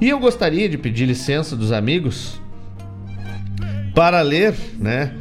E 0.00 0.08
eu 0.08 0.18
gostaria 0.18 0.66
de 0.66 0.78
pedir 0.78 1.04
licença 1.04 1.54
dos 1.54 1.70
amigos 1.70 2.40
para 3.94 4.22
ler, 4.22 4.54
né? 4.78 5.14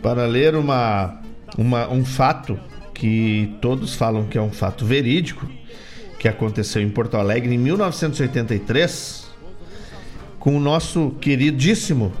Para 0.00 0.24
ler 0.24 0.54
uma, 0.54 1.20
uma, 1.58 1.88
um 1.88 2.04
fato 2.04 2.56
que 2.94 3.52
todos 3.60 3.96
falam 3.96 4.28
que 4.28 4.38
é 4.38 4.40
um 4.40 4.52
fato 4.52 4.86
verídico, 4.86 5.48
que 6.20 6.28
aconteceu 6.28 6.80
em 6.80 6.90
Porto 6.90 7.16
Alegre 7.16 7.52
em 7.52 7.58
1983, 7.58 9.28
com 10.38 10.56
o 10.56 10.60
nosso 10.60 11.10
queridíssimo, 11.20 12.12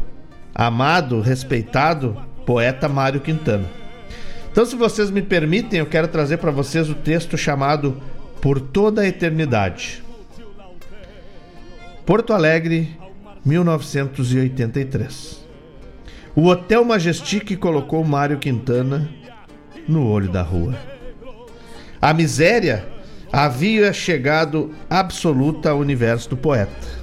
amado, 0.52 1.20
respeitado 1.20 2.28
poeta 2.50 2.88
Mário 2.88 3.20
Quintana. 3.20 3.70
Então, 4.50 4.66
se 4.66 4.74
vocês 4.74 5.08
me 5.08 5.22
permitem, 5.22 5.78
eu 5.78 5.86
quero 5.86 6.08
trazer 6.08 6.38
para 6.38 6.50
vocês 6.50 6.90
o 6.90 6.96
texto 6.96 7.38
chamado 7.38 8.02
Por 8.40 8.60
toda 8.60 9.02
a 9.02 9.06
Eternidade. 9.06 10.02
Porto 12.04 12.32
Alegre, 12.32 12.98
1983. 13.44 15.46
O 16.34 16.48
Hotel 16.48 16.84
Majestic 16.84 17.56
colocou 17.56 18.04
Mário 18.04 18.40
Quintana 18.40 19.08
no 19.86 20.08
olho 20.08 20.28
da 20.28 20.42
rua. 20.42 20.74
A 22.02 22.12
miséria 22.12 22.84
havia 23.32 23.92
chegado 23.92 24.74
absoluta 24.90 25.70
ao 25.70 25.78
universo 25.78 26.30
do 26.30 26.36
poeta. 26.36 26.99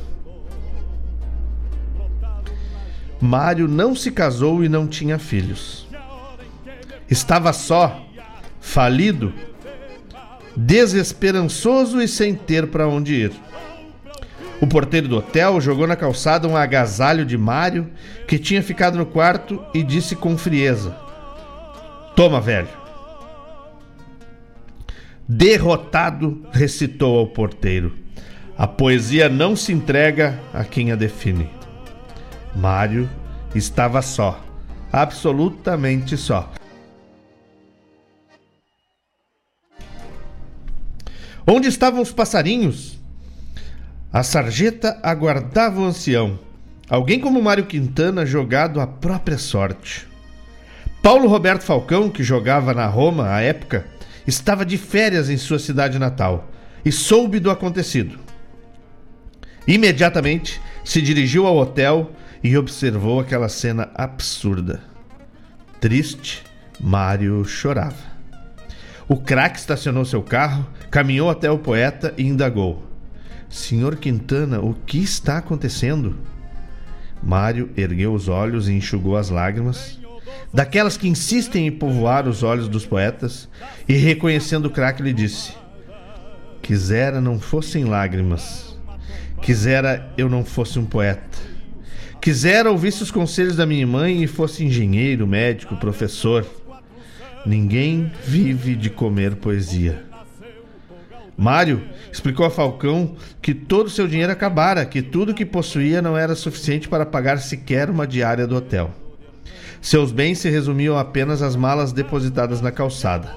Mário 3.19 3.67
não 3.67 3.95
se 3.95 4.11
casou 4.11 4.63
e 4.63 4.69
não 4.69 4.87
tinha 4.87 5.17
filhos. 5.17 5.87
Estava 7.09 7.51
só, 7.53 8.05
falido, 8.59 9.33
desesperançoso 10.55 12.01
e 12.01 12.07
sem 12.07 12.35
ter 12.35 12.67
para 12.67 12.87
onde 12.87 13.13
ir. 13.13 13.31
O 14.59 14.65
porteiro 14.67 15.07
do 15.07 15.17
hotel 15.17 15.61
jogou 15.61 15.85
na 15.85 15.95
calçada 15.95 16.47
um 16.47 16.57
agasalho 16.57 17.25
de 17.25 17.37
Mário, 17.37 17.89
que 18.27 18.39
tinha 18.39 18.63
ficado 18.63 18.97
no 18.97 19.05
quarto, 19.05 19.63
e 19.73 19.83
disse 19.83 20.15
com 20.15 20.37
frieza: 20.37 20.95
Toma, 22.15 22.41
velho. 22.41 22.67
Derrotado, 25.27 26.43
recitou 26.51 27.19
ao 27.19 27.27
porteiro: 27.27 27.93
A 28.57 28.65
poesia 28.65 29.29
não 29.29 29.55
se 29.55 29.71
entrega 29.71 30.39
a 30.53 30.63
quem 30.63 30.91
a 30.91 30.95
define. 30.95 31.56
Mário 32.55 33.09
estava 33.53 34.01
só, 34.01 34.43
absolutamente 34.91 36.17
só. 36.17 36.51
Onde 41.45 41.67
estavam 41.69 42.01
os 42.01 42.11
passarinhos? 42.11 42.99
A 44.11 44.21
sarjeta 44.21 44.99
aguardava 45.01 45.79
o 45.79 45.85
ancião. 45.85 46.39
Alguém 46.89 47.19
como 47.19 47.41
Mário 47.41 47.65
Quintana 47.65 48.25
jogado 48.25 48.81
à 48.81 48.87
própria 48.87 49.37
sorte. 49.37 50.07
Paulo 51.01 51.27
Roberto 51.29 51.61
Falcão, 51.63 52.09
que 52.09 52.23
jogava 52.23 52.73
na 52.73 52.85
Roma 52.85 53.33
à 53.33 53.41
época, 53.41 53.85
estava 54.25 54.65
de 54.65 54.77
férias 54.77 55.29
em 55.29 55.37
sua 55.37 55.57
cidade 55.57 55.97
natal 55.97 56.49
e 56.83 56.91
soube 56.91 57.39
do 57.39 57.49
acontecido. 57.49 58.19
Imediatamente 59.65 60.61
se 60.83 61.01
dirigiu 61.01 61.47
ao 61.47 61.57
hotel 61.57 62.11
e 62.43 62.57
observou 62.57 63.19
aquela 63.19 63.49
cena 63.49 63.89
absurda. 63.93 64.81
Triste, 65.79 66.43
Mário 66.79 67.43
chorava. 67.45 68.17
O 69.07 69.15
craque 69.15 69.57
estacionou 69.57 70.03
seu 70.03 70.21
carro, 70.21 70.67
caminhou 70.91 71.29
até 71.29 71.49
o 71.49 71.57
poeta 71.57 72.13
e 72.17 72.23
indagou: 72.23 72.85
Senhor 73.49 73.95
Quintana, 73.95 74.59
o 74.59 74.73
que 74.73 74.97
está 74.97 75.37
acontecendo? 75.37 76.17
Mário 77.23 77.71
ergueu 77.75 78.13
os 78.13 78.27
olhos 78.27 78.67
e 78.67 78.73
enxugou 78.73 79.15
as 79.17 79.29
lágrimas, 79.29 79.99
daquelas 80.53 80.97
que 80.97 81.07
insistem 81.07 81.67
em 81.67 81.71
povoar 81.71 82.27
os 82.27 82.43
olhos 82.43 82.67
dos 82.67 82.85
poetas, 82.85 83.47
e 83.87 83.93
reconhecendo 83.93 84.65
o 84.65 84.69
craque, 84.69 85.01
lhe 85.01 85.13
disse: 85.13 85.53
Quisera 86.61 87.21
não 87.21 87.39
fossem 87.39 87.85
lágrimas, 87.85 88.77
quisera 89.41 90.13
eu 90.17 90.29
não 90.29 90.43
fosse 90.43 90.77
um 90.77 90.85
poeta, 90.85 91.37
quisera 92.21 92.71
ouvisse 92.71 93.03
os 93.03 93.11
conselhos 93.11 93.55
da 93.55 93.65
minha 93.65 93.85
mãe 93.85 94.23
e 94.23 94.27
fosse 94.27 94.63
engenheiro, 94.63 95.27
médico, 95.27 95.75
professor. 95.75 96.45
Ninguém 97.45 98.11
vive 98.25 98.75
de 98.75 98.89
comer 98.89 99.35
poesia. 99.35 100.03
Mário 101.37 101.83
explicou 102.11 102.45
a 102.45 102.49
Falcão 102.49 103.15
que 103.41 103.53
todo 103.53 103.87
o 103.87 103.91
seu 103.91 104.07
dinheiro 104.07 104.31
acabara, 104.31 104.85
que 104.85 105.03
tudo 105.03 105.33
que 105.33 105.45
possuía 105.45 106.01
não 106.01 106.17
era 106.17 106.35
suficiente 106.35 106.89
para 106.89 107.05
pagar 107.05 107.37
sequer 107.37 107.89
uma 107.89 108.07
diária 108.07 108.47
do 108.47 108.55
hotel. 108.55 108.91
Seus 109.79 110.11
bens 110.11 110.39
se 110.39 110.49
resumiam 110.49 110.97
apenas 110.97 111.41
às 111.43 111.55
malas 111.55 111.93
depositadas 111.93 112.59
na 112.59 112.71
calçada. 112.71 113.35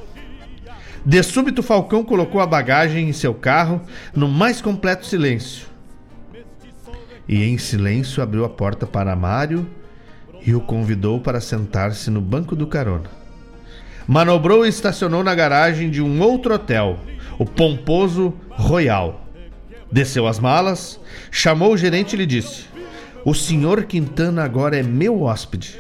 De 1.05 1.23
súbito, 1.23 1.63
Falcão 1.63 2.03
colocou 2.03 2.41
a 2.41 2.47
bagagem 2.47 3.09
em 3.09 3.13
seu 3.13 3.33
carro 3.35 3.81
no 4.15 4.29
mais 4.29 4.61
completo 4.61 5.07
silêncio. 5.07 5.70
E 7.31 7.45
em 7.45 7.57
silêncio 7.59 8.21
abriu 8.21 8.45
a 8.45 8.49
porta 8.49 8.89
para 8.89 9.15
Mário 9.15 9.65
e 10.45 10.53
o 10.53 10.61
convidou 10.61 11.21
para 11.21 11.41
sentar-se 11.41 12.11
no 12.11 12.21
banco 12.21 12.57
do 12.57 12.67
carona. 12.67 13.09
Manobrou 14.05 14.67
e 14.67 14.69
estacionou 14.69 15.23
na 15.23 15.33
garagem 15.33 15.89
de 15.89 16.03
um 16.03 16.21
outro 16.21 16.53
hotel, 16.53 16.99
o 17.39 17.47
pomposo 17.47 18.35
Royal. 18.49 19.25
Desceu 19.93 20.27
as 20.27 20.41
malas, 20.41 20.99
chamou 21.31 21.73
o 21.73 21.77
gerente 21.77 22.15
e 22.15 22.17
lhe 22.17 22.27
disse: 22.27 22.65
O 23.25 23.33
senhor 23.33 23.85
Quintana 23.85 24.43
agora 24.43 24.77
é 24.77 24.83
meu 24.83 25.23
hóspede. 25.23 25.79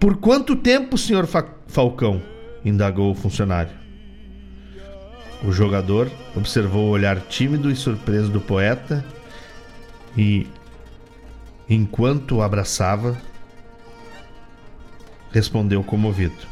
Por 0.00 0.16
quanto 0.16 0.56
tempo, 0.56 0.98
senhor 0.98 1.28
Fa 1.28 1.46
Falcão? 1.68 2.20
indagou 2.64 3.12
o 3.12 3.14
funcionário. 3.14 3.78
O 5.44 5.52
jogador 5.52 6.10
observou 6.36 6.88
o 6.88 6.90
olhar 6.90 7.20
tímido 7.28 7.70
e 7.70 7.76
surpreso 7.76 8.28
do 8.28 8.40
poeta 8.40 9.04
e, 10.16 10.46
enquanto 11.68 12.36
o 12.36 12.42
abraçava, 12.42 13.20
respondeu 15.32 15.84
comovido: 15.84 16.46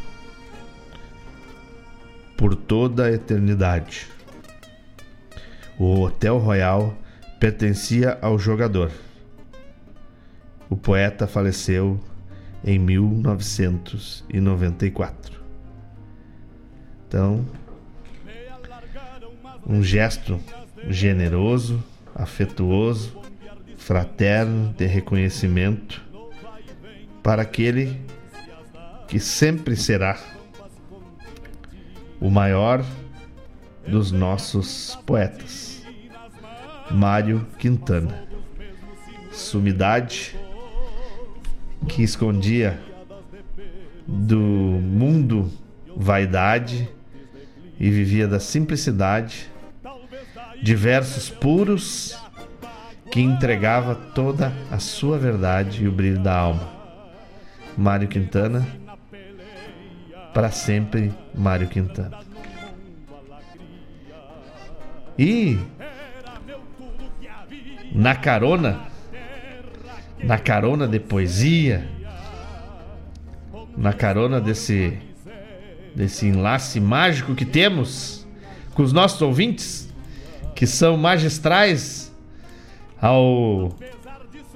Por 2.36 2.54
toda 2.54 3.06
a 3.06 3.12
eternidade. 3.12 4.06
O 5.78 6.00
Hotel 6.00 6.36
Royal 6.38 6.94
pertencia 7.38 8.18
ao 8.20 8.38
jogador. 8.38 8.90
O 10.68 10.76
poeta 10.76 11.26
faleceu 11.26 11.98
em 12.64 12.78
1994. 12.78 15.38
Então, 17.06 17.46
um 19.66 19.82
gesto 19.82 20.38
generoso, 20.88 21.82
afetuoso, 22.14 23.18
fraterno 23.88 24.74
de 24.76 24.84
reconhecimento 24.84 26.04
para 27.22 27.40
aquele 27.40 27.98
que 29.08 29.18
sempre 29.18 29.74
será 29.76 30.20
o 32.20 32.28
maior 32.28 32.84
dos 33.86 34.12
nossos 34.12 34.94
poetas, 35.06 35.82
Mário 36.90 37.46
Quintana. 37.58 38.28
Sumidade 39.32 40.36
que 41.88 42.02
escondia 42.02 42.78
do 44.06 44.38
mundo 44.38 45.50
vaidade 45.96 46.86
e 47.80 47.88
vivia 47.88 48.28
da 48.28 48.38
simplicidade, 48.38 49.50
de 50.62 50.74
versos 50.74 51.30
puros 51.30 52.27
que 53.10 53.20
entregava 53.20 53.94
toda 53.94 54.52
a 54.70 54.78
sua 54.78 55.18
verdade 55.18 55.84
e 55.84 55.88
o 55.88 55.92
brilho 55.92 56.20
da 56.20 56.36
alma. 56.36 56.68
Mário 57.76 58.08
Quintana, 58.08 58.66
para 60.34 60.50
sempre 60.50 61.12
Mário 61.34 61.68
Quintana. 61.68 62.18
E 65.18 65.58
na 67.92 68.14
carona, 68.14 68.80
na 70.22 70.38
carona 70.38 70.86
de 70.86 71.00
poesia, 71.00 71.88
na 73.76 73.92
carona 73.92 74.40
desse 74.40 74.98
desse 75.94 76.26
enlace 76.26 76.78
mágico 76.78 77.34
que 77.34 77.44
temos 77.44 78.24
com 78.72 78.84
os 78.84 78.92
nossos 78.92 79.20
ouvintes, 79.20 79.92
que 80.54 80.64
são 80.64 80.96
magistrais 80.96 82.07
ao 83.00 83.74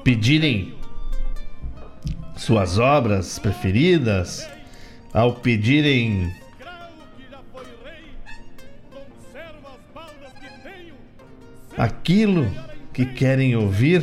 pedirem 0.02 0.74
suas 2.36 2.78
obras 2.78 3.39
preferidas, 3.39 4.48
ao 5.12 5.35
pedirem 5.35 6.32
aquilo 11.77 12.51
que 12.93 13.06
querem 13.06 13.56
ouvir. 13.56 14.02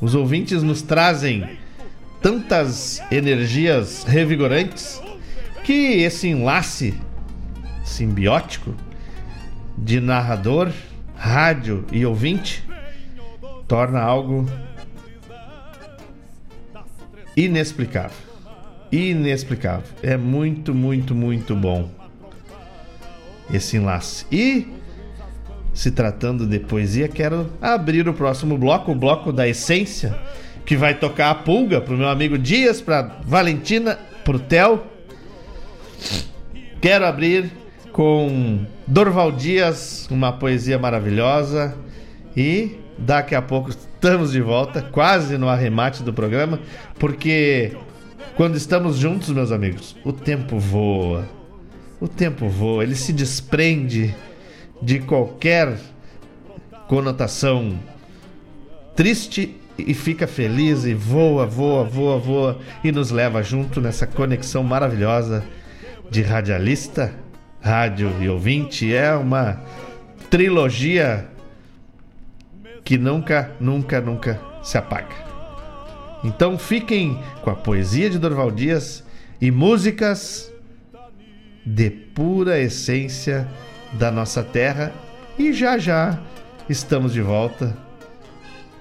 Os 0.00 0.14
ouvintes 0.14 0.62
nos 0.62 0.82
trazem 0.82 1.58
tantas 2.20 3.00
energias 3.10 4.04
revigorantes 4.04 5.00
que 5.62 6.02
esse 6.02 6.28
enlace 6.28 6.94
simbiótico 7.84 8.74
de 9.76 10.00
narrador, 10.00 10.70
rádio 11.24 11.86
e 11.90 12.04
ouvinte 12.04 12.62
torna 13.66 13.98
algo 13.98 14.46
inexplicável. 17.34 18.18
Inexplicável. 18.92 19.86
É 20.02 20.18
muito, 20.18 20.74
muito, 20.74 21.14
muito 21.14 21.56
bom 21.56 21.88
esse 23.50 23.78
enlace. 23.78 24.26
E 24.30 24.68
se 25.72 25.90
tratando 25.90 26.46
de 26.46 26.58
poesia, 26.58 27.08
quero 27.08 27.50
abrir 27.60 28.06
o 28.06 28.12
próximo 28.12 28.58
bloco, 28.58 28.92
o 28.92 28.94
bloco 28.94 29.32
da 29.32 29.48
essência, 29.48 30.14
que 30.66 30.76
vai 30.76 30.94
tocar 30.94 31.30
a 31.30 31.34
pulga 31.34 31.80
pro 31.80 31.96
meu 31.96 32.08
amigo 32.08 32.36
Dias, 32.36 32.82
pra 32.82 33.16
Valentina, 33.24 33.98
pro 34.24 34.38
Theo. 34.38 34.82
Quero 36.82 37.06
abrir 37.06 37.50
com 37.94 38.66
Dorval 38.88 39.30
Dias, 39.30 40.08
uma 40.10 40.32
poesia 40.32 40.76
maravilhosa. 40.76 41.76
E 42.36 42.76
daqui 42.98 43.36
a 43.36 43.40
pouco 43.40 43.70
estamos 43.70 44.32
de 44.32 44.40
volta, 44.40 44.82
quase 44.82 45.38
no 45.38 45.48
arremate 45.48 46.02
do 46.02 46.12
programa, 46.12 46.58
porque 46.98 47.76
quando 48.36 48.56
estamos 48.56 48.96
juntos, 48.96 49.30
meus 49.30 49.52
amigos, 49.52 49.96
o 50.04 50.12
tempo 50.12 50.58
voa. 50.58 51.24
O 52.00 52.08
tempo 52.08 52.48
voa, 52.48 52.82
ele 52.82 52.96
se 52.96 53.12
desprende 53.12 54.12
de 54.82 54.98
qualquer 54.98 55.78
conotação 56.88 57.78
triste 58.96 59.56
e 59.78 59.94
fica 59.94 60.26
feliz 60.26 60.84
e 60.84 60.94
voa, 60.94 61.46
voa, 61.46 61.84
voa, 61.84 62.18
voa 62.18 62.58
e 62.82 62.90
nos 62.90 63.12
leva 63.12 63.40
junto 63.40 63.80
nessa 63.80 64.04
conexão 64.04 64.64
maravilhosa 64.64 65.44
de 66.10 66.22
radialista, 66.22 67.22
rádio 67.64 68.14
e 68.20 68.28
ouvinte. 68.28 68.94
É 68.94 69.14
uma 69.14 69.58
trilogia 70.28 71.26
que 72.84 72.98
nunca, 72.98 73.50
nunca, 73.58 74.00
nunca 74.02 74.40
se 74.62 74.76
apaga. 74.76 75.24
Então 76.22 76.58
fiquem 76.58 77.18
com 77.42 77.50
a 77.50 77.56
poesia 77.56 78.10
de 78.10 78.18
Dorval 78.18 78.50
Dias 78.50 79.02
e 79.40 79.50
músicas 79.50 80.52
de 81.64 81.90
pura 81.90 82.60
essência 82.60 83.48
da 83.94 84.10
nossa 84.10 84.42
terra 84.42 84.92
e 85.38 85.52
já 85.52 85.78
já 85.78 86.18
estamos 86.68 87.12
de 87.14 87.22
volta 87.22 87.76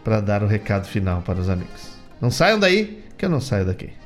para 0.04 0.20
dar 0.20 0.44
o 0.44 0.48
recado 0.48 0.86
final 0.86 1.22
para 1.22 1.40
os 1.40 1.50
amigos. 1.50 1.94
Não 2.20 2.30
saiam 2.30 2.60
daí, 2.60 3.04
que 3.18 3.26
eu 3.26 3.30
não 3.30 3.40
saio 3.40 3.66
daqui. 3.66 4.03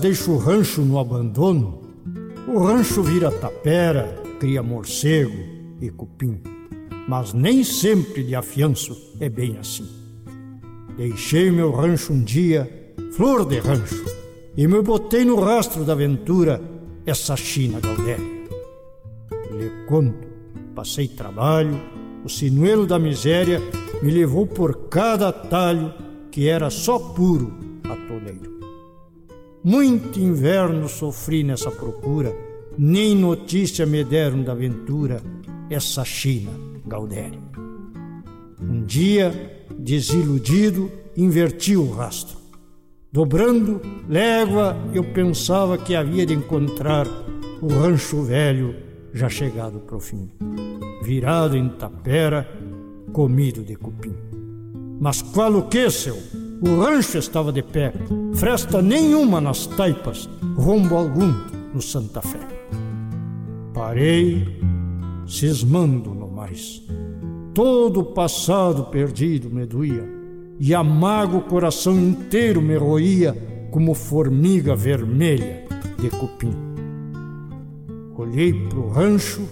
Deixa 0.00 0.30
o 0.30 0.36
rancho 0.36 0.82
no 0.82 0.98
abandono, 0.98 1.82
o 2.46 2.58
rancho 2.58 3.02
vira 3.02 3.30
tapera, 3.30 4.22
cria 4.38 4.62
morcego 4.62 5.36
e 5.80 5.90
cupim. 5.90 6.40
Mas 7.08 7.32
nem 7.32 7.64
sempre 7.64 8.22
de 8.22 8.34
afianço 8.34 8.96
é 9.20 9.28
bem 9.28 9.56
assim. 9.58 9.86
Deixei 10.96 11.50
meu 11.50 11.72
rancho 11.72 12.12
um 12.12 12.22
dia, 12.22 12.94
flor 13.12 13.44
de 13.44 13.58
rancho, 13.58 14.04
e 14.56 14.66
me 14.66 14.80
botei 14.80 15.24
no 15.24 15.40
rastro 15.40 15.84
da 15.84 15.92
aventura 15.92 16.60
essa 17.04 17.36
China 17.36 17.80
Galdéria. 17.80 18.44
Lhe 19.50 19.70
conto, 19.86 20.28
passei 20.74 21.08
trabalho, 21.08 21.80
o 22.24 22.28
sinuelo 22.28 22.86
da 22.86 22.98
miséria 22.98 23.60
me 24.02 24.10
levou 24.10 24.46
por 24.46 24.88
cada 24.88 25.28
atalho 25.28 25.92
que 26.30 26.48
era 26.48 26.70
só 26.70 26.98
puro 26.98 27.52
atoleiro. 27.84 28.63
Muito 29.64 30.20
inverno 30.20 30.86
sofri 30.90 31.42
nessa 31.42 31.70
procura, 31.70 32.36
nem 32.76 33.16
notícia 33.16 33.86
me 33.86 34.04
deram 34.04 34.42
da 34.42 34.52
aventura 34.52 35.22
essa 35.70 36.04
China 36.04 36.50
Galdéria. 36.84 37.40
Um 38.60 38.82
dia, 38.82 39.64
desiludido, 39.78 40.92
inverti 41.16 41.78
o 41.78 41.90
rastro. 41.90 42.36
Dobrando 43.10 43.80
légua, 44.06 44.76
eu 44.92 45.02
pensava 45.02 45.78
que 45.78 45.94
havia 45.94 46.26
de 46.26 46.34
encontrar 46.34 47.06
o 47.62 47.68
rancho 47.68 48.22
velho 48.22 48.76
já 49.14 49.30
chegado 49.30 49.80
pro 49.80 49.98
fim, 49.98 50.30
virado 51.02 51.56
em 51.56 51.70
tapera, 51.70 52.46
comido 53.14 53.62
de 53.62 53.76
cupim. 53.76 54.14
Mas 55.00 55.22
qual 55.22 55.54
o 55.54 55.62
que, 55.68 55.88
seu? 55.88 56.18
O 56.66 56.80
rancho 56.80 57.18
estava 57.18 57.52
de 57.52 57.62
pé, 57.62 57.92
fresta 58.34 58.80
nenhuma 58.80 59.38
nas 59.38 59.66
taipas, 59.66 60.30
rombo 60.56 60.96
algum 60.96 61.30
no 61.74 61.82
Santa 61.82 62.22
Fé. 62.22 62.40
Parei, 63.74 64.46
cismando 65.26 66.14
no 66.14 66.26
mais. 66.26 66.82
Todo 67.52 68.00
o 68.00 68.04
passado 68.04 68.84
perdido 68.84 69.50
me 69.50 69.66
doía, 69.66 70.08
e 70.58 70.74
amargo 70.74 71.36
o 71.36 71.42
coração 71.42 71.98
inteiro 71.98 72.62
me 72.62 72.78
roía 72.78 73.36
como 73.70 73.92
formiga 73.92 74.74
vermelha 74.74 75.66
de 75.98 76.08
cupim. 76.08 76.54
Olhei 78.16 78.54
pro 78.70 78.88
rancho 78.88 79.42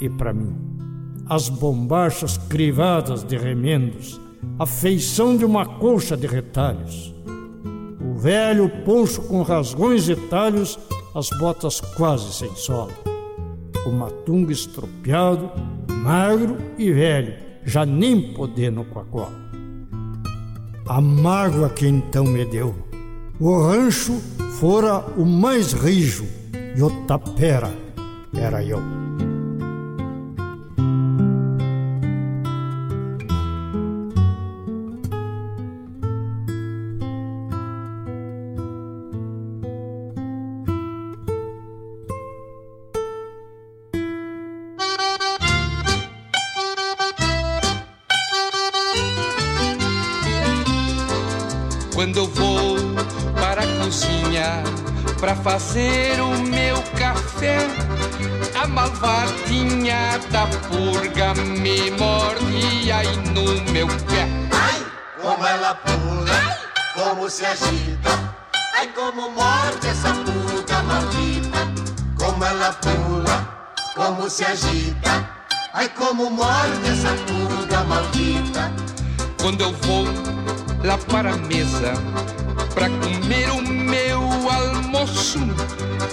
e 0.00 0.08
para 0.08 0.32
mim. 0.32 0.54
As 1.26 1.50
bombachas 1.50 2.38
crivadas 2.38 3.22
de 3.24 3.36
remendos, 3.36 4.21
a 4.62 4.66
feição 4.66 5.36
de 5.36 5.44
uma 5.44 5.66
colcha 5.66 6.16
de 6.16 6.28
retalhos. 6.28 7.12
O 8.00 8.14
velho 8.14 8.68
poncho 8.84 9.20
com 9.22 9.42
rasgões 9.42 10.08
e 10.08 10.14
talhos, 10.14 10.78
as 11.16 11.30
botas 11.30 11.80
quase 11.80 12.32
sem 12.32 12.54
sola. 12.54 12.92
O 13.84 13.90
matungo 13.90 14.52
estropiado, 14.52 15.50
magro 15.90 16.58
e 16.78 16.92
velho, 16.92 17.34
já 17.64 17.84
nem 17.84 18.34
podendo 18.34 18.84
com 18.84 19.00
a 19.00 19.04
cola. 19.04 19.32
A 20.86 21.00
mágoa 21.00 21.68
que 21.68 21.88
então 21.88 22.24
me 22.24 22.44
deu. 22.44 22.72
O 23.40 23.66
rancho 23.66 24.12
fora 24.60 25.04
o 25.16 25.26
mais 25.26 25.72
rijo 25.72 26.24
e 26.76 26.80
o 26.80 26.88
tapera 27.06 27.72
era 28.32 28.62
eu. 28.62 29.01
Quando 52.02 52.16
eu 52.16 52.26
vou 52.26 52.76
para 53.34 53.62
a 53.62 53.66
cozinha 53.78 54.64
para 55.20 55.36
fazer 55.36 56.20
o 56.20 56.36
meu 56.48 56.82
café, 56.98 57.58
a 58.60 58.66
malvadinha 58.66 60.18
da 60.32 60.48
purga 60.48 61.32
me 61.34 61.92
mordia 61.92 62.96
aí 62.96 63.16
no 63.28 63.70
meu 63.70 63.86
pé. 63.86 64.26
Ai, 64.50 64.84
como 65.22 65.46
ela 65.46 65.76
pula, 65.76 66.32
Ai. 66.32 66.56
como 66.92 67.30
se 67.30 67.46
agita. 67.46 68.34
Ai, 68.76 68.88
como 68.88 69.30
morde 69.30 69.86
essa 69.86 70.12
purga 70.12 70.82
maldita. 70.82 71.58
Como 72.18 72.44
ela 72.44 72.72
pula, 72.72 73.68
como 73.94 74.28
se 74.28 74.44
agita. 74.44 75.30
Ai, 75.72 75.88
como 75.90 76.30
morde 76.30 76.88
essa 76.90 77.14
purga 77.28 77.84
maldita. 77.84 78.72
Quando 79.40 79.60
eu 79.60 79.72
vou 79.72 80.31
lá 80.84 80.98
para 80.98 81.32
a 81.32 81.36
mesa 81.36 81.92
para 82.74 82.88
comer 82.88 83.50
o 83.50 83.62
meu 83.62 84.20
almoço. 84.50 85.38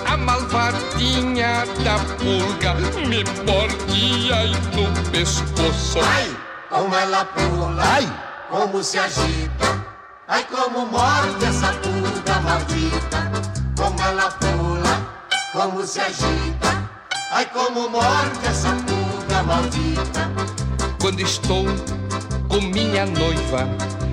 A 0.06 0.18
malvadinha 0.18 1.66
da 1.84 2.00
pulga 2.18 2.76
me 3.08 3.24
mordia 3.46 4.36
aí 4.36 4.52
no 4.76 5.12
pescoço. 5.12 6.00
Ai, 6.02 6.36
como 6.70 6.96
ela 6.96 7.26
pula, 7.26 7.84
ai, 7.84 8.14
como 8.50 8.84
se 8.84 9.00
agita. 9.00 9.86
Ai, 10.28 10.46
como 10.46 10.86
morde 10.86 11.46
essa 11.46 11.74
pulga 11.74 12.40
maldita. 12.42 13.32
Como 13.76 14.02
ela 14.02 14.30
pula, 14.32 15.26
como 15.54 15.86
se 15.86 16.00
agita. 16.00 16.90
Ai, 17.32 17.46
como 17.48 17.90
morde 17.90 18.46
essa 18.46 18.70
pulga 18.70 19.44
maldita. 19.44 20.30
Quando 21.02 21.22
estou 21.22 21.66
com 22.50 22.62
minha 22.62 23.06
noiva 23.06 23.68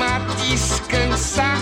Tô 0.00 0.06
na 0.06 0.08
cama 0.08 0.16
a 0.16 0.18
descansar. 0.42 1.58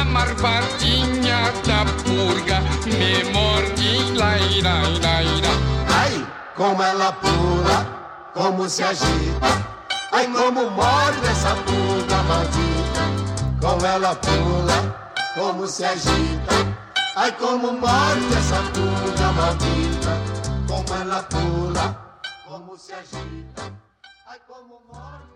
A 0.00 0.04
marvadinha 0.04 1.52
da 1.66 1.84
purga 2.02 2.60
me 2.86 3.24
morde, 3.30 4.12
laira, 4.14 4.80
laira. 5.02 5.52
Ai, 6.00 6.26
como 6.56 6.82
ela 6.82 7.12
pula, 7.12 8.30
como 8.32 8.68
se 8.68 8.82
agita. 8.82 9.50
Ai, 10.12 10.26
como 10.32 10.70
morde 10.70 11.26
essa 11.26 11.54
purga 11.66 12.22
maldita. 12.22 13.02
Como 13.60 13.86
ela 13.86 14.14
pula, 14.14 15.12
como 15.34 15.66
se 15.66 15.84
agita. 15.84 16.54
Ai, 17.16 17.32
como 17.32 17.72
morde 17.72 18.34
essa 18.38 18.62
purga 18.72 19.32
maldita. 19.32 20.12
Como 20.66 21.00
ela 21.02 21.22
pula, 21.24 22.20
como 22.48 22.78
se 22.78 22.94
agita. 22.94 23.62
Ai, 24.26 24.38
como 24.48 24.80
morde. 24.90 25.35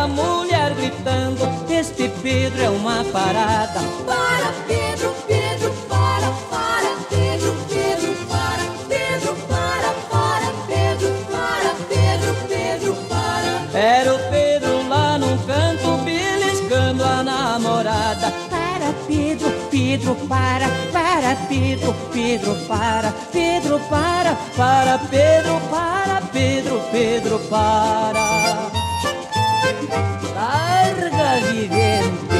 A 0.00 0.08
mulher 0.08 0.74
gritando: 0.74 1.46
Este 1.68 2.08
Pedro 2.22 2.62
é 2.62 2.70
uma 2.70 3.04
parada. 3.04 3.80
Para, 4.06 4.52
Pedro, 4.66 5.14
Pedro, 5.26 5.72
para, 5.88 6.30
para, 6.50 6.90
Pedro, 7.10 7.54
Pedro, 7.68 8.14
para, 8.28 8.64
Pedro, 8.88 9.36
para, 9.48 9.90
para, 10.10 10.52
Pedro, 10.66 11.08
para, 11.30 11.74
Pedro, 11.88 12.34
Pedro, 12.48 12.94
para. 13.08 13.78
Era 13.78 14.14
o 14.14 14.18
Pedro 14.30 14.88
lá 14.88 15.18
num 15.18 15.36
canto 15.46 16.04
beliscando 16.04 17.04
a 17.04 17.22
namorada. 17.22 18.32
Para, 18.48 18.92
Pedro, 19.06 19.52
Pedro, 19.70 20.14
para, 20.26 20.68
para, 20.92 21.10
para 21.20 21.36
Pedro, 21.48 21.94
Pedro 22.12 22.54
para, 22.66 23.12
Pedro 23.30 23.78
para, 23.90 24.34
para 24.56 24.98
Pedro, 24.98 25.60
para 25.70 26.20
Pedro, 26.32 26.80
Pedro 26.90 27.38
para. 27.50 28.79
Larga 30.34 31.46
vivente. 31.52 32.30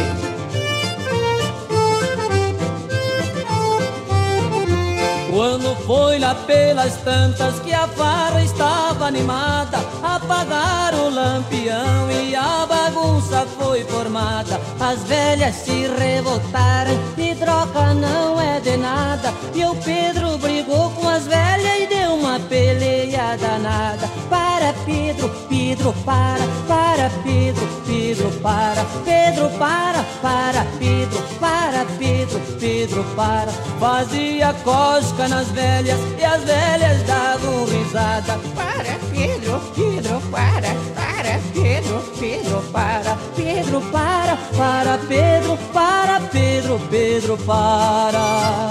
Quando 5.41 5.75
foi 5.87 6.19
lá 6.19 6.35
pelas 6.35 6.97
tantas 6.97 7.59
que 7.61 7.73
a 7.73 7.89
farra 7.89 8.43
estava 8.43 9.07
animada, 9.07 9.79
apagaram 10.03 11.07
o 11.07 11.11
lampião 11.11 12.11
e 12.11 12.37
a 12.37 12.67
bagunça 12.67 13.47
foi 13.59 13.83
formada. 13.85 14.61
As 14.79 15.03
velhas 15.05 15.55
se 15.55 15.87
revoltaram 15.99 16.93
e 17.17 17.35
troca 17.37 17.95
não 17.95 18.39
é 18.39 18.61
de 18.61 18.77
nada. 18.77 19.33
E 19.55 19.65
o 19.65 19.75
Pedro 19.77 20.37
brigou 20.37 20.91
com 20.91 21.09
as 21.09 21.27
velhas 21.27 21.85
e 21.85 21.87
deu 21.87 22.17
uma 22.17 22.39
peleia 22.41 23.37
danada. 23.39 24.09
Para 24.29 24.75
Pedro, 24.85 25.31
Pedro 25.71 25.93
para, 26.05 26.45
para 26.67 27.11
Pedro, 27.23 27.65
Pedro 27.87 28.29
para, 28.43 28.85
Pedro 29.05 29.49
para, 29.51 30.03
para 30.21 30.67
Pedro, 30.81 31.23
para 31.39 31.87
Pedro, 31.97 32.41
Pedro 32.59 33.05
para. 33.15 33.53
Fazia 33.79 34.53
cosca 34.65 35.29
nas 35.29 35.47
velhas 35.53 36.01
e 36.19 36.25
as 36.25 36.43
velhas 36.43 37.07
davam 37.07 37.67
risada. 37.67 38.41
Para 38.57 38.99
Pedro, 39.13 39.61
Pedro 39.77 40.21
para, 40.33 40.75
para 40.97 41.39
Pedro, 41.55 42.03
Pedro 42.19 42.63
para, 42.73 43.17
Pedro 43.37 43.81
para, 43.93 44.37
para 44.59 44.99
Pedro, 45.07 45.57
para 45.73 46.21
Pedro, 46.33 46.81
Pedro 46.91 47.37
para. 47.47 48.71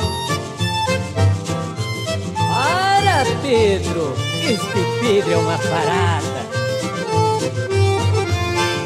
Para 2.35 3.23
Pedro, 3.41 4.13
este 4.43 4.99
Pedro 4.99 5.31
é 5.31 5.37
uma 5.37 5.57
parada. 5.57 6.38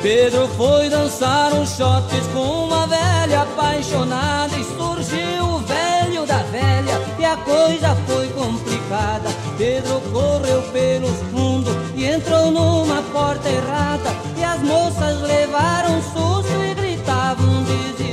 Pedro 0.01 0.49
foi 0.57 0.89
dançar 0.89 1.53
uns 1.53 1.77
shots 1.77 2.27
com 2.33 2.65
uma 2.65 2.85
velha 2.87 3.43
apaixonada 3.43 4.53
e 4.57 4.63
surgiu 4.63 5.45
o 5.45 5.59
velho 5.59 6.25
da 6.25 6.39
velha 6.43 7.01
e 7.17 7.23
a 7.23 7.37
coisa 7.37 7.95
foi 8.05 8.27
complicada. 8.29 9.29
Pedro 9.57 10.01
correu 10.11 10.61
pelos 10.73 11.17
fundos 11.31 11.73
e 11.95 12.05
entrou 12.05 12.51
numa 12.51 13.01
porta 13.13 13.47
errada 13.47 14.09
e 14.37 14.43
as 14.43 14.61
moças 14.61 15.21
levaram 15.21 15.97
um 15.97 16.01
susto 16.01 16.51
e 16.69 16.73
gritavam 16.73 17.63
desesperadas. 17.63 18.12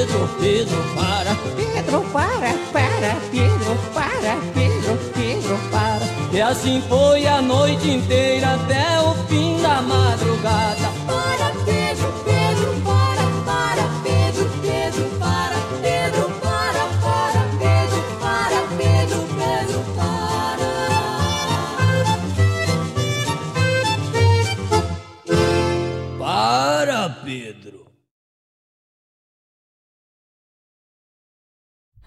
Pedro, 0.00 0.30
Pedro, 0.40 0.82
para. 0.94 1.36
Pedro, 1.56 2.00
para, 2.10 2.54
para 2.72 3.16
Pedro, 3.30 3.76
para 3.92 4.38
Pedro, 4.54 4.98
Pedro, 5.12 5.58
para. 5.70 6.00
E 6.32 6.40
assim 6.40 6.82
foi 6.88 7.26
a 7.26 7.42
noite 7.42 7.90
inteira 7.90 8.54
até 8.54 8.98
o 9.02 9.14
fim 9.26 9.60
da 9.60 9.82
madrugada. 9.82 10.89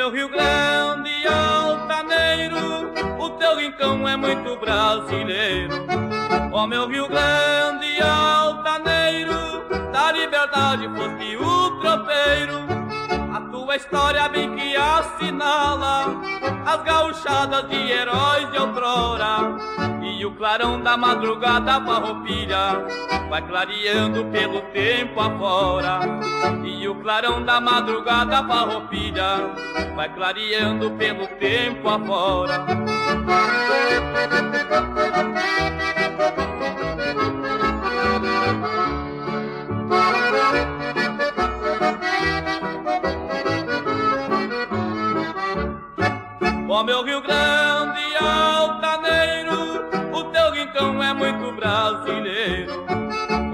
Meu 0.00 0.10
Rio 0.10 0.30
Grande 0.30 1.10
altaneiro, 1.26 2.90
o 3.18 3.30
teu 3.32 3.58
rincão 3.58 4.08
é 4.08 4.16
muito 4.16 4.56
brasileiro. 4.56 5.74
Ó 6.50 6.66
meu 6.66 6.88
Rio 6.88 7.06
Grande 7.06 8.00
altaneiro, 8.00 9.34
da 9.92 10.10
liberdade 10.10 10.88
foste 10.88 11.36
o 11.36 11.80
tropeiro. 11.82 12.60
A 13.30 13.40
tua 13.50 13.76
história 13.76 14.26
bem 14.30 14.56
que 14.56 14.74
assinala 14.74 16.06
as 16.64 16.82
gauchadas 16.82 17.68
de 17.68 17.92
heróis 17.92 18.50
de 18.52 18.58
outrora. 18.58 19.89
E 20.20 20.26
o 20.26 20.32
clarão 20.32 20.78
da 20.82 20.98
madrugada 20.98 21.80
farroupilha 21.80 22.84
vai 23.30 23.40
clareando 23.40 24.26
pelo 24.26 24.60
tempo 24.70 25.18
afora. 25.18 26.00
E 26.62 26.86
o 26.86 26.94
clarão 26.96 27.42
da 27.42 27.58
madrugada 27.58 28.44
farroupilha 28.44 29.54
vai 29.96 30.14
clareando 30.14 30.90
pelo 30.90 31.26
tempo 31.26 31.88
afora. 31.88 32.66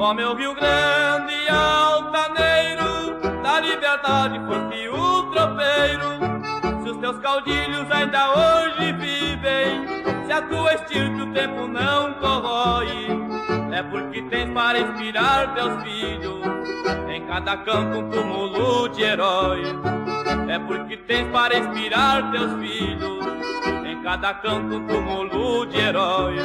Ó 0.06 0.14
meu 0.14 0.36
Rio 0.36 0.54
Grande 0.54 1.34
altaneiro, 1.48 3.18
da 3.42 3.58
liberdade 3.58 4.38
foste 4.46 4.88
o 4.88 5.24
tropeiro. 5.32 6.84
Se 6.84 6.90
os 6.90 6.96
teus 6.98 7.18
caudilhos 7.18 7.90
ainda 7.90 8.30
hoje 8.30 8.92
vivem, 8.92 9.84
se 10.24 10.32
a 10.32 10.42
tua 10.42 10.74
estirpe 10.74 11.22
o 11.22 11.32
tempo 11.32 11.66
não 11.66 12.14
corrói, 12.20 12.88
é 13.72 13.82
porque 13.82 14.22
tens 14.22 14.48
para 14.54 14.78
inspirar 14.78 15.52
teus 15.56 15.82
filhos, 15.82 16.40
em 17.12 17.26
cada 17.26 17.56
canto 17.56 17.98
um 17.98 18.08
túmulo 18.08 18.88
de 18.90 19.02
herói. 19.02 19.62
É 20.48 20.56
porque 20.56 20.98
tens 20.98 21.28
para 21.32 21.58
inspirar 21.58 22.30
teus 22.30 22.52
filhos, 22.60 23.26
em 23.84 24.00
cada 24.04 24.34
canto 24.34 24.76
um 24.76 24.86
túmulo 24.86 25.66
de 25.66 25.80
herói. 25.80 26.36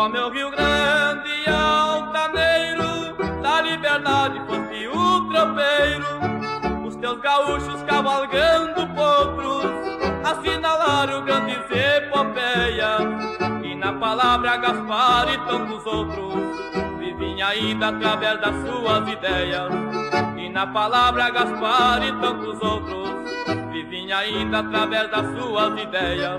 Ó 0.00 0.08
meu 0.08 0.30
Rio 0.30 0.50
Grande 0.50 1.44
altaneiro, 1.46 3.14
da 3.42 3.60
liberdade 3.60 4.40
foste 4.46 4.88
o 4.88 5.28
tropeiro, 5.28 6.86
os 6.86 6.96
teus 6.96 7.20
gaúchos 7.20 7.82
cavalgando 7.82 8.86
potros, 8.94 9.66
assinalaram 10.24 11.22
grandes 11.22 11.58
epopeias, 11.70 13.02
e 13.62 13.74
na 13.74 13.92
palavra 13.92 14.56
Gaspar 14.56 15.34
e 15.34 15.36
tantos 15.46 15.84
outros, 15.84 16.34
vivem 16.98 17.42
ainda 17.42 17.88
através 17.88 18.40
das 18.40 18.54
suas 18.66 19.06
ideias, 19.06 19.70
e 20.38 20.48
na 20.48 20.66
palavra 20.66 21.28
Gaspar 21.28 22.02
e 22.02 22.12
tantos 22.22 22.58
outros, 22.62 23.10
vivem 23.70 24.10
ainda 24.10 24.60
através 24.60 25.10
das 25.10 25.26
suas 25.38 25.78
ideias. 25.78 26.38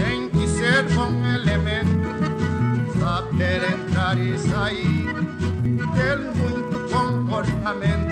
saber 3.41 3.73
entrar 3.73 4.17
e 4.19 4.37
sair, 4.37 5.15
ter 5.95 6.17
muito 6.35 6.93
comportamento. 6.93 8.11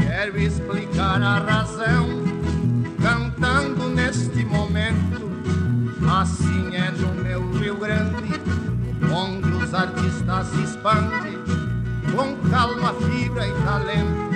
Quero 0.00 0.40
explicar 0.40 1.22
a 1.22 1.38
razão, 1.38 2.08
cantando 3.00 3.88
neste 3.88 4.44
momento. 4.44 5.30
Assim 6.20 6.74
é 6.74 6.90
no 6.90 7.14
meu 7.22 7.52
Rio 7.52 7.76
Grande, 7.76 8.40
onde 9.14 9.48
os 9.48 9.72
artistas 9.72 10.48
se 10.48 10.62
expandem 10.64 11.38
com 12.10 12.50
calma, 12.50 12.92
fibra 12.94 13.46
e 13.46 13.52
talento. 13.64 14.32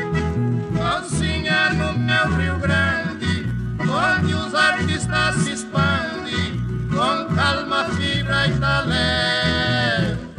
Assim 0.96 1.48
é 1.48 1.70
no 1.70 1.98
meu 1.98 2.36
Rio 2.36 2.58
Grande, 2.58 3.46
onde 3.80 4.34
os 4.34 4.54
artistas 4.54 5.34
se 5.36 5.52
expandem 5.52 6.65
com 6.96 7.34
calma, 7.34 7.84
fibra 7.90 8.48
e 8.48 8.58
talento. 8.58 10.35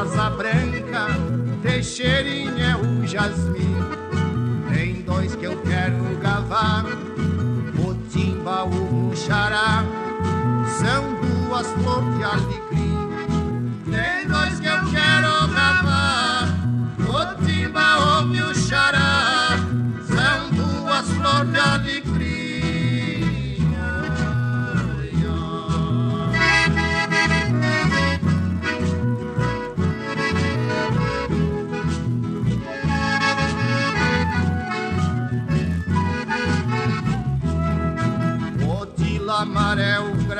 Rosa 0.00 0.30
branca, 0.30 1.08
Teixeirinha 1.62 2.70
é 2.70 2.76
o 2.76 3.06
jasmim. 3.06 3.76
Tem 4.72 5.02
dois 5.02 5.34
que 5.34 5.44
eu 5.44 5.60
quero 5.60 6.16
gavar, 6.22 6.86
o 6.86 7.94
timba, 8.08 8.64
o 8.64 9.14
xará. 9.14 9.84
São 10.78 11.04
duas 11.20 11.66
flores 11.72 12.16
de 12.16 12.24
alecrim. 12.24 13.72
Tem 13.90 14.26
dois 14.26 14.58
que 14.58 14.68
eu 14.68 14.78
quero 14.90 15.48
gravar, 15.48 15.89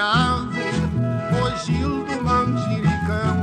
o 0.03 1.57
Gil 1.59 2.05
do 2.07 2.25
Manjericão, 2.25 3.37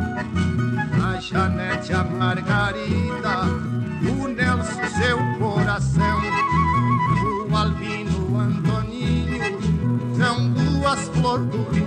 a 1.06 1.20
Janete, 1.20 1.94
a 1.94 2.04
Margarida, 2.04 3.44
o 4.02 4.28
Nelson, 4.28 4.82
seu 4.98 5.20
coração, 5.38 6.20
o 7.48 7.56
Albino, 7.56 8.32
o 8.32 8.40
Antoninho, 8.40 9.60
são 10.18 10.50
duas 10.50 11.08
flores 11.10 11.46
do 11.46 11.62
rincão. 11.70 11.87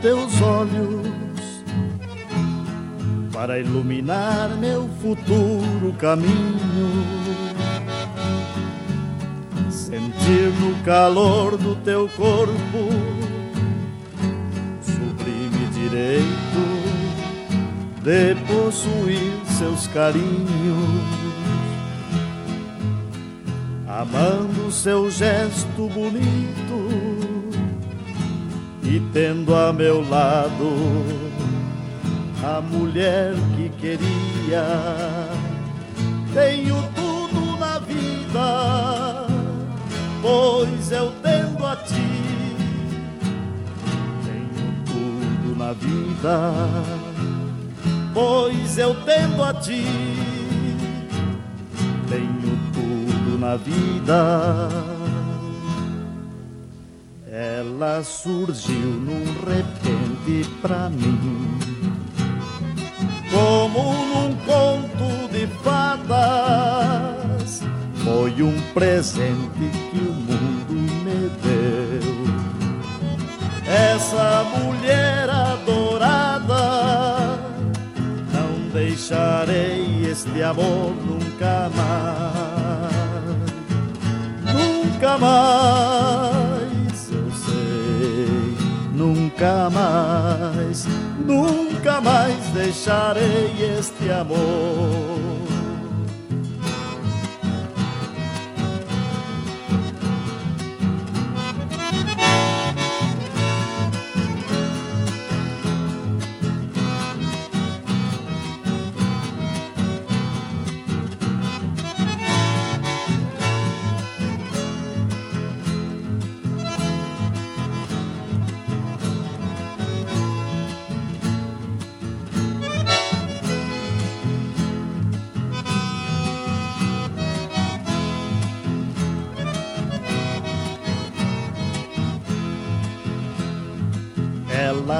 Teus 0.00 0.40
olhos 0.40 1.10
para 3.32 3.58
iluminar 3.58 4.50
meu 4.58 4.88
futuro 5.00 5.94
caminho. 5.98 7.04
Sentir 9.70 10.52
no 10.60 10.82
calor 10.84 11.56
do 11.56 11.74
teu 11.76 12.08
corpo 12.16 12.88
sublime 14.82 15.66
direito 15.72 16.80
de 18.02 18.34
possuir 18.46 19.32
seus 19.58 19.86
carinhos. 19.88 21.20
Amando 23.86 24.70
seu 24.70 25.10
gesto 25.10 25.88
bonito 25.88 27.29
e 28.90 28.98
tendo 29.12 29.54
a 29.54 29.72
meu 29.72 30.00
lado 30.08 30.74
a 32.42 32.60
mulher 32.60 33.34
que 33.56 33.68
queria. 33.80 34.64
Tenho 36.34 36.82
tudo 36.96 37.56
na 37.60 37.78
vida, 37.78 39.26
pois 40.20 40.90
eu 40.90 41.12
tendo 41.22 41.64
a 41.64 41.76
ti. 41.76 41.94
Tenho 44.24 44.84
tudo 44.86 45.56
na 45.56 45.72
vida, 45.72 46.52
pois 48.12 48.76
eu 48.76 48.96
tendo 49.04 49.44
a 49.44 49.54
ti. 49.54 49.84
Tenho 52.08 52.58
tudo 52.72 53.38
na 53.38 53.56
vida. 53.56 54.99
Ela 57.72 58.02
surgiu 58.02 58.74
num 58.74 59.22
repente 59.46 60.44
pra 60.60 60.90
mim, 60.90 61.56
como 63.30 63.94
num 64.06 64.34
conto 64.44 65.28
de 65.32 65.46
fadas. 65.62 67.62
Foi 68.04 68.42
um 68.42 68.60
presente 68.74 69.70
que 69.90 69.98
o 69.98 70.12
mundo 70.12 70.74
me 71.04 71.30
deu. 71.44 72.18
Essa 73.66 74.44
mulher 74.58 75.30
adorada, 75.30 76.64
não 78.32 78.68
deixarei 78.72 80.06
este 80.10 80.42
amor 80.42 80.92
nunca 81.06 81.70
mais, 81.76 82.90
nunca 84.52 85.18
mais 85.18 86.49
nunca 89.40 89.70
mais, 89.70 90.86
nunca 91.24 92.00
mais 92.02 92.44
deixarei 92.52 93.78
este 93.78 94.10
amor. 94.10 95.39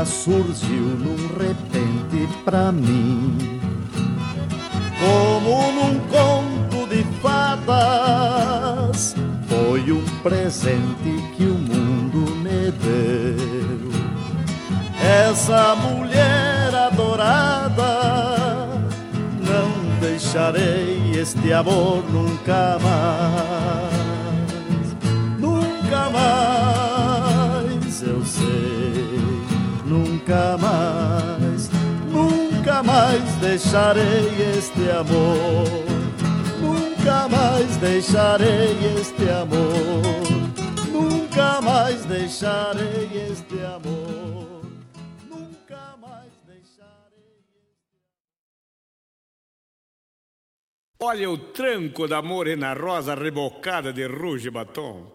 Surgiu 0.04 0.82
num 0.82 1.28
repente 1.38 2.28
pra 2.44 2.72
mim, 2.72 3.60
como 4.98 5.72
num 5.72 5.98
conto 6.08 6.86
de 6.88 7.04
fadas. 7.20 9.14
Foi 9.48 9.92
um 9.92 10.04
presente 10.22 11.10
que 11.36 11.44
o 11.44 11.54
mundo 11.54 12.30
me 12.36 12.70
deu. 12.72 13.90
Essa 15.02 15.74
mulher 15.76 16.74
adorada, 16.74 18.00
não 19.38 20.00
deixarei 20.00 21.12
este 21.14 21.52
amor 21.52 22.04
nunca 22.10 22.78
mais, 22.80 23.49
mais 32.90 33.22
deixarei 33.36 34.26
este 34.58 34.90
amor, 34.90 35.64
nunca 36.60 37.28
mais 37.28 37.76
deixarei 37.76 38.72
este 39.00 39.30
amor, 39.30 40.02
nunca 40.90 41.60
mais 41.60 42.04
deixarei 42.04 43.08
este 43.30 43.60
amor, 43.64 44.62
nunca 45.28 45.96
mais 46.00 46.32
deixarei. 46.44 47.38
Olha 51.00 51.30
o 51.30 51.38
tranco 51.38 52.08
da 52.08 52.20
morena 52.20 52.74
rosa 52.74 53.14
rebocada 53.14 53.92
de 53.92 54.04
ruge 54.06 54.50
batom. 54.50 55.12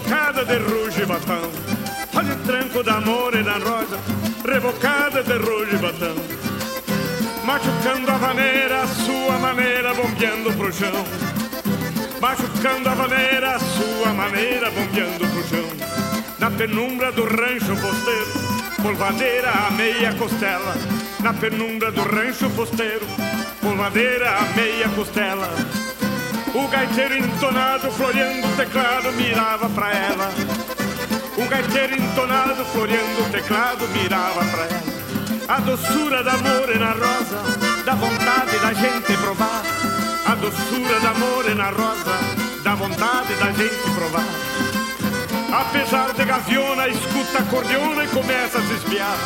Rebocada 0.00 0.44
de 0.44 0.56
ruge 0.58 1.02
e 1.02 1.06
batão. 1.06 1.50
Olha 2.14 2.34
o 2.34 2.38
tranco 2.46 2.82
da 2.82 3.00
morena 3.00 3.52
rosa, 3.52 3.98
rebocada 4.46 5.22
de 5.22 5.34
ruge 5.34 5.74
e 5.74 5.78
batão. 5.78 6.16
Machucando 7.44 8.10
a 8.10 8.16
vaneira, 8.16 8.82
a 8.82 8.86
sua 8.86 9.38
maneira, 9.38 9.94
bombeando 9.94 10.52
pro 10.52 10.72
chão. 10.72 11.04
machucando 12.20 12.88
a 12.88 12.94
vaneira, 12.94 13.56
a 13.56 13.58
sua 13.58 14.12
maneira, 14.12 14.70
bombeando 14.70 15.26
pro 15.26 15.48
chão. 15.48 15.68
Na 16.38 16.50
penumbra 16.50 17.12
do 17.12 17.24
rancho 17.24 17.76
posteiro, 17.76 18.82
polvadeira 18.82 19.50
a 19.50 19.70
meia 19.72 20.14
costela. 20.14 20.74
Na 21.20 21.34
penumbra 21.34 21.90
do 21.92 22.02
rancho 22.02 22.48
posteiro, 22.50 23.06
polvadeira 23.60 24.30
a 24.36 24.42
meia 24.56 24.88
costela. 24.90 25.48
O 26.52 26.66
gaiteiro 26.66 27.16
entonado, 27.16 27.92
floreando 27.92 28.48
o 28.48 28.56
teclado, 28.56 29.12
mirava 29.12 29.68
pra 29.68 29.94
ela. 29.94 30.28
O 31.38 31.48
gaiteiro 31.48 31.94
entonado, 31.94 32.64
floreando 32.66 33.22
o 33.22 33.30
teclado, 33.30 33.86
mirava 33.88 34.44
pra 34.44 34.64
ela. 34.64 34.82
A 35.48 35.60
doçura 35.60 36.24
da 36.24 36.36
morena 36.38 36.90
rosa, 36.90 37.84
da 37.84 37.94
vontade 37.94 38.58
da 38.58 38.72
gente 38.72 39.16
provar. 39.18 39.62
A 40.26 40.34
doçura 40.34 41.00
da 41.00 41.14
morena 41.14 41.70
rosa, 41.70 42.18
da 42.64 42.74
vontade 42.74 43.34
da 43.34 43.52
gente 43.52 43.90
provar. 43.94 44.26
Apesar 45.52 46.12
de 46.14 46.24
gaviona, 46.24 46.88
escuta 46.88 47.38
acordeona 47.38 48.04
e 48.04 48.08
começa 48.08 48.58
a 48.58 48.62
se 48.62 48.74
espiar. 48.74 49.16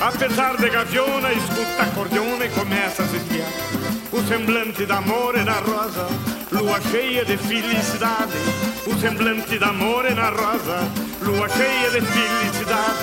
Apesar 0.00 0.56
de 0.56 0.68
gaviona, 0.68 1.32
escuta 1.32 1.82
acordeona 1.82 2.44
e 2.44 2.48
começa 2.50 3.04
a 3.04 3.06
se 3.06 3.16
espiar. 3.16 3.97
O 4.18 4.22
semblante 4.26 4.84
da 4.84 5.00
morena 5.00 5.52
rosa, 5.60 6.08
lua 6.50 6.80
cheia 6.90 7.24
de 7.24 7.36
felicidade. 7.36 8.32
O 8.84 8.98
semblante 8.98 9.56
da 9.60 9.72
morena 9.72 10.30
rosa, 10.30 10.90
lua 11.22 11.48
cheia 11.48 11.88
de 11.88 12.00
felicidade. 12.00 12.98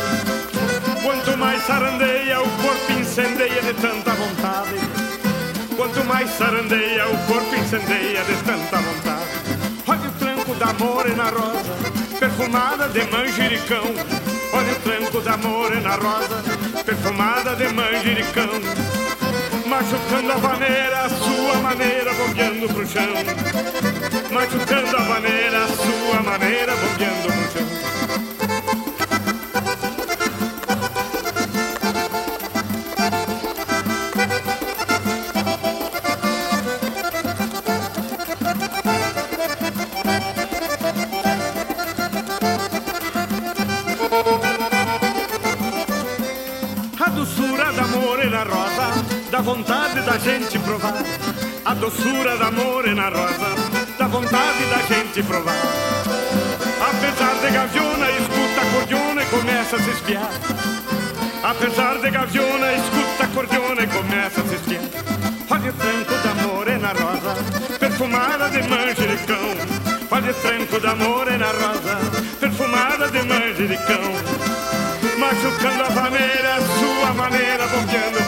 Quanto 1.01 1.37
mais 1.37 1.63
sarandeia, 1.63 2.41
o 2.41 2.49
corpo 2.61 2.91
incendeia 2.99 3.61
de 3.61 3.73
tanta 3.75 4.11
vontade. 4.11 4.75
Quanto 5.77 6.03
mais 6.03 6.29
sarandeia, 6.31 7.07
o 7.07 7.17
corpo 7.27 7.55
incendeia 7.55 8.21
de 8.25 8.35
tanta 8.43 8.77
vontade. 8.77 9.29
Olha 9.87 10.09
o 10.09 10.11
tranco 10.19 10.53
da 10.55 10.73
morena 10.73 11.29
rosa, 11.29 12.19
perfumada 12.19 12.89
de 12.89 13.05
manjericão. 13.09 13.85
Olha 14.51 14.73
o 14.73 14.79
tranco 14.81 15.21
da 15.21 15.37
morena 15.37 15.95
rosa, 15.95 16.43
perfumada 16.83 17.55
de 17.55 17.69
manjericão. 17.69 19.04
Machucando 19.65 20.31
a 20.31 20.35
vaneira, 20.37 21.05
a 21.05 21.09
sua 21.09 21.55
maneira, 21.55 22.13
bombeando 22.13 22.67
pro 22.67 22.87
chão. 22.87 23.03
Machucando 24.31 24.95
a 24.95 25.01
vaneira, 25.01 25.63
a 25.63 25.67
sua 25.67 26.23
maneira, 26.23 26.75
bombeando 26.75 27.23
pro 27.23 27.51
chão. 27.51 27.84
Vontade 49.45 50.01
da 50.01 50.17
gente 50.17 50.57
provar. 50.57 51.03
A 51.63 51.73
doçura 51.75 52.35
da 52.35 52.49
morena 52.49 53.09
rosa, 53.09 53.55
da 53.97 54.07
vontade 54.07 54.65
da 54.65 54.79
gente 54.89 55.21
provar. 55.21 55.61
Apesar 56.81 57.35
de 57.41 57.51
gaviona, 57.53 58.09
escuta 58.09 58.61
acordeona 58.61 59.21
e 59.21 59.25
começa 59.27 59.75
a 59.75 59.79
se 59.79 59.89
espiar. 59.91 60.31
Apesar 61.43 61.99
de 61.99 62.09
gaviona, 62.09 62.73
escuta 62.73 63.23
acordeona 63.23 63.83
e 63.83 63.87
começa 63.87 64.41
a 64.41 64.45
se 64.45 64.55
espiar. 64.55 64.81
Olha 65.51 65.69
o 65.69 65.73
tranco 65.73 66.27
da 66.27 66.33
morena 66.43 66.87
rosa, 66.87 67.77
perfumada 67.79 68.49
de 68.49 68.63
manjericão. 68.67 69.45
Olha 70.09 70.31
o 70.31 70.33
tranco 70.33 70.79
da 70.79 70.95
morena 70.95 71.45
rosa, 71.45 71.97
perfumada 72.39 73.11
de 73.11 73.21
manjericão. 73.21 74.05
Machucando 75.19 75.83
a 75.83 75.89
vaneira, 75.89 76.61
sua 76.79 77.13
maneira, 77.13 77.45
chão. 77.67 78.24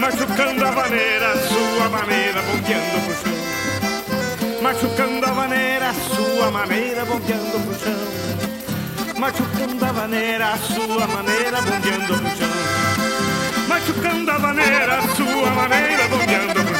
Machucando 0.00 0.64
a 0.64 0.70
vaneira, 0.70 1.36
sua 1.46 1.88
maneira, 1.90 2.40
bombeando 2.40 3.00
pro 3.04 3.14
chão. 3.20 4.62
Machucando 4.62 5.26
a 5.26 5.32
vaneira, 5.32 5.92
sua 5.92 6.50
maneira, 6.50 7.04
bombeando 7.04 7.60
pro 7.60 7.74
chão. 7.78 9.20
Machucando 9.20 9.84
a 9.84 9.92
vaneira, 9.92 10.56
sua 10.56 11.06
maneira, 11.06 11.60
bombeando 11.60 12.18
pro 12.18 12.30
chão. 12.38 12.48
Machucando 13.68 14.30
a 14.30 14.38
vaneira, 14.38 15.02
sua 15.14 15.50
maneira, 15.50 16.08
bombeando 16.08 16.54
pro 16.54 16.74
chão. 16.74 16.79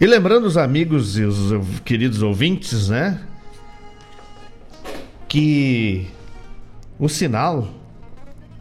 E 0.00 0.06
lembrando 0.06 0.44
os 0.44 0.56
amigos 0.56 1.18
e 1.18 1.24
os 1.24 1.80
queridos 1.80 2.22
ouvintes, 2.22 2.88
né? 2.88 3.20
Que 5.28 6.06
o 7.00 7.08
sinal, 7.08 7.68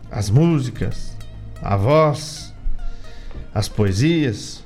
as 0.10 0.32
músicas, 0.32 1.16
a 1.62 1.78
voz, 1.78 2.52
as 3.54 3.70
poesias, 3.70 4.66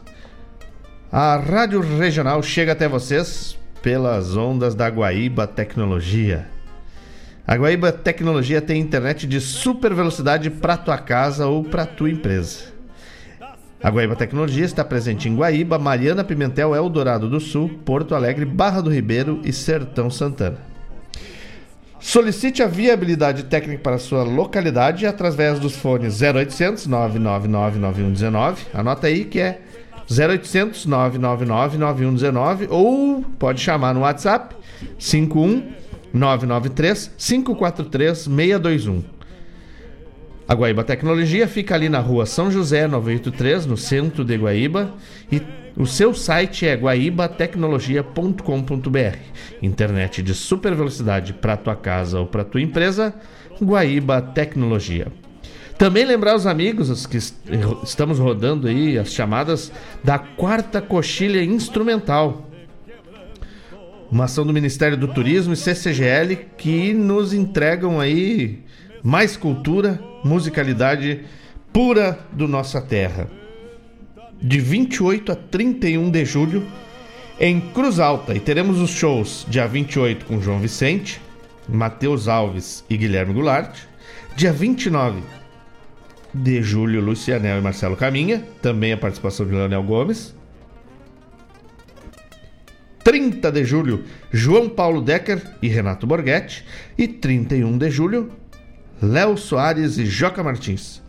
a 1.11 1.35
Rádio 1.35 1.81
Regional 1.81 2.41
chega 2.41 2.71
até 2.71 2.87
vocês 2.87 3.57
pelas 3.81 4.37
ondas 4.37 4.73
da 4.73 4.87
Guaíba 4.87 5.45
Tecnologia. 5.45 6.47
A 7.45 7.53
Guaíba 7.57 7.91
Tecnologia 7.91 8.61
tem 8.61 8.79
internet 8.79 9.27
de 9.27 9.41
super 9.41 9.93
velocidade 9.93 10.49
para 10.49 10.77
tua 10.77 10.97
casa 10.97 11.47
ou 11.47 11.65
para 11.65 11.85
tua 11.85 12.09
empresa. 12.09 12.70
A 13.83 13.89
Guaíba 13.89 14.15
Tecnologia 14.15 14.63
está 14.63 14.85
presente 14.85 15.27
em 15.27 15.35
Guaíba, 15.35 15.79
Mariana 15.79 16.23
Pimentel, 16.23 16.75
Eldorado 16.75 17.27
do 17.27 17.39
Sul, 17.39 17.67
Porto 17.83 18.13
Alegre, 18.13 18.45
Barra 18.45 18.79
do 18.79 18.93
Ribeiro 18.93 19.41
e 19.43 19.51
Sertão 19.51 20.07
Santana. 20.07 20.57
Solicite 21.99 22.61
a 22.61 22.67
viabilidade 22.67 23.43
técnica 23.43 23.81
para 23.81 23.95
a 23.95 23.99
sua 23.99 24.23
localidade 24.23 25.07
através 25.07 25.59
dos 25.59 25.75
fones 25.75 26.21
0800 26.21 26.85
999 26.85 27.79
9119. 27.79 28.65
Anota 28.71 29.07
aí 29.07 29.25
que 29.25 29.39
é 29.39 29.61
0800 30.09 30.85
999 30.85 31.77
9119 31.77 32.67
ou 32.69 33.23
pode 33.39 33.61
chamar 33.61 33.95
no 33.95 34.01
WhatsApp 34.01 34.55
51 34.99 35.73
993 36.13 37.11
543 37.17 38.17
621. 38.17 39.20
A 40.51 40.53
Guaíba 40.53 40.83
Tecnologia 40.83 41.47
fica 41.47 41.73
ali 41.75 41.87
na 41.87 41.99
rua 41.99 42.25
São 42.25 42.51
José 42.51 42.85
983, 42.85 43.65
no 43.65 43.77
centro 43.77 44.25
de 44.25 44.35
Guaíba, 44.35 44.93
e 45.31 45.41
o 45.77 45.85
seu 45.85 46.13
site 46.13 46.67
é 46.67 46.75
guaibatecnologia.com.br. 46.75 49.17
Internet 49.61 50.21
de 50.21 50.33
super 50.33 50.75
velocidade 50.75 51.31
para 51.31 51.55
tua 51.55 51.73
casa 51.73 52.19
ou 52.19 52.27
para 52.27 52.43
tua 52.43 52.61
empresa, 52.61 53.13
Guaíba 53.63 54.21
Tecnologia. 54.21 55.07
Também 55.77 56.03
lembrar 56.03 56.35
os 56.35 56.45
amigos 56.45 56.89
os 56.89 57.05
que 57.05 57.15
est- 57.15 57.37
estamos 57.81 58.19
rodando 58.19 58.67
aí 58.67 58.99
as 58.99 59.13
chamadas 59.13 59.71
da 60.03 60.19
quarta 60.19 60.81
coxilha 60.81 61.41
instrumental. 61.41 62.49
Uma 64.11 64.25
ação 64.25 64.45
do 64.45 64.51
Ministério 64.51 64.97
do 64.97 65.07
Turismo 65.07 65.53
e 65.53 65.55
CCGL 65.55 66.35
que 66.57 66.93
nos 66.93 67.33
entregam 67.33 68.01
aí 68.01 68.59
mais 69.01 69.37
cultura, 69.37 70.10
musicalidade 70.23 71.25
pura 71.71 72.19
do 72.31 72.47
nossa 72.47 72.81
terra. 72.81 73.27
De 74.41 74.59
28 74.59 75.31
a 75.31 75.35
31 75.35 76.09
de 76.09 76.25
julho 76.25 76.65
em 77.39 77.59
Cruz 77.59 77.99
Alta 77.99 78.35
e 78.35 78.39
teremos 78.39 78.79
os 78.79 78.89
shows 78.89 79.45
dia 79.49 79.67
28 79.67 80.25
com 80.25 80.41
João 80.41 80.59
Vicente, 80.59 81.21
Matheus 81.67 82.27
Alves 82.27 82.83
e 82.89 82.97
Guilherme 82.97 83.33
Goulart, 83.33 83.77
dia 84.35 84.51
29 84.51 85.21
de 86.33 86.61
julho 86.61 87.01
Lucianel 87.01 87.57
e 87.57 87.61
Marcelo 87.61 87.95
Caminha, 87.95 88.43
também 88.61 88.93
a 88.93 88.97
participação 88.97 89.45
de 89.45 89.53
Leonel 89.53 89.83
Gomes. 89.83 90.33
30 93.03 93.51
de 93.51 93.65
julho, 93.65 94.03
João 94.31 94.69
Paulo 94.69 95.01
Decker 95.01 95.41
e 95.61 95.67
Renato 95.67 96.05
Borghetti. 96.05 96.63
E 96.97 97.07
31 97.07 97.77
de 97.77 97.89
julho, 97.89 98.31
Léo 99.01 99.35
Soares 99.35 99.97
e 99.97 100.05
Joca 100.05 100.43
Martins. 100.43 101.01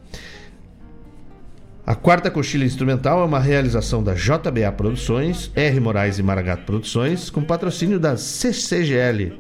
A 1.85 1.95
quarta 1.95 2.31
coxilha 2.31 2.65
instrumental 2.65 3.21
é 3.21 3.25
uma 3.25 3.39
realização 3.39 4.03
da 4.03 4.15
JBA 4.15 4.73
Produções, 4.77 5.51
R. 5.55 5.79
Moraes 5.79 6.19
e 6.19 6.23
Maragato 6.23 6.65
Produções, 6.65 7.29
com 7.29 7.43
patrocínio 7.43 8.01
da 8.01 8.17
CCGL, 8.17 9.39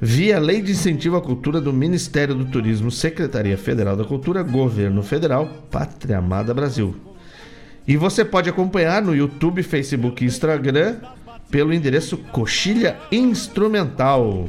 via 0.00 0.40
Lei 0.40 0.60
de 0.60 0.72
Incentivo 0.72 1.16
à 1.16 1.22
Cultura 1.22 1.60
do 1.60 1.72
Ministério 1.72 2.34
do 2.34 2.46
Turismo, 2.46 2.90
Secretaria 2.90 3.56
Federal 3.56 3.96
da 3.96 4.04
Cultura, 4.04 4.42
Governo 4.42 5.02
Federal, 5.02 5.46
Pátria 5.70 6.18
Amada 6.18 6.52
Brasil. 6.52 6.96
E 7.86 7.96
você 7.96 8.24
pode 8.24 8.50
acompanhar 8.50 9.00
no 9.02 9.14
YouTube, 9.14 9.62
Facebook 9.62 10.24
e 10.24 10.26
Instagram 10.26 10.96
pelo 11.48 11.72
endereço 11.72 12.16
Coxilha 12.16 12.96
Instrumental. 13.12 14.48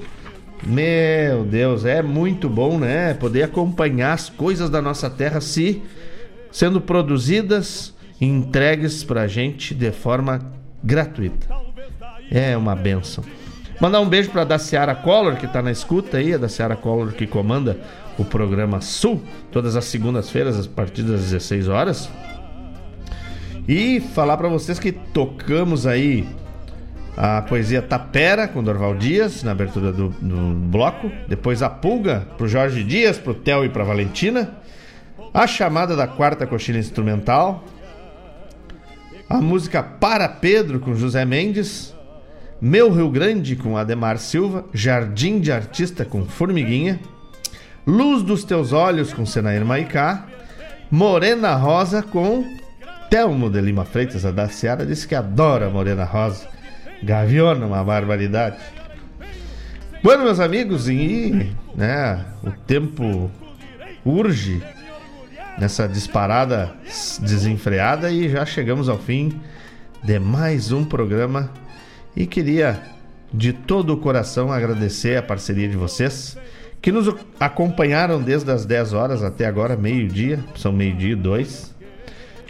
Meu 0.64 1.44
Deus, 1.44 1.86
é 1.86 2.02
muito 2.02 2.50
bom, 2.50 2.80
né? 2.80 3.14
Poder 3.14 3.44
acompanhar 3.44 4.14
as 4.14 4.30
coisas 4.30 4.70
da 4.70 4.82
nossa 4.82 5.10
terra 5.10 5.40
se 5.40 5.82
sendo 6.52 6.82
produzidas 6.82 7.94
e 8.20 8.26
entregues 8.26 9.04
pra 9.04 9.28
gente 9.28 9.76
de 9.76 9.92
forma 9.92 10.52
gratuita. 10.84 11.48
É 12.32 12.58
uma 12.58 12.76
benção. 12.76 13.24
Mandar 13.80 14.02
um 14.02 14.10
beijo 14.10 14.32
pra 14.32 14.44
Daciara 14.44 14.96
Collor, 14.96 15.36
que 15.36 15.48
tá 15.48 15.62
na 15.62 15.72
escuta 15.72 16.18
aí, 16.18 16.34
a 16.34 16.38
Daciara 16.38 16.76
Collor 16.76 17.14
que 17.14 17.28
comanda 17.28 17.78
o 18.18 18.26
programa 18.26 18.82
Sul, 18.82 19.22
todas 19.52 19.76
as 19.76 19.86
segundas-feiras, 19.86 20.66
a 20.66 20.70
partir 20.70 21.04
das 21.04 21.22
16 21.22 21.68
horas. 21.68 22.10
E 23.68 24.00
falar 24.00 24.38
pra 24.38 24.48
vocês 24.48 24.80
que 24.80 24.92
tocamos 24.92 25.86
aí 25.86 26.28
a 27.18 27.42
poesia 27.42 27.82
Tapera 27.82 28.48
com 28.48 28.64
Dorval 28.64 28.94
Dias 28.94 29.42
na 29.42 29.52
abertura 29.52 29.92
do, 29.92 30.10
do 30.10 30.54
bloco, 30.70 31.12
depois 31.28 31.64
a 31.64 31.70
Pulga 31.70 32.28
pro 32.38 32.48
Jorge 32.48 32.84
Dias, 32.84 33.18
pro 33.18 33.34
Theo 33.34 33.66
e 33.66 33.70
pra 33.70 33.84
Valentina. 33.84 34.54
A 35.34 35.48
chamada 35.48 35.96
da 35.96 36.08
quarta 36.08 36.46
coxilha 36.46 36.78
instrumental. 36.78 37.64
A 39.28 39.42
música 39.42 39.82
Para 39.82 40.30
Pedro 40.30 40.80
com 40.80 40.96
José 40.96 41.26
Mendes. 41.26 41.94
Meu 42.62 42.92
Rio 42.92 43.10
Grande 43.10 43.56
com 43.56 43.78
Ademar 43.78 44.20
Silva. 44.20 44.66
Jardim 44.72 45.40
de 45.40 45.52
Artista 45.52 46.06
com 46.06 46.24
Formiguinha. 46.26 47.00
Luz 47.86 48.22
dos 48.22 48.44
Teus 48.44 48.72
Olhos 48.74 49.12
com 49.12 49.26
Senair 49.26 49.66
Maicá. 49.66 50.28
Morena 50.90 51.56
Rosa 51.56 52.02
com 52.04 52.46
Telmo 53.10 53.50
de 53.50 53.60
Lima 53.60 53.86
Freitas. 53.86 54.24
A 54.24 54.32
da 54.32 54.48
Seara 54.48 54.86
disse 54.86 55.08
que 55.08 55.16
adora 55.16 55.70
Morena 55.70 56.04
Rosa. 56.04 56.57
Gaviona, 57.04 57.66
uma 57.66 57.84
barbaridade. 57.84 58.58
Bueno, 60.04 60.24
meus 60.24 60.40
amigos, 60.40 60.88
e 60.88 61.52
né, 61.76 62.26
o 62.44 62.52
tempo 62.52 63.30
urge 64.06 64.62
nessa 65.58 65.88
disparada 65.88 66.74
desenfreada 67.20 68.12
e 68.12 68.30
já 68.30 68.46
chegamos 68.46 68.90
ao 68.90 68.98
fim 68.98 69.40
de 70.04 70.20
mais 70.20 70.72
um 70.72 70.86
programa 70.86 71.52
e 72.16 72.26
queria 72.26 72.80
de 73.34 73.52
todo 73.52 73.94
o 73.94 73.98
coração 73.98 74.52
agradecer 74.52 75.18
a 75.18 75.24
parceria 75.24 75.68
de 75.68 75.76
vocês 75.76 76.38
que 76.82 76.92
nos 76.92 77.14
acompanharam 77.40 78.22
desde 78.22 78.52
as 78.52 78.66
10 78.66 78.94
horas 78.94 79.24
até 79.24 79.46
agora, 79.46 79.76
meio-dia, 79.76 80.44
são 80.56 80.72
meio-dia 80.72 81.14
e 81.14 81.16
dois. 81.16 81.76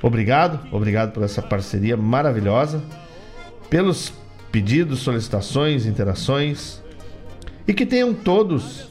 Obrigado, 0.01 0.59
obrigado 0.71 1.11
por 1.11 1.23
essa 1.23 1.41
parceria 1.41 1.97
maravilhosa, 1.97 2.83
pelos 3.69 4.13
pedidos, 4.51 4.99
solicitações, 4.99 5.85
interações 5.85 6.81
e 7.67 7.73
que 7.73 7.85
tenham 7.85 8.13
todos, 8.13 8.89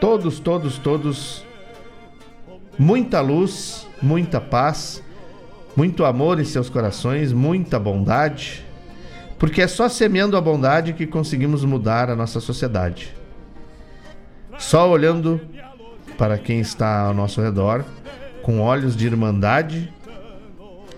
todos, 0.00 0.38
todos, 0.38 0.78
todos 0.78 1.44
muita 2.78 3.20
luz, 3.20 3.86
muita 4.02 4.40
paz, 4.40 5.02
muito 5.76 6.04
amor 6.04 6.40
em 6.40 6.44
seus 6.44 6.68
corações, 6.68 7.32
muita 7.32 7.78
bondade, 7.78 8.64
porque 9.38 9.62
é 9.62 9.66
só 9.66 9.88
semeando 9.88 10.36
a 10.36 10.40
bondade 10.40 10.92
que 10.92 11.06
conseguimos 11.06 11.64
mudar 11.64 12.10
a 12.10 12.16
nossa 12.16 12.40
sociedade. 12.40 13.14
Só 14.58 14.88
olhando 14.88 15.40
para 16.16 16.38
quem 16.38 16.60
está 16.60 17.06
ao 17.06 17.14
nosso 17.14 17.40
redor, 17.40 17.84
com 18.42 18.60
olhos 18.60 18.96
de 18.96 19.06
irmandade, 19.06 19.92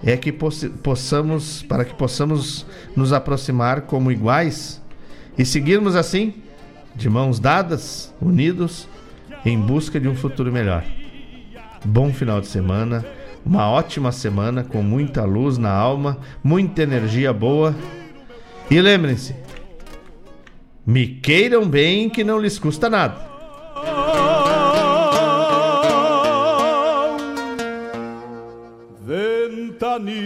é 0.05 0.17
que 0.17 0.33
possamos, 0.33 1.63
para 1.63 1.85
que 1.85 1.95
possamos 1.95 2.67
nos 2.95 3.13
aproximar 3.13 3.83
como 3.83 4.13
iguais 4.13 4.83
e 5.39 5.45
seguirmos 5.45 5.97
assim, 5.97 6.35
de 6.95 7.09
mãos 7.11 7.39
dadas, 7.39 8.15
unidos, 8.21 8.89
em 9.45 9.59
busca 9.59 10.01
de 10.01 10.09
um 10.09 10.15
futuro 10.15 10.53
melhor. 10.53 10.85
Bom 11.85 12.13
final 12.13 12.41
de 12.41 12.47
semana, 12.47 13.05
uma 13.45 13.69
ótima 13.71 14.11
semana 14.11 14.65
com 14.65 14.83
muita 14.83 15.25
luz 15.25 15.59
na 15.59 15.71
alma, 15.71 16.19
muita 16.43 16.83
energia 16.83 17.33
boa. 17.33 17.75
E 18.71 18.81
lembrem-se, 18.81 19.35
me 20.85 21.07
queiram 21.07 21.69
bem 21.69 22.09
que 22.09 22.25
não 22.25 22.41
lhes 22.41 22.59
custa 22.59 22.91
nada. 22.91 23.26
Ventania 29.79 30.17